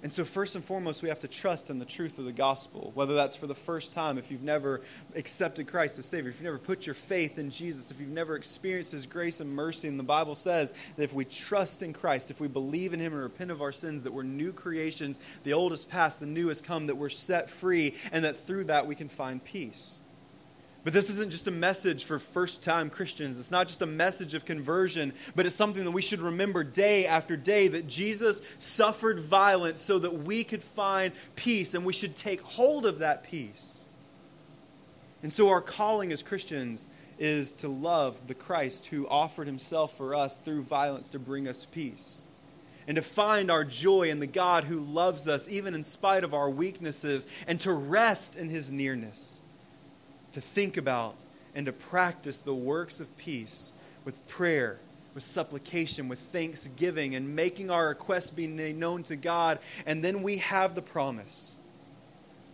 And 0.00 0.12
so, 0.12 0.24
first 0.24 0.54
and 0.54 0.64
foremost, 0.64 1.02
we 1.02 1.08
have 1.08 1.18
to 1.20 1.28
trust 1.28 1.70
in 1.70 1.80
the 1.80 1.84
truth 1.84 2.20
of 2.20 2.24
the 2.24 2.32
gospel, 2.32 2.92
whether 2.94 3.14
that's 3.14 3.34
for 3.34 3.48
the 3.48 3.54
first 3.54 3.92
time, 3.92 4.16
if 4.16 4.30
you've 4.30 4.44
never 4.44 4.80
accepted 5.16 5.66
Christ 5.66 5.98
as 5.98 6.06
Savior, 6.06 6.30
if 6.30 6.36
you've 6.36 6.44
never 6.44 6.58
put 6.58 6.86
your 6.86 6.94
faith 6.94 7.36
in 7.36 7.50
Jesus, 7.50 7.90
if 7.90 7.98
you've 7.98 8.08
never 8.08 8.36
experienced 8.36 8.92
His 8.92 9.06
grace 9.06 9.40
and 9.40 9.50
mercy. 9.50 9.88
And 9.88 9.98
the 9.98 10.04
Bible 10.04 10.36
says 10.36 10.72
that 10.96 11.02
if 11.02 11.12
we 11.12 11.24
trust 11.24 11.82
in 11.82 11.92
Christ, 11.92 12.30
if 12.30 12.40
we 12.40 12.46
believe 12.46 12.94
in 12.94 13.00
Him 13.00 13.12
and 13.12 13.22
repent 13.22 13.50
of 13.50 13.60
our 13.60 13.72
sins, 13.72 14.04
that 14.04 14.12
we're 14.12 14.22
new 14.22 14.52
creations, 14.52 15.18
the 15.42 15.52
old 15.52 15.72
past, 15.88 16.20
the 16.20 16.26
new 16.26 16.48
has 16.48 16.60
come, 16.60 16.86
that 16.86 16.96
we're 16.96 17.08
set 17.08 17.50
free, 17.50 17.94
and 18.12 18.24
that 18.24 18.38
through 18.38 18.64
that 18.64 18.86
we 18.86 18.94
can 18.94 19.08
find 19.08 19.42
peace. 19.42 19.98
But 20.84 20.92
this 20.92 21.10
isn't 21.10 21.30
just 21.30 21.46
a 21.46 21.52
message 21.52 22.04
for 22.04 22.18
first 22.18 22.62
time 22.62 22.88
Christians. 22.88 23.38
It's 23.38 23.50
not 23.50 23.68
just 23.68 23.82
a 23.82 23.86
message 23.86 24.34
of 24.34 24.44
conversion, 24.44 25.12
but 25.34 25.44
it's 25.44 25.56
something 25.56 25.84
that 25.84 25.90
we 25.90 26.02
should 26.02 26.20
remember 26.20 26.62
day 26.62 27.06
after 27.06 27.36
day 27.36 27.68
that 27.68 27.88
Jesus 27.88 28.42
suffered 28.58 29.18
violence 29.18 29.80
so 29.80 29.98
that 29.98 30.22
we 30.22 30.44
could 30.44 30.62
find 30.62 31.12
peace, 31.36 31.74
and 31.74 31.84
we 31.84 31.92
should 31.92 32.14
take 32.14 32.40
hold 32.40 32.86
of 32.86 33.00
that 33.00 33.24
peace. 33.24 33.86
And 35.22 35.32
so, 35.32 35.48
our 35.48 35.60
calling 35.60 36.12
as 36.12 36.22
Christians 36.22 36.86
is 37.18 37.50
to 37.50 37.68
love 37.68 38.28
the 38.28 38.34
Christ 38.34 38.86
who 38.86 39.08
offered 39.08 39.48
himself 39.48 39.96
for 39.96 40.14
us 40.14 40.38
through 40.38 40.62
violence 40.62 41.10
to 41.10 41.18
bring 41.18 41.48
us 41.48 41.64
peace. 41.64 42.22
And 42.86 42.94
to 42.94 43.02
find 43.02 43.50
our 43.50 43.64
joy 43.64 44.08
in 44.08 44.20
the 44.20 44.26
God 44.26 44.64
who 44.64 44.78
loves 44.78 45.28
us, 45.28 45.50
even 45.50 45.74
in 45.74 45.82
spite 45.82 46.24
of 46.24 46.32
our 46.32 46.48
weaknesses, 46.48 47.26
and 47.46 47.60
to 47.60 47.72
rest 47.72 48.36
in 48.36 48.48
his 48.48 48.72
nearness 48.72 49.37
to 50.32 50.40
think 50.40 50.76
about 50.76 51.14
and 51.54 51.66
to 51.66 51.72
practice 51.72 52.40
the 52.40 52.54
works 52.54 53.00
of 53.00 53.16
peace 53.16 53.72
with 54.04 54.26
prayer, 54.28 54.78
with 55.14 55.22
supplication, 55.22 56.08
with 56.08 56.18
thanksgiving, 56.18 57.14
and 57.14 57.34
making 57.34 57.70
our 57.70 57.88
requests 57.88 58.30
be 58.30 58.46
known 58.46 59.02
to 59.04 59.16
God. 59.16 59.58
And 59.86 60.04
then 60.04 60.22
we 60.22 60.38
have 60.38 60.74
the 60.74 60.82
promise 60.82 61.56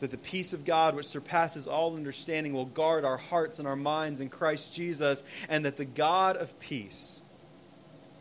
that 0.00 0.10
the 0.10 0.18
peace 0.18 0.52
of 0.52 0.64
God, 0.64 0.96
which 0.96 1.06
surpasses 1.06 1.66
all 1.66 1.96
understanding, 1.96 2.52
will 2.52 2.64
guard 2.66 3.04
our 3.04 3.16
hearts 3.16 3.58
and 3.58 3.68
our 3.68 3.76
minds 3.76 4.20
in 4.20 4.28
Christ 4.28 4.74
Jesus, 4.74 5.24
and 5.48 5.64
that 5.64 5.76
the 5.76 5.84
God 5.84 6.36
of 6.36 6.58
peace 6.60 7.22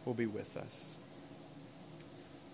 will 0.05 0.13
be 0.13 0.27
with 0.27 0.55
us. 0.57 0.92